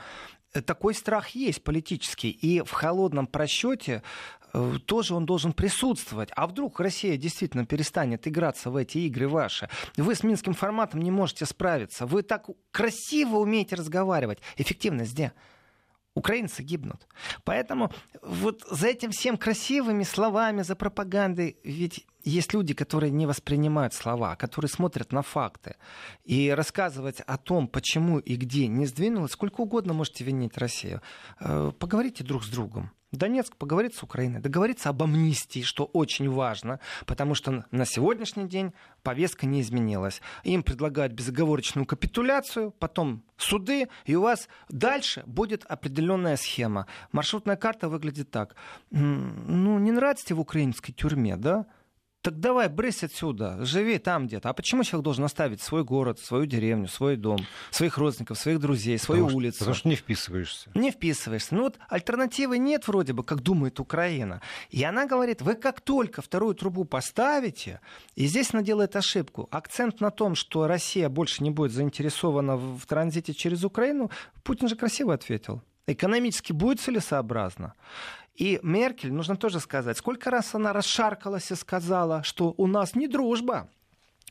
такой 0.65 0.95
страх 0.95 1.29
есть 1.31 1.63
политический. 1.63 2.31
И 2.31 2.63
в 2.63 2.73
холодном 2.73 3.27
просчете 3.27 4.03
Э, 4.38 4.38
тоже 4.87 5.15
он 5.15 5.27
должен 5.27 5.53
присутствовать. 5.53 6.31
А 6.35 6.47
вдруг 6.47 6.81
Россия 6.81 7.17
действительно 7.17 7.67
перестанет 7.67 8.27
играться 8.27 8.71
в 8.71 8.77
эти 8.77 8.99
игры 8.99 9.29
ваши? 9.29 9.69
Вы 9.97 10.15
с 10.15 10.23
минским 10.23 10.55
форматом 10.55 11.03
не 11.03 11.11
можете 11.11 11.47
справиться. 11.47 12.07
Вы 12.07 12.23
так 12.23 12.47
красиво 12.71 13.37
умеете 13.37 13.77
разговаривать. 13.77 14.39
Эффективность 14.57 15.13
где? 15.13 15.33
Украинцы 16.15 16.63
гибнут. 16.65 17.07
Поэтому 17.45 17.93
вот 18.23 18.65
за 18.69 18.89
этим 18.89 19.13
всем 19.13 19.37
красивыми 19.37 20.03
словами, 20.03 20.63
за 20.63 20.75
пропагандой, 20.75 21.59
ведь 21.63 22.07
есть 22.25 22.53
люди, 22.55 22.75
которые 22.75 23.11
не 23.11 23.27
воспринимают 23.27 23.95
слова, 23.95 24.35
которые 24.35 24.69
смотрят 24.69 25.13
на 25.13 25.23
факты. 25.23 25.77
И 26.25 26.51
рассказывать 26.51 27.21
о 27.21 27.39
том, 27.39 27.69
почему 27.69 28.19
и 28.19 28.35
где 28.37 28.67
не 28.67 28.87
сдвинулось, 28.87 29.33
сколько 29.33 29.61
угодно 29.61 29.93
можете 29.95 30.25
винить 30.25 30.59
Россию. 30.59 31.03
Э, 31.41 31.71
поговорите 31.79 32.25
друг 32.25 32.45
с 32.45 32.49
другом. 32.49 32.91
Донецк 33.13 33.57
поговорит 33.57 33.95
с 33.95 34.03
Украиной, 34.03 34.41
договориться 34.41 34.91
об 34.91 35.03
амнистии, 35.03 35.63
что 35.63 35.85
очень 35.85 36.31
важно, 36.31 36.79
потому 37.07 37.35
что 37.35 37.65
на 37.71 37.87
сегодняшний 37.87 38.47
день 38.47 38.75
повестка 39.03 39.47
не 39.47 39.63
изменилась. 39.63 40.21
Им 40.45 40.63
предлагают 40.63 41.15
безоговорочную 41.15 41.87
капитуляцию, 41.87 42.71
потом 42.73 43.23
суды, 43.39 43.89
и 44.05 44.15
у 44.15 44.23
вас 44.23 44.49
дальше 44.69 45.23
будет 45.27 45.65
определенная 45.65 46.37
схема. 46.37 46.87
Маршрутная 47.13 47.57
карта 47.57 47.89
выглядит 47.89 48.31
так. 48.31 48.57
Ну, 48.91 49.79
не 49.79 49.91
нравится 49.91 50.27
тебе 50.27 50.37
в 50.37 50.41
украинской 50.41 50.93
тюрьме, 50.93 51.37
да? 51.37 51.65
Так 52.21 52.41
давай, 52.41 52.69
брысь 52.69 53.05
отсюда, 53.05 53.65
живи 53.65 53.99
там 53.99 54.27
где-то. 54.27 54.49
А 54.49 54.53
почему 54.53 54.83
человек 54.83 55.05
должен 55.05 55.25
оставить 55.25 55.63
свой 55.63 55.85
город, 55.85 56.19
свою 56.19 56.47
деревню, 56.47 56.89
свой 56.89 57.17
дом, 57.17 57.39
своих 57.71 57.97
родственников, 57.97 58.39
своих 58.39 58.59
друзей, 58.59 58.99
свою 58.99 59.27
потому 59.27 59.39
улицу? 59.39 59.57
Что, 59.57 59.65
потому 59.65 59.77
что 59.77 59.89
не 59.89 59.95
вписываешься. 59.95 60.71
Не 60.75 60.91
вписываешься. 60.91 61.55
Ну 61.55 61.63
вот 61.63 61.79
альтернативы 61.89 62.59
нет 62.59 62.89
вроде 62.89 63.13
бы, 63.13 63.23
как 63.23 63.41
думает 63.43 63.79
Украина. 63.79 64.43
И 64.71 64.83
она 64.83 65.07
говорит, 65.07 65.43
вы 65.43 65.55
как 65.55 65.81
только 65.81 66.21
вторую 66.21 66.57
трубу 66.57 66.85
поставите, 66.85 67.81
и 68.17 68.27
здесь 68.27 68.53
она 68.53 68.63
делает 68.63 68.97
ошибку. 68.97 69.47
Акцент 69.53 70.01
на 70.01 70.11
том, 70.11 70.35
что 70.35 70.67
Россия 70.67 71.09
больше 71.09 71.45
не 71.45 71.51
будет 71.53 71.71
заинтересована 71.71 72.57
в 72.57 72.85
транзите 72.87 73.33
через 73.33 73.63
Украину, 73.63 74.11
Путин 74.43 74.67
же 74.67 74.75
красиво 74.75 75.15
ответил. 75.15 75.63
Экономически 75.87 76.53
будет 76.53 76.81
целесообразно. 76.81 77.75
И 78.39 78.61
Меркель, 78.63 79.13
нужно 79.13 79.37
тоже 79.37 79.59
сказать, 79.59 79.99
сколько 79.99 80.31
раз 80.31 80.55
она 80.55 80.73
расшаркалась 80.73 81.51
и 81.51 81.57
сказала, 81.57 82.23
что 82.23 82.55
у 82.57 82.69
нас 82.69 82.95
не 82.95 83.09
дружба, 83.09 83.69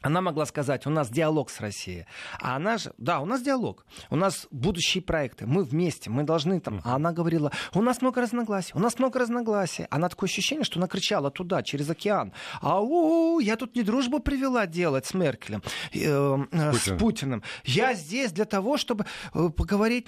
она 0.01 0.21
могла 0.21 0.45
сказать, 0.45 0.85
у 0.85 0.91
нас 0.91 1.09
диалог 1.09 1.49
с 1.49 1.59
Россией. 1.59 2.05
А 2.39 2.55
она 2.55 2.77
же, 2.77 2.93
да, 2.97 3.19
у 3.19 3.25
нас 3.25 3.41
диалог. 3.41 3.85
У 4.11 4.15
нас 4.15 4.47
будущие 4.51 5.01
проекты. 5.01 5.47
Мы 5.47 5.63
вместе, 5.63 6.11
мы 6.11 6.23
должны 6.23 6.59
там. 6.59 6.81
А 6.83 6.95
она 6.95 7.11
говорила, 7.11 7.51
у 7.73 7.81
нас 7.81 8.01
много 8.01 8.21
разногласий, 8.21 8.73
у 8.75 8.79
нас 8.79 8.99
много 8.99 9.19
разногласий. 9.19 9.87
Она 9.89 10.07
такое 10.07 10.29
ощущение, 10.29 10.63
что 10.63 10.79
она 10.79 10.87
кричала 10.87 11.31
туда, 11.31 11.63
через 11.63 11.89
океан. 11.89 12.31
Ау, 12.61 13.39
я 13.39 13.55
тут 13.55 13.75
не 13.75 13.81
дружбу 13.81 14.19
привела 14.19 14.67
делать 14.67 15.07
с 15.07 15.15
Меркелем, 15.15 15.63
э, 15.91 16.45
э, 16.51 16.73
с 16.73 16.95
Путиным. 16.97 17.41
Я 17.65 17.95
здесь 17.95 18.31
для 18.31 18.45
того, 18.45 18.77
чтобы 18.77 19.07
э, 19.33 19.49
поговорить 19.49 20.07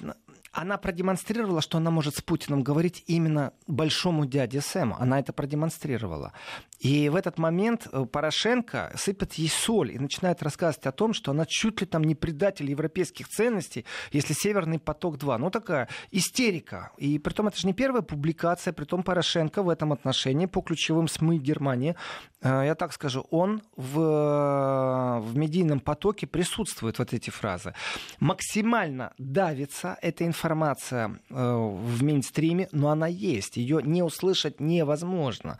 она 0.52 0.78
продемонстрировала, 0.78 1.62
что 1.62 1.78
она 1.78 1.92
может 1.92 2.16
с 2.16 2.22
Путиным 2.22 2.64
говорить 2.64 3.04
именно 3.08 3.54
большому 3.68 4.26
дяде 4.26 4.62
Сэму. 4.62 4.96
Она 5.00 5.20
это 5.20 5.32
продемонстрировала. 5.32 6.34
И 6.80 7.10
в 7.10 7.16
этот 7.16 7.38
момент 7.38 7.88
э, 7.92 8.06
Порошенко 8.06 8.94
сыпет 8.96 9.34
ей 9.34 9.50
соль 9.50 9.92
и 9.92 10.00
начинает 10.00 10.42
рассказывать 10.42 10.86
о 10.88 10.92
том, 10.92 11.14
что 11.14 11.32
она 11.32 11.46
чуть 11.46 11.82
ли 11.82 11.88
там 11.88 12.04
не 12.04 12.16
предатель 12.16 12.70
европейских 12.70 13.28
ценностей, 13.28 13.86
если 14.12 14.34
Северный 14.34 14.80
поток-2. 14.80 15.38
Ну, 15.38 15.50
такая 15.50 15.90
истерика. 16.12 16.92
И 16.98 17.20
при 17.20 17.34
том 17.34 17.48
это 17.48 17.60
же 17.60 17.68
не 17.68 17.74
первая 17.74 18.02
публикация, 18.02 18.74
при 18.74 18.86
том 18.86 19.04
Порошенко 19.04 19.62
в 19.62 19.70
этом 19.70 19.92
отношении 19.92 20.46
по 20.46 20.62
ключевым 20.62 21.08
СМИ 21.08 21.40
Германии, 21.40 21.96
э, 22.42 22.64
я 22.66 22.76
так 22.76 22.94
скажу, 22.94 23.28
он 23.30 23.62
в, 23.76 25.20
в 25.20 25.38
медийном 25.38 25.80
потоке 25.82 26.28
присутствует, 26.28 26.98
вот 26.98 27.14
эти 27.14 27.30
фразы. 27.30 27.74
Максимально 28.20 29.14
давится 29.18 29.98
эта 30.02 30.26
информация 30.26 30.39
информация 30.40 31.20
э, 31.30 31.34
в 31.34 32.02
мейнстриме, 32.02 32.70
но 32.72 32.90
она 32.90 33.08
есть. 33.08 33.58
Ее 33.58 33.82
не 33.84 34.02
услышать 34.04 34.62
невозможно. 34.62 35.60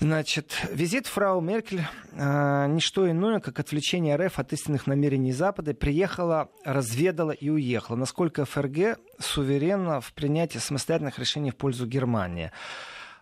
Значит, 0.00 0.66
визит 0.72 1.06
фрау 1.06 1.40
Меркель 1.40 1.82
э, 2.12 2.66
не 2.66 2.80
что 2.80 3.08
иное, 3.08 3.38
как 3.38 3.60
отвлечение 3.60 4.16
РФ 4.16 4.40
от 4.40 4.52
истинных 4.52 4.88
намерений 4.88 5.32
Запада. 5.32 5.74
Приехала, 5.74 6.48
разведала 6.64 7.30
и 7.30 7.50
уехала. 7.50 7.96
Насколько 7.96 8.44
ФРГ 8.44 8.98
суверенна 9.20 10.00
в 10.00 10.12
принятии 10.12 10.58
самостоятельных 10.58 11.20
решений 11.20 11.52
в 11.52 11.56
пользу 11.56 11.86
Германии. 11.86 12.50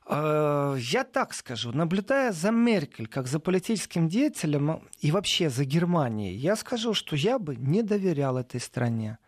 Э, 0.07 0.75
я 0.79 1.05
так 1.05 1.35
скажу, 1.35 1.73
наблюдая 1.73 2.33
за 2.33 2.51
Меркель 2.51 3.09
как 3.09 3.27
за 3.27 3.41
политическим 3.41 4.09
деятелем 4.09 4.81
и 5.01 5.11
вообще 5.11 5.51
за 5.51 5.67
Германией, 5.67 6.35
я 6.35 6.57
скажу, 6.57 6.95
что 6.95 7.15
я 7.15 7.39
бы 7.39 7.57
не 7.57 7.83
доверял 7.83 8.39
этой 8.39 8.61
стране. 8.61 9.19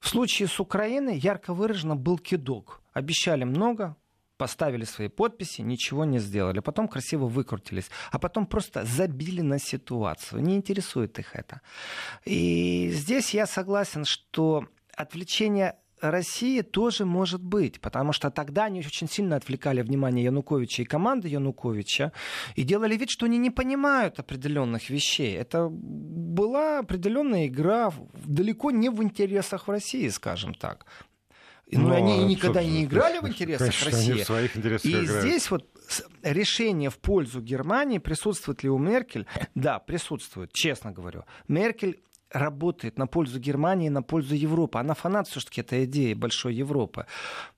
В 0.00 0.08
случае 0.08 0.48
с 0.48 0.58
Украиной 0.58 1.18
ярко 1.18 1.54
выраженно 1.54 1.94
был 1.94 2.18
кидок. 2.18 2.80
Обещали 2.92 3.44
много, 3.44 3.96
поставили 4.38 4.84
свои 4.84 5.08
подписи, 5.08 5.60
ничего 5.60 6.06
не 6.06 6.18
сделали. 6.18 6.60
Потом 6.60 6.88
красиво 6.88 7.26
выкрутились. 7.26 7.90
А 8.10 8.18
потом 8.18 8.46
просто 8.46 8.84
забили 8.84 9.42
на 9.42 9.58
ситуацию. 9.58 10.42
Не 10.42 10.56
интересует 10.56 11.18
их 11.18 11.36
это. 11.36 11.60
И 12.24 12.90
здесь 12.90 13.34
я 13.34 13.46
согласен, 13.46 14.06
что 14.06 14.66
отвлечение 14.96 15.76
России 16.00 16.62
тоже 16.62 17.04
может 17.04 17.42
быть, 17.42 17.80
потому 17.80 18.12
что 18.12 18.30
тогда 18.30 18.64
они 18.64 18.80
очень 18.80 19.08
сильно 19.08 19.36
отвлекали 19.36 19.82
внимание 19.82 20.24
Януковича 20.24 20.82
и 20.82 20.84
команды 20.84 21.28
Януковича 21.28 22.12
и 22.56 22.62
делали 22.62 22.96
вид, 22.96 23.10
что 23.10 23.26
они 23.26 23.38
не 23.38 23.50
понимают 23.50 24.18
определенных 24.18 24.90
вещей. 24.90 25.36
Это 25.36 25.68
была 25.70 26.80
определенная 26.80 27.46
игра 27.46 27.92
далеко 28.14 28.70
не 28.70 28.88
в 28.88 29.02
интересах 29.02 29.68
в 29.68 29.70
России, 29.70 30.08
скажем 30.08 30.54
так. 30.54 30.86
Ну, 31.72 31.88
Но 31.88 31.94
они 31.94 32.24
никогда 32.24 32.62
не 32.64 32.84
играли 32.84 33.18
в 33.18 33.28
интересах 33.28 33.68
конечно, 33.68 33.90
России. 33.90 34.12
Они 34.12 34.22
в 34.22 34.26
своих 34.26 34.56
интересах 34.56 34.84
и 34.86 35.04
играют. 35.04 35.24
здесь 35.24 35.50
вот 35.50 35.66
решение 36.22 36.90
в 36.90 36.98
пользу 36.98 37.40
Германии, 37.40 37.98
присутствует 37.98 38.62
ли 38.62 38.70
у 38.70 38.78
Меркель? 38.78 39.26
Да, 39.54 39.78
присутствует, 39.78 40.52
честно 40.52 40.90
говорю. 40.90 41.24
Меркель 41.46 42.00
работает 42.32 42.98
на 42.98 43.06
пользу 43.06 43.38
Германии, 43.38 43.88
на 43.88 44.02
пользу 44.02 44.34
Европы. 44.34 44.78
Она 44.78 44.94
фанат 44.94 45.28
все-таки 45.28 45.60
этой 45.60 45.84
идеи 45.84 46.14
большой 46.14 46.54
Европы. 46.54 47.06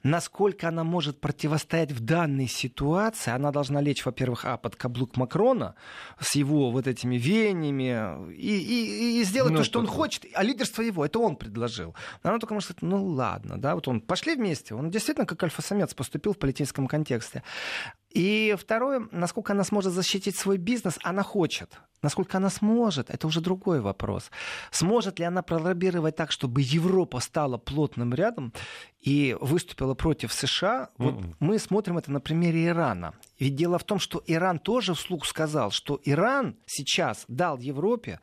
Насколько 0.03 0.69
она 0.69 0.85
может 0.85 1.21
противостоять 1.21 1.93
в 1.93 2.01
данной 2.01 2.49
ситуации, 2.49 3.33
она 3.33 3.53
должна 3.53 3.81
лечь, 3.81 4.05
во-первых, 4.05 4.45
а, 4.45 4.57
под 4.57 4.77
каблук 4.77 5.17
Макрона 5.17 5.75
с 6.21 6.35
его 6.35 6.71
вот 6.71 6.87
этими 6.87 7.17
веяниями 7.17 8.33
и, 8.33 8.59
и, 8.59 9.21
и 9.21 9.25
сделать 9.25 9.53
ну, 9.53 9.59
то, 9.59 9.65
что 9.65 9.79
он 9.79 9.87
хочет. 9.87 10.27
А 10.35 10.43
лидерство 10.43 10.83
его, 10.83 11.05
это 11.05 11.19
он 11.19 11.37
предложил. 11.37 11.95
Она 12.23 12.39
только 12.39 12.55
может 12.55 12.71
сказать, 12.71 12.83
ну 12.83 13.05
ладно, 13.05 13.61
да, 13.61 13.75
вот 13.75 13.89
он, 13.89 14.01
пошли 14.01 14.35
вместе. 14.35 14.75
Он 14.75 14.91
действительно 14.91 15.27
как 15.27 15.43
альфа-самец 15.43 15.95
поступил 15.95 16.33
в 16.33 16.39
политическом 16.39 16.87
контексте. 16.87 17.43
И 18.15 18.55
второе, 18.59 19.09
насколько 19.11 19.53
она 19.53 19.65
сможет 19.65 19.93
защитить 19.93 20.37
свой 20.37 20.59
бизнес, 20.59 20.99
она 21.03 21.23
хочет. 21.23 21.79
Насколько 22.03 22.39
она 22.39 22.51
сможет, 22.51 23.11
это 23.11 23.27
уже 23.29 23.41
другой 23.41 23.81
вопрос. 23.81 24.31
Сможет 24.73 25.21
ли 25.21 25.25
она 25.25 25.43
пролоббировать 25.43 26.17
так, 26.17 26.33
чтобы 26.33 26.61
Европа 26.61 27.21
стала 27.21 27.59
плотным 27.59 28.13
рядом 28.13 28.53
и 29.01 29.37
выступила 29.41 29.95
против 29.95 30.33
США? 30.33 30.91
Вот 30.99 31.15
mm-hmm. 31.15 31.35
мы 31.39 31.59
смотрим 31.59 31.99
это 31.99 32.11
на 32.11 32.21
примере 32.21 32.67
Ирана. 32.67 33.15
Ведь 33.39 33.55
дело 33.55 33.79
в 33.79 33.85
том, 33.85 34.01
что 34.01 34.23
Иран 34.27 34.59
тоже 34.59 34.95
вслух 34.95 35.25
сказал, 35.27 35.71
что 35.71 36.01
Иран 36.05 36.57
сейчас 36.67 37.25
дал 37.29 37.59
Европе 37.59 38.19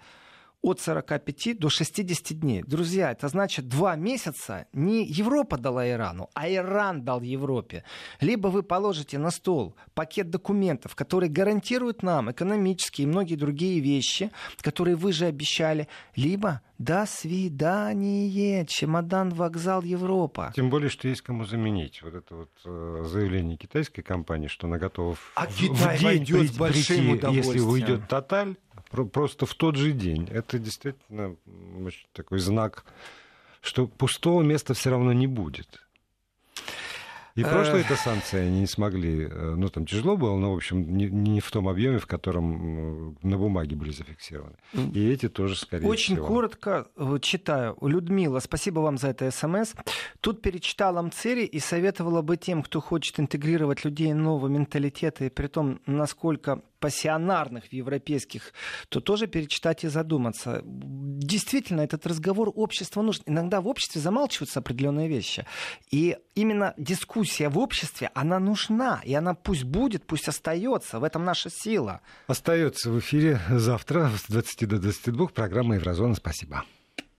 от 0.62 0.80
45 0.80 1.57
до 1.57 1.70
60 1.70 2.39
дней. 2.39 2.64
Друзья, 2.66 3.12
это 3.12 3.28
значит 3.28 3.68
два 3.68 3.95
месяца 3.95 4.68
не 4.74 5.05
Европа 5.05 5.57
дала 5.57 5.89
Ирану, 5.89 6.30
а 6.34 6.49
Иран 6.49 7.03
дал 7.03 7.22
Европе. 7.22 7.84
Либо 8.20 8.47
вы 8.47 8.64
положите 8.64 9.18
на 9.18 9.32
стол 9.32 9.76
пакет 9.93 10.30
документов, 10.30 10.95
который 10.95 11.30
гарантирует 11.30 12.03
нам 12.03 12.32
экономические 12.32 13.05
и 13.05 13.10
многие 13.10 13.36
другие 13.36 13.80
вещи, 13.80 14.32
которые 14.62 14.95
вы 14.95 15.14
же 15.14 15.26
обещали, 15.26 15.88
либо 16.16 16.62
до 16.80 17.05
свидания, 17.05 18.66
чемодан, 18.66 19.32
вокзал, 19.32 19.84
Европа. 19.84 20.53
Тем 20.55 20.70
более, 20.70 20.89
что 20.89 21.10
есть 21.10 21.22
кому 21.22 21.43
заменить. 21.43 22.01
Вот 22.01 22.16
это 22.16 22.36
вот 22.36 22.51
э, 22.66 23.03
заявление 23.05 23.57
китайской 23.57 24.01
компании, 24.01 24.47
что 24.47 24.68
она 24.68 24.78
готова 24.78 25.18
а 25.36 25.45
в, 25.47 25.57
Китай 25.57 25.97
в 25.97 25.99
день 25.99 26.26
прийти, 26.26 26.47
с 26.47 26.57
большим 26.57 27.32
если 27.32 27.60
уйдет 27.60 28.07
Тоталь, 28.07 28.55
просто 28.89 29.45
в 29.45 29.53
тот 29.53 29.75
же 29.75 29.91
день. 29.91 30.27
Это 30.29 30.59
действительно 30.59 31.35
такой 32.13 32.39
знак, 32.39 32.85
что 33.61 33.87
пустого 33.87 34.41
места 34.41 34.73
все 34.73 34.89
равно 34.89 35.13
не 35.13 35.27
будет. 35.27 35.81
И 37.36 37.43
прошлые 37.43 37.84
это 37.84 37.95
санкции 37.95 38.39
они 38.39 38.61
не 38.61 38.67
смогли, 38.67 39.27
э, 39.30 39.55
ну 39.55 39.69
там 39.69 39.86
тяжело 39.86 40.17
было, 40.17 40.38
но 40.38 40.53
в 40.53 40.55
общем 40.55 40.97
не, 40.97 41.05
не 41.05 41.39
в 41.39 41.49
том 41.51 41.67
объеме, 41.67 41.99
в 41.99 42.07
котором 42.07 43.17
на 43.21 43.38
бумаге 43.38 43.75
были 43.75 43.91
зафиксированы. 43.91 44.55
И 44.73 45.09
эти 45.09 45.30
тоже 45.30 45.55
скорее 45.55 45.88
Очень 45.88 46.15
всего. 46.15 46.27
коротко 46.27 46.88
э, 46.95 47.19
читаю. 47.21 47.77
Людмила, 47.82 48.39
спасибо 48.39 48.80
вам 48.80 48.97
за 48.97 49.09
это 49.09 49.30
смс. 49.32 49.73
Тут 50.21 50.41
перечитала 50.41 51.01
Мцери 51.01 51.45
и 51.45 51.59
советовала 51.59 52.21
бы 52.21 52.38
тем, 52.38 52.63
кто 52.63 52.82
хочет 52.82 53.19
интегрировать 53.19 53.86
людей 53.86 54.13
нового 54.13 54.47
менталитета 54.47 55.25
и 55.25 55.30
при 55.30 55.47
том, 55.47 55.80
насколько 55.86 56.61
пассионарных 56.80 57.65
в 57.65 57.73
европейских, 57.73 58.53
то 58.89 58.99
тоже 58.99 59.27
перечитать 59.27 59.84
и 59.84 59.88
задуматься. 59.88 60.61
Действительно, 60.63 61.82
этот 61.82 62.07
разговор 62.07 62.51
общества 62.55 63.01
нужен. 63.01 63.23
Иногда 63.25 63.61
в 63.61 63.67
обществе 63.67 64.01
замалчиваются 64.01 64.59
определенные 64.59 65.07
вещи. 65.07 65.45
И 65.91 66.17
именно 66.36 66.73
дискуссия 67.20 67.49
в 67.49 67.57
обществе, 67.57 68.09
она 68.13 68.39
нужна. 68.39 69.01
И 69.03 69.13
она 69.13 69.34
пусть 69.34 69.63
будет, 69.63 70.05
пусть 70.05 70.28
остается. 70.28 70.99
В 70.99 71.03
этом 71.03 71.26
наша 71.26 71.49
сила. 71.49 72.01
Остается 72.28 72.89
в 72.89 72.99
эфире 72.99 73.39
завтра 73.49 74.09
с 74.17 74.32
20 74.32 74.67
до 74.67 74.80
22 74.80 75.28
программа 75.28 75.76
Еврозона. 75.76 76.15
Спасибо. 76.15 76.63